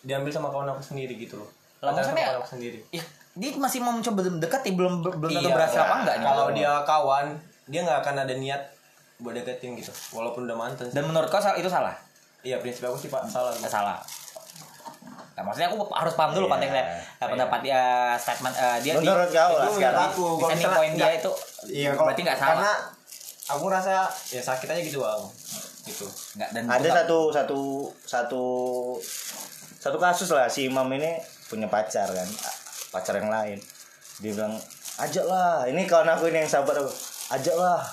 diambil 0.01 0.29
sama 0.29 0.49
kawan 0.49 0.69
aku 0.71 0.81
sendiri 0.85 1.13
gitu 1.15 1.37
loh. 1.37 1.49
Lah, 1.81 1.93
maksudnya- 1.93 2.25
kawan 2.25 2.41
aku 2.41 2.49
sendiri. 2.57 2.77
ya, 2.89 3.03
dia 3.35 3.49
masih 3.57 3.81
mau 3.81 3.91
mencoba 3.91 4.21
mendekati 4.23 4.69
belum 4.73 5.01
belum 5.01 5.17
tentu 5.27 5.43
Iya, 5.43 5.53
berhasil 5.53 5.81
apa 5.81 5.95
enggak 6.01 6.15
nih? 6.17 6.25
kalau 6.25 6.45
dia 6.53 6.71
kawan 6.81 7.25
dia 7.65 7.79
nggak 7.81 7.99
akan 8.01 8.15
ada 8.21 8.33
niat 8.33 8.61
buat 9.17 9.33
deketin 9.33 9.73
gitu. 9.75 9.91
Walaupun 10.13 10.45
udah 10.45 10.57
mantan 10.57 10.85
sih. 10.87 10.93
dan 10.93 11.05
menurut 11.05 11.27
kau 11.27 11.41
itu 11.53 11.69
salah 11.69 11.93
iya 12.45 12.57
prinsip 12.57 12.85
aku 12.85 12.97
sih 12.97 13.09
pak 13.09 13.25
salah 13.25 13.51
Nggak 13.51 13.73
salah. 13.73 13.97
Nah, 15.35 15.43
maksudnya 15.43 15.67
aku 15.67 15.83
harus 15.91 16.13
paham 16.13 16.31
dulu 16.31 16.45
Iya, 16.45 16.53
konteksnya. 16.53 16.83
Eh, 17.19 17.27
pendapat 17.27 17.59
dia 17.59 17.81
statement 18.15 18.55
eh, 18.55 18.77
dia 18.79 18.93
di- 18.93 19.03
menurut 19.03 19.27
kau 19.27 19.53
lah 19.53 19.67
sekarang. 19.67 19.75
menurut 19.75 20.07
aku 20.07 20.23
dissenting 20.23 20.55
misalnya 20.55 20.77
point 20.77 20.93
dia 20.95 21.09
itu 21.11 21.31
iya 21.67 21.89
kalau 21.91 22.07
berarti 22.07 22.21
nggak 22.23 22.37
salah. 22.37 22.51
karena 22.55 22.73
aku 23.45 23.65
rasa 23.67 23.91
ya 24.29 24.41
sakit 24.41 24.67
aja 24.69 24.81
gitu 24.81 24.97
bang. 24.97 25.21
Gitu. 25.83 26.07
Nggak 26.35 26.49
dan 26.51 26.63
ada 26.65 26.79
juga- 26.79 26.95
satu 26.97 27.19
satu 27.29 27.59
satu 28.01 28.43
satu 29.77 29.97
kasus 29.99 30.29
lah 30.31 30.47
si 30.47 30.65
Imam 30.65 30.87
ini 30.89 31.19
punya 31.45 31.67
pacar 31.67 32.07
kan? 32.07 32.29
Pacar 32.89 33.17
yang 33.17 33.27
lain. 33.27 33.59
Dia 34.17 34.31
bilang 34.31 34.55
ajak 34.97 35.25
lah. 35.25 35.67
Ini 35.67 35.83
kawan 35.83 36.07
aku 36.07 36.31
ini 36.31 36.39
yang 36.39 36.49
sahabat 36.49 36.79
aku. 36.79 36.87
Ajak 37.27 37.53
lah 37.53 37.83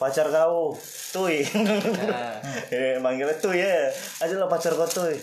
pacar 0.00 0.26
kau 0.26 0.72
tuy 1.12 1.44
eh, 2.72 2.96
manggilnya 2.98 3.36
tuy 3.36 3.60
ya 3.60 3.92
ajak 4.18 4.38
lah 4.38 4.48
pacar 4.48 4.72
kau 4.72 4.88
tuy 4.88 5.16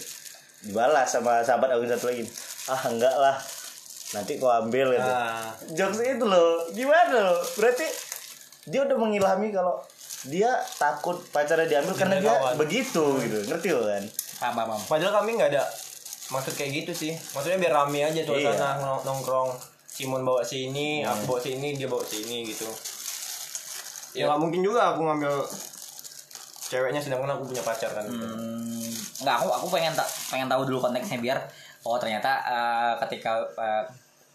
dibalas 0.60 1.08
sama 1.08 1.42
sahabat 1.42 1.70
aku 1.72 1.86
satu 1.88 2.08
lagi 2.08 2.24
ah 2.68 2.82
enggak 2.86 3.14
lah 3.14 3.36
nanti 4.10 4.38
kau 4.38 4.48
ambil 4.50 4.94
gitu 4.94 5.04
Ah. 5.04 5.50
jokes 5.70 6.00
itu 6.00 6.22
loh 6.22 6.62
gimana 6.70 7.18
loh 7.26 7.42
berarti 7.56 7.86
dia 8.66 8.84
udah 8.84 8.96
mengilhami 8.96 9.50
kalau 9.50 9.82
dia 10.24 10.50
takut 10.76 11.18
pacarnya 11.30 11.66
diambil 11.68 11.94
karena 11.94 12.18
dia 12.20 12.32
kawan. 12.32 12.54
begitu 12.58 13.04
gitu 13.18 13.38
ngerti 13.48 13.68
lo 13.72 13.82
kan 13.84 14.04
paham 14.38 14.54
paham. 14.68 14.82
Padahal 14.84 15.14
kami 15.16 15.34
nggak 15.34 15.50
ada 15.52 15.64
maksud 16.28 16.54
kayak 16.54 16.72
gitu 16.76 16.92
sih. 16.94 17.14
Maksudnya 17.32 17.58
biar 17.58 17.74
rame 17.76 18.04
aja 18.04 18.22
suasana 18.22 18.54
Iya. 18.54 18.70
nong- 18.78 19.02
nongkrong. 19.02 19.50
Simon 19.88 20.22
bawa 20.22 20.44
sini, 20.44 21.02
aku 21.02 21.26
bawa 21.26 21.40
sini, 21.40 21.74
dia 21.74 21.88
bawa 21.88 22.04
sini 22.04 22.46
gitu. 22.46 22.70
Ya 24.18 24.26
nggak 24.26 24.40
mungkin 24.40 24.62
juga 24.62 24.82
aku 24.92 25.02
ngambil 25.04 25.34
ceweknya 26.60 27.00
sedangkan 27.00 27.32
aku 27.32 27.44
punya 27.46 27.64
pacar 27.64 27.90
kan. 27.90 28.04
gitu. 28.04 28.18
Hmm, 28.20 28.92
nggak 29.22 29.36
aku 29.38 29.48
aku 29.54 29.68
pengen 29.70 29.94
tak 29.94 30.08
pengen 30.28 30.48
tahu 30.48 30.62
dulu 30.64 30.82
konteksnya 30.82 31.18
biar 31.18 31.40
oh 31.82 31.96
ternyata 31.96 32.32
eh, 32.44 32.94
ketika 33.06 33.40
eh, 33.56 33.84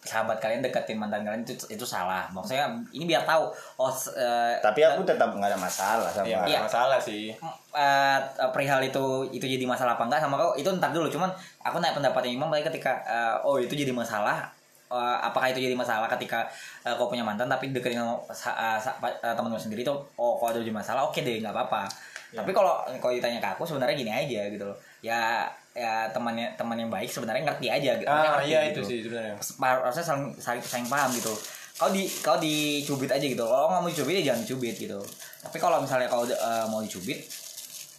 sahabat 0.03 0.41
kalian 0.41 0.59
deketin 0.59 0.99
mantan 0.99 1.22
kalian 1.22 1.45
itu 1.45 1.55
itu 1.68 1.85
salah 1.85 2.26
maksudnya 2.26 2.66
ini 2.91 3.05
biar 3.05 3.22
tahu 3.22 3.47
oh 3.76 3.91
eh, 4.11 4.59
tapi 4.59 4.80
aku 4.80 5.05
tetap 5.05 5.30
nggak 5.30 5.47
ada 5.47 5.61
masalah 5.61 6.09
sama 6.09 6.26
Ya 6.26 6.43
Iya. 6.43 6.59
ada 6.59 6.66
masalah 6.66 6.99
sih. 6.99 7.30
eh, 7.72 8.18
perihal 8.51 8.80
itu 8.80 9.05
itu 9.28 9.45
jadi 9.45 9.62
masalah 9.62 9.95
apa 9.95 10.09
enggak 10.09 10.18
sama 10.18 10.35
kau 10.35 10.57
itu 10.57 10.66
ntar 10.72 10.91
dulu 10.91 11.07
cuman 11.07 11.30
aku 11.61 11.78
naik 11.78 11.95
pendapatnya 11.95 12.33
Imam 12.33 12.51
ketika 12.51 12.99
eh, 13.05 13.37
oh 13.45 13.61
itu 13.61 13.76
jadi 13.76 13.93
masalah 13.93 14.49
eh, 14.93 15.16
apakah 15.24 15.49
itu 15.49 15.64
jadi 15.64 15.72
masalah 15.72 16.07
ketika 16.12 16.45
eh, 16.84 16.93
kau 16.95 17.09
punya 17.09 17.24
mantan 17.24 17.49
tapi 17.49 17.72
deketin 17.72 18.05
sama 18.28 19.47
lu 19.49 19.57
sendiri 19.57 19.80
tuh 19.80 19.97
oh 20.20 20.36
kalau 20.36 20.53
ada 20.53 20.61
jadi 20.61 20.74
masalah 20.74 21.09
oke 21.09 21.18
deh 21.18 21.40
nggak 21.40 21.55
apa-apa. 21.55 21.88
Tapi 22.32 22.49
kalau 22.57 22.80
kalau 22.97 23.12
ditanya 23.12 23.40
ke 23.45 23.49
aku 23.53 23.68
sebenarnya 23.68 23.93
gini 23.93 24.12
aja 24.12 24.49
gitu 24.49 24.64
loh. 24.64 24.76
Ya 25.05 25.45
ya 25.72 26.09
temannya 26.12 26.53
teman 26.57 26.76
yang 26.76 26.93
baik 26.93 27.09
sebenarnya 27.09 27.45
ngerti 27.45 27.66
aja 27.68 27.90
gitu. 27.97 28.09
Ah 28.09 28.40
Ngerti 28.40 28.49
iya 28.53 28.61
gitu. 28.72 28.80
itu 28.80 28.88
sih 28.88 28.99
sebenarnya. 29.05 29.34
harusnya 29.61 30.05
saling 30.05 30.32
saling, 30.40 30.64
saling 30.64 30.88
paham 30.88 31.12
gitu. 31.12 31.32
Kau 31.76 31.88
di 31.93 32.09
kau 32.24 32.36
dicubit 32.40 33.12
aja 33.12 33.24
gitu. 33.24 33.45
Kalau 33.45 33.68
nggak 33.68 33.80
mau 33.84 33.90
dicubit 33.90 34.20
ya 34.20 34.32
jangan 34.32 34.40
dicubit 34.49 34.76
gitu. 34.80 35.01
Tapi 35.45 35.57
kalau 35.61 35.84
misalnya 35.84 36.09
kau 36.09 36.24
eh, 36.24 36.66
mau 36.72 36.80
dicubit 36.80 37.20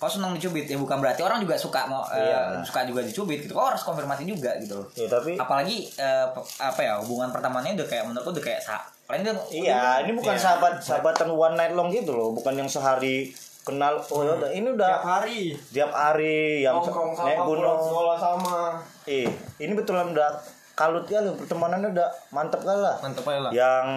kau 0.04 0.12
senang 0.12 0.32
dicubit 0.32 0.66
ya 0.66 0.76
bukan 0.76 1.00
berarti 1.00 1.20
orang 1.20 1.40
juga 1.40 1.56
suka 1.56 1.86
mau 1.86 2.04
eh, 2.10 2.20
Iya. 2.20 2.60
suka 2.62 2.84
juga 2.84 3.00
dicubit 3.00 3.40
gitu 3.40 3.52
kau 3.52 3.64
harus 3.66 3.80
konfirmasi 3.80 4.24
juga 4.26 4.52
gitu 4.58 4.76
loh 4.76 4.88
ya 4.94 5.08
tapi 5.08 5.34
apalagi 5.34 5.88
pe- 6.28 6.44
apa 6.60 6.80
ya 6.82 7.00
hubungan 7.00 7.30
pertamanya 7.30 7.72
udah 7.74 7.88
kayak 7.88 8.04
menurutku 8.04 8.32
udah 8.32 8.44
kayak 8.44 8.60
sa 8.60 8.84
kalian 9.06 9.32
tuh 9.32 9.48
iya 9.50 10.00
ini 10.00 10.12
bukan 10.12 10.32
Iya. 10.32 10.44
sahabat 10.44 10.74
sahabatan 10.78 11.28
one 11.30 11.56
night 11.56 11.72
long 11.72 11.88
gitu 11.88 12.12
loh 12.12 12.32
bukan 12.32 12.54
yang 12.54 12.68
sehari 12.68 13.32
kenal 13.62 13.96
oh 14.06 14.22
ya 14.22 14.36
udah 14.36 14.50
ini 14.50 14.68
udah 14.70 14.92
Tiap 14.94 15.08
hari. 15.08 15.42
tiap 15.70 15.92
hari 15.94 16.36
yang 16.62 16.76
Nongkrong 16.76 17.16
naik 17.18 17.40
gunung 17.42 17.80
sekolah 17.80 18.18
sama. 18.18 18.76
eh 19.06 19.24
ini 19.58 19.72
betulan 19.72 20.10
udah 20.10 20.36
kalut 20.74 21.06
kali 21.06 21.32
pertemanannya 21.34 21.90
udah 21.90 22.10
mantap 22.30 22.60
kali 22.60 22.76
lah 22.78 23.00
Mantep 23.00 23.24
aja 23.24 23.40
lah. 23.40 23.52
yang 23.54 23.88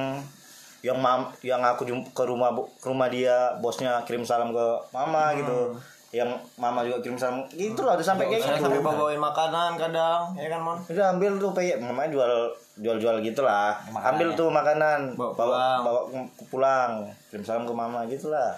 yang 0.83 0.95
mam 0.97 1.27
yang 1.41 1.59
aku 1.61 1.83
jum- 1.83 2.07
ke 2.07 2.23
rumah 2.23 2.53
bu- 2.53 2.71
ke 2.73 2.87
rumah 2.87 3.09
dia 3.09 3.35
bosnya 3.59 3.99
kirim 4.03 4.23
salam 4.23 4.51
ke 4.51 4.67
mama 4.93 5.35
gitu 5.35 5.75
yang 6.17 6.29
mama 6.57 6.81
juga 6.81 6.99
kirim 6.99 7.15
salam 7.15 7.45
gitu 7.51 7.77
udah 7.79 8.01
sampai 8.01 8.25
kayak 8.27 8.41
gitu. 8.41 8.65
sampai 8.65 8.81
bawa-bawain 8.81 9.21
makanan 9.21 9.77
kadang, 9.77 10.33
ya 10.33 10.49
kan 10.49 10.61
mon? 10.61 10.79
udah 10.83 11.07
ambil 11.11 11.33
tuh 11.37 11.53
kayak 11.53 11.77
mama 11.77 12.09
jual 12.09 12.33
jual 12.75 12.97
jual 12.97 13.17
gitu 13.21 13.41
lah 13.41 13.77
Makanannya. 13.85 14.09
ambil 14.11 14.29
tuh 14.33 14.49
makanan 14.51 15.01
Bawa 15.13 15.31
bawa 15.31 15.37
pulang. 15.37 15.81
bawa 15.83 16.01
ke- 16.07 16.47
pulang. 16.47 16.91
Kirim 17.29 17.43
salam 17.43 17.63
ke 17.63 17.75
mama 17.75 18.05
gitu 18.07 18.29
lah 18.29 18.57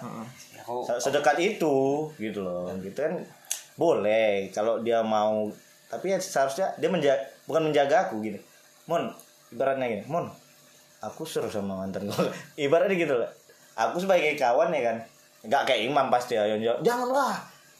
Ya, 0.55 0.63
sedekat 0.95 1.35
itu 1.37 1.75
gitu 2.15 2.39
loh. 2.39 2.67
Gitu 2.77 2.95
kan 2.95 3.15
boleh 3.73 4.47
kalau 4.49 4.79
dia 4.79 4.99
mau. 5.01 5.47
Tapi 5.87 6.05
ya 6.09 6.17
seharusnya 6.17 6.75
dia 6.75 6.87
menjaga 6.87 7.17
bukan 7.43 7.63
menjaga 7.65 8.05
aku 8.05 8.21
gini. 8.21 8.37
Mon 8.85 9.09
ibaratnya 9.49 9.87
gini 9.89 10.03
mon 10.05 10.29
aku 10.99 11.23
suruh 11.23 11.47
sama 11.47 11.79
mantan 11.79 12.05
gue 12.05 12.25
ibaratnya 12.61 12.93
gitu 12.93 13.15
loh. 13.15 13.31
Aku 13.73 13.97
sebagai 13.97 14.35
kawan 14.35 14.69
ya 14.69 14.81
kan 14.85 14.97
nggak 15.39 15.61
kayak 15.63 15.87
imam 15.87 16.07
pasti 16.11 16.35
ya 16.35 16.43
jawab 16.57 16.79
janganlah. 16.83 17.35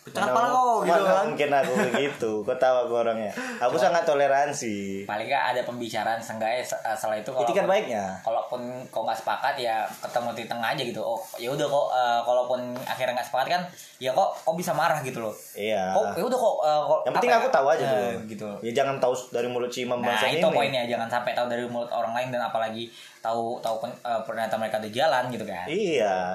Mana- 0.10 0.26
kepala 0.34 0.48
kau, 0.50 0.82
gitu 0.82 1.04
kan. 1.06 1.26
mungkin 1.30 1.50
aku 1.54 1.74
begitu. 1.92 2.32
Kau 2.42 2.58
tahu 2.58 2.76
aku 2.88 2.94
orangnya. 3.06 3.30
Aku 3.62 3.78
sangat 3.78 4.02
toleransi. 4.10 5.06
Paling 5.06 5.28
nggak 5.30 5.46
ada 5.54 5.62
pembicaraan 5.62 6.18
seenggaknya 6.18 6.66
se- 6.66 6.82
eh, 6.82 6.98
setelah 6.98 7.22
itu 7.22 7.30
kalau 7.30 7.46
itikat 7.46 7.70
baiknya. 7.70 8.18
kalaupun 8.26 8.58
kau 8.90 9.06
nggak 9.06 9.22
sepakat 9.22 9.62
ya 9.62 9.86
ketemu 10.02 10.34
di 10.34 10.44
tengah 10.50 10.74
aja 10.74 10.82
gitu. 10.82 11.02
Oh 11.04 11.22
ya 11.38 11.54
udah 11.54 11.68
kok 11.68 11.88
eh, 11.94 12.20
kalaupun 12.26 12.60
akhirnya 12.90 13.22
nggak 13.22 13.28
sepakat 13.30 13.48
kan 13.54 13.62
ya 14.02 14.10
kok 14.10 14.30
kok 14.34 14.56
bisa 14.58 14.72
marah 14.74 14.98
gitu 15.06 15.22
loh. 15.22 15.36
Iya. 15.54 15.94
Kok 15.94 16.06
ya 16.18 16.24
udah 16.26 16.40
kok 16.42 16.56
eh, 16.58 16.82
kok 16.82 17.00
yang 17.06 17.14
penting 17.14 17.30
apa 17.30 17.38
aku 17.38 17.48
ya, 17.48 17.54
tahu 17.54 17.68
aja 17.70 17.84
tuh. 17.86 18.10
Gitu. 18.26 18.50
Ya 18.66 18.72
jangan 18.82 18.96
tahu 18.98 19.14
dari 19.30 19.48
mulut 19.52 19.70
si 19.70 19.86
imam 19.86 20.02
nah 20.02 20.18
itu 20.26 20.42
ini. 20.42 20.56
poinnya. 20.58 20.90
Jangan 20.90 21.06
sampai 21.06 21.38
tahu 21.38 21.46
dari 21.46 21.70
mulut 21.70 21.92
orang 21.94 22.18
lain 22.18 22.34
dan 22.34 22.42
apalagi 22.42 22.90
tahu 23.22 23.62
tahu 23.62 23.78
ternyata 24.26 24.58
mereka 24.58 24.82
di 24.82 24.90
jalan 24.90 25.30
gitu 25.30 25.46
kan. 25.46 25.70
Iya. 25.70 26.34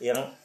Yang 0.00 0.39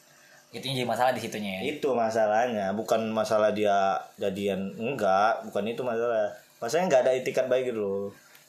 itu 0.54 0.64
yang 0.72 0.76
jadi 0.82 0.88
masalah 0.88 1.12
di 1.12 1.20
situnya 1.20 1.52
ya. 1.58 1.76
itu 1.76 1.88
masalahnya 1.92 2.66
bukan 2.72 3.10
masalah 3.10 3.50
dia 3.50 3.98
jadian 4.16 4.72
enggak 4.78 5.42
bukan 5.50 5.64
itu 5.68 5.82
masalah 5.82 6.32
masalahnya 6.62 6.86
nggak 6.88 7.02
ada 7.06 7.12
itikat 7.18 7.46
baik 7.50 7.74
gitu 7.74 7.80
loh 7.82 8.06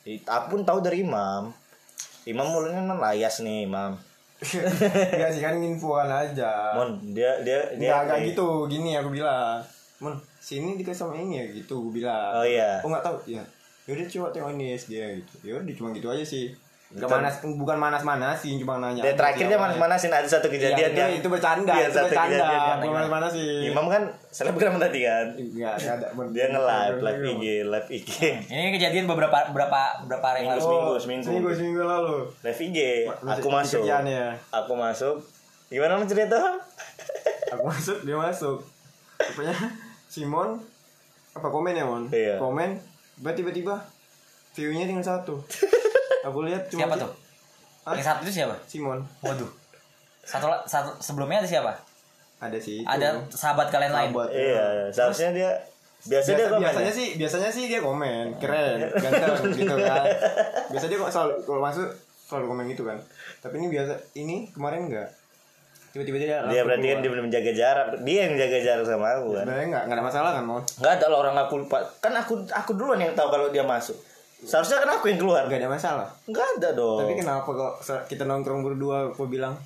aku 0.08 0.45
pun 0.56 0.62
tahu 0.64 0.80
dari 0.80 1.04
imam 1.04 1.52
imam 2.28 2.48
mulutnya 2.48 2.86
kan 2.86 3.00
layas 3.00 3.41
nih 3.43 3.68
imam 3.68 3.98
Enggak 4.38 5.32
sih 5.36 5.41
kan 5.41 5.58
infoan 5.58 6.06
aja. 6.06 6.78
mon 6.78 7.02
dia 7.10 7.41
dia 7.41 7.74
dia 7.74 7.89
Enggak 7.89 8.02
enggak 8.06 8.20
gitu, 8.30 8.70
gini 8.70 8.93
aku 8.93 9.10
bilang. 9.10 9.58
Mon, 9.98 10.14
sini 10.38 10.78
dikasih 10.78 11.10
sama 11.10 11.18
ini 11.18 11.41
ya 11.41 11.45
gitu, 11.58 11.89
gue 11.89 12.06
bilang. 12.06 12.38
Oh, 12.38 12.45
iya. 12.45 12.78
Oh 12.86 12.89
enggak 12.93 13.02
tahu, 13.02 13.18
ya. 13.26 13.41
Yaudah 13.89 14.06
coba 14.06 14.28
tengok 14.30 14.52
ini 14.54 14.78
dia 14.78 15.06
gitu. 15.18 15.34
Yaudah 15.41 15.74
cuma 15.74 15.89
gitu 15.89 16.08
aja 16.14 16.22
sih. 16.22 16.54
Bukan- 16.88 17.19
manas 17.19 17.35
bukan 17.43 17.77
manas-manasin, 17.77 18.55
cuma 18.57 18.79
nanya. 18.79 19.01
dia 19.01 19.11
aja 19.11 19.19
terakhir 19.19 19.35
sih 19.38 19.43
dia 19.43 19.53
awalnya. 19.53 19.75
manas-manasin 19.75 20.07
ada 20.09 20.23
satu 20.25 20.47
Iya, 20.47 20.53
kejadian 20.55 20.88
itu, 20.88 20.95
yang 20.97 21.11
itu 21.13 21.27
bercanda, 21.27 21.73
Iya, 21.73 21.83
itu 21.83 21.91
satu 21.93 22.07
bercanda. 22.07 22.47
Bukan 22.77 22.93
manas-manasin. 22.93 23.59
imam 23.65 23.85
kan 23.85 24.03
selebgram 24.29 24.75
tadi 24.77 24.99
kan 25.01 25.27
Enggak, 25.29 25.73
enggak 25.75 25.95
ada. 25.97 26.07
Dia 26.31 26.45
nge-live 26.47 26.97
live 26.97 27.21
IG 27.27 27.43
live 27.65 27.88
IG 27.89 28.09
ini 28.47 28.69
kejadian 28.71 29.03
beberapa 29.05 29.38
beberapa 29.47 29.79
beberapa 30.01 30.25
hari 30.29 30.41
lalu 30.45 30.61
Seminggu, 30.61 30.93
seminggu. 30.97 31.23
Seminggu, 31.25 31.49
seminggu 31.51 31.83
lalu. 31.83 32.17
live 32.41 32.61
IG 32.61 32.77
aku 33.21 33.47
masuk 33.49 33.81
kerjaan 33.83 34.05
ya. 34.05 34.27
aku 34.47 34.71
masuk 34.73 35.15
gimana 35.67 35.99
cerita 36.05 36.39
aku 37.51 37.63
masuk 37.65 37.97
dia 38.01 38.15
masuk 38.15 38.63
rupanya 39.19 39.55
Simon 40.07 40.55
apa 41.33 41.47
komen 41.49 41.73
ya 41.73 41.83
mon 41.83 42.07
Iya. 42.07 42.39
komen 42.39 42.79
tiba 43.27 43.51
tiba 43.51 43.75
view-nya 44.55 44.88
tinggal 44.88 45.03
satu 45.03 45.35
aku 46.30 46.39
lihat 46.47 46.67
cuma 46.67 46.80
siapa 46.86 46.95
tuh? 46.99 47.11
Hah? 47.88 47.95
yang 47.95 48.03
satu 48.03 48.19
itu 48.28 48.34
siapa? 48.43 48.55
Simon. 48.67 48.99
Waduh. 49.23 49.47
Satu 50.28 50.51
satu 50.67 50.91
sebelumnya 50.99 51.39
ada 51.39 51.49
siapa? 51.49 51.71
Ada 52.38 52.57
sih 52.59 52.84
itu. 52.84 52.88
ada 52.88 53.17
sahabat 53.32 53.71
kalian 53.71 53.93
lain? 53.95 54.11
Sahabat, 54.13 54.30
ya. 54.30 54.38
iya 54.38 54.65
seharusnya 54.93 55.30
dia 55.34 55.49
biasa 56.05 56.28
dia 56.30 56.36
Biasa, 56.38 56.51
komen 56.53 56.61
biasanya 56.61 56.91
ya? 56.93 56.99
sih 56.99 57.07
biasanya 57.17 57.49
sih 57.49 57.63
dia 57.65 57.80
komen. 57.82 58.25
Keren 58.38 58.78
ganteng 58.91 59.55
gitu 59.55 59.75
kan. 59.82 60.05
Biasa 60.75 60.86
dia 60.91 60.97
kok 60.99 61.11
selalu 61.15 61.34
kalau 61.47 61.61
masuk 61.63 61.88
selalu 62.28 62.45
komen 62.51 62.65
gitu 62.69 62.84
kan. 62.86 62.97
Tapi 63.41 63.55
ini 63.57 63.67
biasa 63.71 63.93
ini 64.19 64.36
kemarin 64.51 64.91
enggak. 64.91 65.09
Tiba-tiba 65.95 66.17
dia 66.19 66.36
dia 66.45 66.61
berarti 66.61 66.86
kan 66.91 66.97
dia 67.01 67.09
belum 67.09 67.25
menjaga 67.32 67.51
jarak. 67.55 67.88
Dia 68.05 68.19
yang 68.30 68.34
jaga 68.38 68.57
jarak 68.61 68.86
sama 68.86 69.07
aku 69.17 69.28
kan. 69.34 69.43
Sebenarnya 69.47 69.65
enggak 69.73 69.84
enggak 69.89 69.97
ada 69.97 70.05
masalah 70.05 70.32
kan 70.36 70.43
mon? 70.45 70.63
Nggak 70.78 70.93
ada 70.99 71.05
lah 71.09 71.17
orang 71.25 71.36
aku 71.39 71.53
lupa. 71.65 71.78
Kan 72.03 72.13
aku 72.13 72.34
aku 72.51 72.71
duluan 72.78 72.99
yang 73.01 73.15
tahu 73.17 73.32
kalau 73.34 73.47
dia 73.49 73.63
masuk 73.65 73.97
seharusnya 74.45 74.85
kan 74.85 74.89
aku 75.01 75.09
yang 75.09 75.19
keluar 75.21 75.49
enggak 75.49 75.65
ada 75.65 75.69
masalah 75.71 76.07
nggak 76.29 76.47
ada 76.59 76.69
dong 76.77 77.01
Tapi 77.01 77.13
kenapa 77.17 77.49
kok 77.49 77.73
kita 78.05 78.23
nongkrong 78.29 78.61
berdua 78.61 79.09
aku 79.09 79.25
bilang 79.25 79.57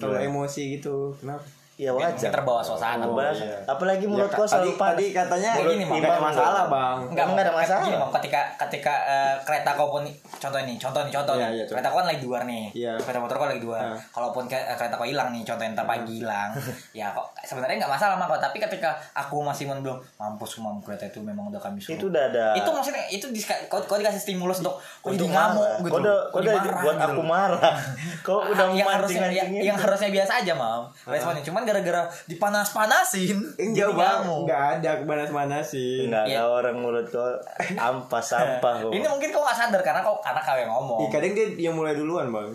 terlalu 0.00 0.32
emosi 0.32 0.80
gitu. 0.80 1.12
Kenapa? 1.20 1.44
Ya 1.80 1.90
wajar 1.90 2.28
terbawa 2.28 2.60
suasana 2.60 3.02
Oh, 3.02 3.16
Bahas- 3.16 3.40
iya. 3.40 3.56
apalagi 3.64 4.04
mulut 4.04 4.28
Ya, 4.28 4.28
kau 4.30 4.44
tadi, 4.44 4.52
selalu 4.68 4.72
panas 4.76 4.92
tadi 4.92 5.06
katanya 5.10 5.50
Kayak 5.50 5.68
gini, 5.70 5.84
Bang. 5.86 5.96
nggak 5.96 6.10
ada 6.10 6.20
masalah 6.22 6.62
bang. 6.66 6.96
Enggak, 7.02 7.24
Emang 7.24 7.32
nggak 7.32 7.46
ada 7.46 7.54
masalah? 7.56 7.82
Gini, 7.82 7.96
Mam, 7.96 8.10
ketika 8.12 8.40
ketika 8.60 8.94
eh, 9.02 9.34
kereta 9.40 9.70
kau 9.72 9.88
pun 9.88 10.02
contoh 10.36 10.60
nih, 10.60 10.76
contoh 10.76 11.00
nih, 11.00 11.10
contoh 11.10 11.34
Iya, 11.34 11.40
nih. 11.40 11.48
iya, 11.50 11.62
contoh. 11.62 11.72
kereta 11.72 11.88
kau 11.88 11.98
kan 11.98 12.06
lagi 12.06 12.20
dua 12.20 12.38
nih. 12.44 12.64
Iya. 12.70 12.92
Kereta 12.96 13.18
motor 13.18 13.36
kau 13.36 13.48
lagi 13.48 13.62
dua. 13.62 13.78
Iya. 13.80 13.96
Kalaupun 14.10 14.44
ke, 14.44 14.54
eh, 14.54 14.76
kereta 14.76 14.94
kau 14.94 15.06
hilang 15.06 15.28
nih, 15.30 15.42
contoh 15.42 15.64
ntar 15.66 15.86
pagi 15.86 16.12
hilang. 16.14 16.50
ya 16.92 17.06
kok 17.08 17.26
sebenarnya 17.40 17.76
nggak 17.78 17.90
masalah 17.90 18.14
mah 18.14 18.26
kok, 18.28 18.40
tapi 18.42 18.56
ketika 18.60 18.90
aku 19.14 19.36
masih 19.40 19.64
mau 19.64 19.80
belum 19.80 19.96
mampus 20.14 20.60
mam 20.60 20.76
kereta 20.78 21.04
itu 21.06 21.18
memang 21.18 21.48
udah 21.48 21.58
kami 21.58 21.80
suruh. 21.80 21.96
itu 21.96 22.04
udah 22.06 22.22
ada 22.26 22.46
Itu 22.52 22.68
maksudnya 22.68 23.08
itu 23.08 23.26
di, 23.26 23.40
kau, 23.64 23.80
kau 23.80 23.96
dikasih 23.96 24.20
stimulus 24.20 24.60
untuk 24.60 24.76
kau 25.00 25.08
Untuk 25.08 25.26
ngamuk 25.26 25.64
gitu. 25.80 25.88
Kau 25.88 25.98
udah, 25.98 26.16
kau 26.28 26.38
udah 26.38 26.52
dimarah 26.54 26.82
buat 26.82 26.94
gitu 26.94 27.08
aku 27.08 27.22
marah. 27.24 27.74
Kau 28.26 28.38
udah 28.44 28.66
yang 28.70 28.84
harusnya 28.86 29.20
memancing 29.22 29.48
yang, 29.56 29.72
yang 29.72 29.78
harusnya 29.78 30.10
biasa 30.10 30.32
aja 30.38 30.52
mam 30.52 30.82
responnya 31.06 31.40
cuman 31.40 31.62
gara-gara 31.70 32.02
dipanas-panasin. 32.26 33.38
Enggak 33.56 33.90
bang, 33.92 34.20
enggak 34.26 34.62
ada 34.76 34.90
panas-panasin. 35.00 36.06
Enggak 36.06 36.24
Iya. 36.26 36.38
ada 36.38 36.50
orang 36.50 36.76
mulut 36.76 37.06
kau 37.06 37.24
ampas 37.72 38.26
sampah 38.32 38.74
kok. 38.80 38.90
Ini 38.90 39.06
mungkin 39.06 39.30
kau 39.30 39.40
gak 39.40 39.56
sadar 39.56 39.80
karena 39.80 40.00
kau 40.00 40.18
karena 40.18 40.40
kau 40.40 40.54
yang 40.54 40.68
ngomong. 40.68 40.98
Ih, 41.00 41.08
kadang 41.08 41.32
dia 41.32 41.46
yang 41.60 41.72
mulai 41.72 41.94
duluan 41.94 42.28
bang. 42.28 42.50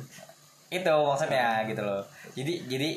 itu 0.66 0.82
maksudnya 0.92 1.62
gitu 1.64 1.78
loh 1.80 2.02
jadi 2.34 2.68
jadi 2.68 2.90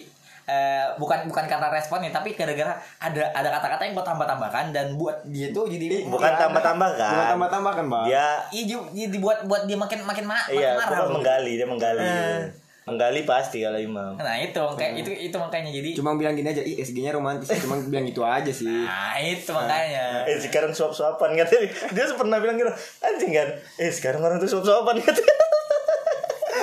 eh, 0.47 0.87
bukan 0.97 1.29
bukan 1.29 1.45
karena 1.45 1.69
responnya 1.69 2.09
tapi 2.09 2.33
gara-gara 2.33 2.73
ada 2.99 3.23
ada 3.31 3.49
kata-kata 3.53 3.85
yang 3.85 3.93
kau 3.93 4.03
tambah-tambahkan 4.03 4.73
dan 4.73 4.97
buat 4.97 5.21
dia 5.27 5.53
tuh 5.53 5.69
jadi 5.69 6.09
Bukan 6.09 6.33
tambah-tambah 6.35 6.91
kan. 6.97 7.13
Bukan 7.13 7.27
tambah-tambah 7.29 7.73
kan 7.75 7.87
bang. 7.87 8.05
Dia 8.09 8.27
Iya, 8.51 8.65
jadi 8.89 9.19
buat 9.19 9.45
buat 9.45 9.63
dia 9.65 9.77
makin 9.77 10.01
makin 10.03 10.25
ma- 10.25 10.41
makin 10.41 10.59
iya, 10.59 10.75
marah. 10.75 10.89
bukan 10.91 11.05
loh. 11.05 11.15
menggali, 11.21 11.53
dia 11.55 11.69
menggali. 11.69 12.01
Eh. 12.01 12.41
Menggali 12.89 13.23
pasti 13.23 13.61
kalau 13.61 13.77
imam. 13.77 14.17
Nah 14.17 14.37
itu 14.37 14.63
kayak 14.75 14.93
itu 14.99 15.11
itu 15.13 15.37
makanya 15.37 15.71
jadi. 15.71 15.91
Cuma 15.93 16.15
bilang 16.15 16.33
gini 16.33 16.49
aja, 16.49 16.61
ih 16.61 16.77
SG-nya 16.79 17.13
romantis. 17.13 17.53
Cuma 17.59 17.77
bilang 17.79 18.05
gitu 18.05 18.23
aja 18.23 18.49
sih. 18.49 18.67
Nah 18.67 19.15
itu 19.17 19.51
makanya. 19.51 20.25
Eh 20.25 20.39
sekarang 20.39 20.73
suap-suapan 20.73 21.37
katanya. 21.37 21.69
Dia 21.91 22.05
pernah 22.13 22.39
bilang 22.39 22.57
gitu, 22.57 22.73
anjing 22.99 23.33
kan. 23.33 23.49
Eh 23.77 23.89
sekarang 23.89 24.21
orang 24.21 24.39
tuh 24.39 24.49
suap-suapan 24.49 24.97
katanya. 24.99 25.35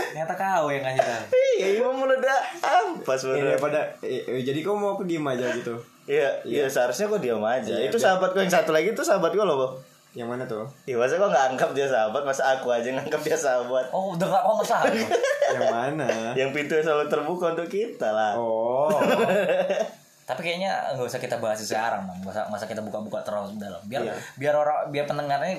Ternyata 0.10 0.34
kau 0.34 0.68
yang 0.68 0.80
ngasih 0.82 1.04
tahu. 1.04 1.24
Iya, 1.56 1.68
imam 1.80 1.96
udah 2.02 2.40
ampas 2.62 3.22
Ini 3.22 3.36
bener. 3.36 3.60
pada 3.60 3.80
eh, 4.00 4.24
eh, 4.24 4.44
jadi 4.44 4.60
kau 4.60 4.76
mau 4.76 4.96
aku 4.96 5.04
diem 5.04 5.24
aja 5.24 5.52
gitu. 5.54 5.76
Iya, 6.06 6.30
iya 6.44 6.66
seharusnya 6.68 7.08
kok 7.08 7.20
diam 7.20 7.42
aja. 7.42 7.68
Iya, 7.68 7.90
itu 7.90 7.98
biar- 7.98 8.16
sahabat 8.16 8.30
kau 8.32 8.40
yang 8.40 8.52
satu 8.52 8.72
lagi 8.72 8.92
itu 8.92 9.04
sahabat 9.04 9.32
kau 9.32 9.44
loh, 9.44 9.56
Bo. 9.56 9.68
Yang 10.16 10.28
mana 10.32 10.44
tuh? 10.48 10.64
Iya, 10.88 10.96
masa 10.96 11.20
kok 11.20 11.28
nggak 11.28 11.46
anggap 11.52 11.70
dia 11.76 11.88
sahabat, 11.92 12.24
masa 12.24 12.44
aku 12.56 12.72
aja 12.72 12.88
nganggap 12.88 13.20
dia 13.20 13.36
sahabat. 13.36 13.86
Oh 13.92 14.16
udah 14.16 14.28
gak 14.32 14.44
kau 14.48 14.54
nggak 14.56 14.70
salah. 14.72 14.96
Yang 15.52 15.68
mana? 15.68 16.08
Yang 16.34 16.50
pintu 16.56 16.74
selalu 16.80 17.06
terbuka 17.12 17.46
untuk 17.52 17.68
kita 17.68 18.10
lah. 18.10 18.34
Oh. 18.40 18.88
Tapi 20.32 20.42
kayaknya 20.42 20.72
nggak 20.96 21.06
usah 21.06 21.20
kita 21.20 21.38
bahas 21.38 21.60
sekarang, 21.60 22.08
bang. 22.08 22.18
Nggak 22.24 22.32
usah, 22.32 22.44
nggak 22.48 22.60
usah 22.64 22.70
kita 22.72 22.82
buka-buka 22.82 23.20
terlalu 23.22 23.60
dalam. 23.60 23.84
Biar 23.86 24.02
Iya. 24.08 24.16
biar 24.40 24.54
orang 24.56 24.78
biar 24.90 25.06
pendengarnya 25.06 25.54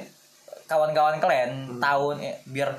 kawan-kawan 0.66 1.22
kalian 1.22 1.78
tahu 1.78 2.18
eh, 2.18 2.40
biar 2.48 2.74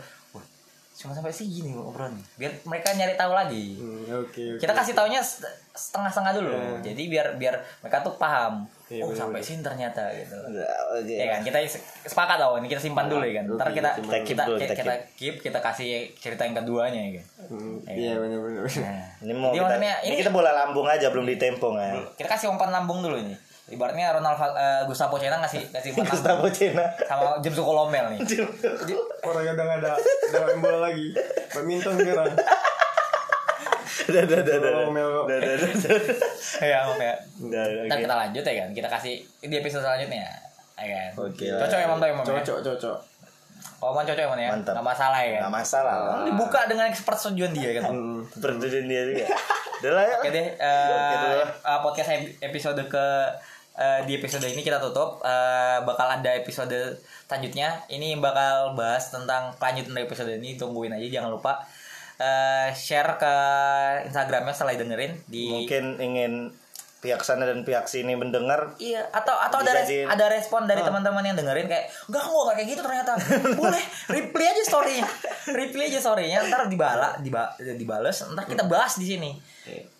cuma 0.97 1.13
sampai 1.13 1.29
sini 1.29 1.71
obrolan. 1.71 2.17
Biar 2.35 2.49
mereka 2.63 2.89
nyari 2.91 3.13
tahu 3.13 3.29
lagi. 3.31 3.77
Hmm, 3.77 4.01
Oke, 4.19 4.41
oke. 4.49 4.57
kita 4.57 4.73
kasih 4.73 4.93
taunya 4.93 5.21
set- 5.21 5.45
setengah-setengah 5.71 6.33
dulu 6.33 6.57
jadi 6.81 7.03
biar 7.05 7.27
biar 7.37 7.53
mereka 7.79 8.01
tuh 8.01 8.17
paham 8.17 8.65
Iya, 8.87 9.03
oh 9.03 9.13
bener-bener. 9.13 9.19
sampai 9.19 9.41
sini 9.43 9.61
ternyata 9.61 10.09
gitu 10.09 10.33
Oke. 10.33 11.13
ya 11.13 11.25
kan 11.29 11.45
kita 11.45 11.57
se- 11.61 11.77
sepakat 12.03 12.33
tau 12.35 12.57
ini 12.57 12.65
kita 12.65 12.81
simpan 12.81 13.05
dulu 13.05 13.21
ya 13.21 13.37
kan 13.37 13.45
ntar 13.51 13.69
kita 13.69 13.89
kita 14.25 14.41
dulu. 14.47 14.57
kita, 14.57 14.73
Kita 14.73 14.73
keep 14.73 14.73
kita 14.75 14.93
keep 15.13 15.35
kita 15.39 15.59
kasih 15.61 15.89
cerita 16.15 16.41
yang 16.41 16.57
keduanya 16.57 16.97
ya 16.99 17.11
kan 17.13 17.25
Hmm, 17.47 17.77
Iya 17.85 18.17
benar-benar. 18.17 18.65
nah, 18.65 19.05
Ini 19.21 19.33
mau 19.33 19.53
kita, 19.53 19.75
ini, 19.77 19.87
ini- 20.03 20.17
kita 20.17 20.31
bola 20.31 20.49
lambung 20.51 20.83
aja 20.83 21.07
belum 21.07 21.23
ditempong 21.27 21.75
ya. 21.77 21.93
kita 22.15 22.25
kasih 22.27 22.49
umpan 22.49 22.73
lambung 22.73 22.99
dulu 22.99 23.13
ini 23.15 23.37
ibaratnya 23.67 24.11
Ronald 24.11 24.35
eh, 24.53 24.81
Gustavo 24.83 25.15
Cena 25.15 25.37
ngasih 25.37 25.67
kasih 25.69 25.91
umpan 25.91 26.03
lambung 26.03 26.13
Gustavo 26.15 26.47
Cina. 26.49 26.85
sama 27.03 27.35
James 27.39 27.57
Colomel 27.57 28.05
nih 28.15 28.19
Orang 29.27 29.43
yang 29.43 29.53
udah 29.53 29.65
nggak 29.65 29.79
ada 29.81 29.91
udah 29.99 30.39
main 30.41 30.59
bola 30.59 30.79
lagi. 30.85 31.07
Badminton 31.51 31.93
sekarang. 31.97 32.31
Dah 34.07 34.23
dah 34.23 34.39
dah 34.39 34.55
dah. 34.55 34.71
Tolong, 34.71 34.91
Mel. 34.91 35.09
Dah 35.25 35.37
dah 35.37 35.55
dah. 35.57 35.71
dah. 35.73 35.99
ya 36.71 36.79
oke 36.85 37.09
ntar 37.43 37.67
oke. 37.85 37.99
kita 37.99 38.15
lanjut 38.17 38.43
ya 38.43 38.53
kan 38.57 38.69
kita 38.71 38.87
kasih 38.89 39.13
di 39.41 39.55
episode 39.55 39.83
selanjutnya 39.83 40.25
ya 40.75 40.87
kan 40.87 41.11
Oke. 41.19 41.45
cocok 41.45 41.79
emang 41.81 41.97
tuh 41.97 42.07
emang 42.07 42.23
ya 42.23 42.31
Cocok, 42.37 42.57
cocok. 42.63 42.97
Oh, 43.77 43.91
man 43.91 44.05
cocok 44.05 44.23
emang 44.23 44.39
ya. 44.39 44.49
Mantap. 44.49 44.73
Nggak 44.73 44.87
masalah 44.87 45.19
ya. 45.19 45.37
Nggak 45.37 45.43
kan? 45.43 45.53
masalah 45.53 45.95
lah. 45.99 46.17
Dibuka 46.23 46.59
dengan 46.65 46.87
persetujuan 46.89 47.51
dia 47.51 47.69
kan. 47.77 47.83
Hmm. 47.89 48.19
Perjudian 48.31 48.85
dia 48.85 49.01
juga. 49.03 49.25
Udah 49.77 49.91
lah 49.91 50.03
ya. 50.03 50.15
Oke 50.17 50.29
deh, 50.31 50.47
eh, 50.51 50.89
Oke 50.89 51.15
dulu. 51.19 51.41
eh, 51.43 51.79
podcast 51.81 52.09
ep- 52.11 52.37
episode 52.43 52.81
ke 52.87 53.05
eh, 53.77 54.01
di 54.03 54.17
episode 54.17 54.43
ini 54.43 54.59
kita 54.59 54.77
tutup. 54.77 55.21
Eh, 55.21 55.77
bakal 55.81 56.09
ada 56.11 56.33
episode 56.33 56.97
selanjutnya. 57.23 57.85
Ini 57.87 58.17
bakal 58.17 58.73
bahas 58.73 59.07
tentang 59.07 59.53
kelanjutan 59.55 59.93
dari 59.93 60.03
episode 60.03 60.31
ini. 60.33 60.53
Tungguin 60.53 60.91
aja, 60.91 61.07
jangan 61.07 61.31
lupa 61.31 61.61
eh, 62.17 62.73
share 62.73 63.15
ke 63.15 63.33
Instagramnya 64.05 64.51
setelah 64.51 64.73
dengerin 64.73 65.13
di. 65.25 65.45
Mungkin 65.47 65.97
ingin 65.97 66.33
pihak 66.97 67.21
sana 67.21 67.45
dan 67.45 67.61
pihak 67.61 67.85
sini 67.85 68.17
mendengar 68.17 68.73
Iya, 68.81 69.05
atau 69.13 69.37
atau 69.37 69.61
ada 69.61 69.69
res- 69.69 70.09
ada 70.09 70.25
respon 70.33 70.65
dari 70.65 70.81
teman-teman 70.81 71.21
yang 71.21 71.37
dengerin 71.37 71.69
kayak 71.69 71.93
enggak 72.09 72.25
enggak 72.25 72.55
kayak 72.57 72.67
gitu 72.73 72.81
ternyata. 72.81 73.11
Boleh, 73.61 73.83
reply 74.09 74.45
aja 74.49 74.63
story-nya. 74.65 75.05
Reply 75.45 75.93
aja 75.93 75.99
story-nya, 76.01 76.41
ntar 76.49 76.65
dibala, 76.65 77.21
diba, 77.21 77.53
dibales, 77.77 78.17
ntar 78.33 78.49
kita 78.49 78.65
bahas 78.65 78.97
di 78.97 79.05
sini. 79.05 79.29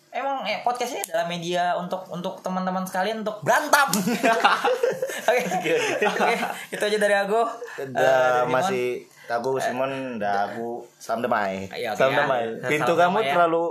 Emang 0.08 0.40
eh, 0.42 0.64
podcast 0.64 0.96
ini 0.96 1.02
adalah 1.04 1.26
media 1.26 1.76
untuk 1.76 2.08
untuk 2.08 2.40
teman-teman 2.40 2.80
sekalian 2.82 3.20
untuk 3.20 3.44
berantem. 3.44 3.88
Oke. 5.28 5.42
Oke, 6.00 6.34
itu 6.70 6.82
aja 6.82 6.98
dari 6.98 7.16
aku. 7.18 7.40
Eh, 7.76 7.86
Dah 7.88 8.00
dari 8.00 8.40
Dimon. 8.42 8.52
masih 8.52 8.86
aku 9.28 9.60
Simon 9.60 9.92
dah 10.16 10.48
aku 10.48 10.80
salam 10.96 11.20
damai. 11.20 11.68
Iya, 11.68 11.92
oke 11.92 12.00
salam 12.00 12.10
ya. 12.10 12.18
damai. 12.24 12.42
Salam 12.56 12.70
Pintu 12.72 12.92
damai 12.92 13.04
kamu 13.04 13.18
ya. 13.20 13.32
terlalu 13.36 13.64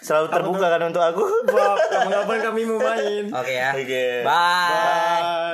selalu 0.00 0.26
terbuka 0.30 0.66
kan 0.66 0.80
untuk 0.82 1.04
aku. 1.04 1.24
Kapan-kapan 1.44 2.38
kami 2.40 2.60
mau 2.64 2.78
main. 2.80 3.24
Oke 3.28 3.52
ya. 3.52 3.70
Oke. 3.76 4.04
Bye. 4.24 4.72
Bye. 4.72 5.32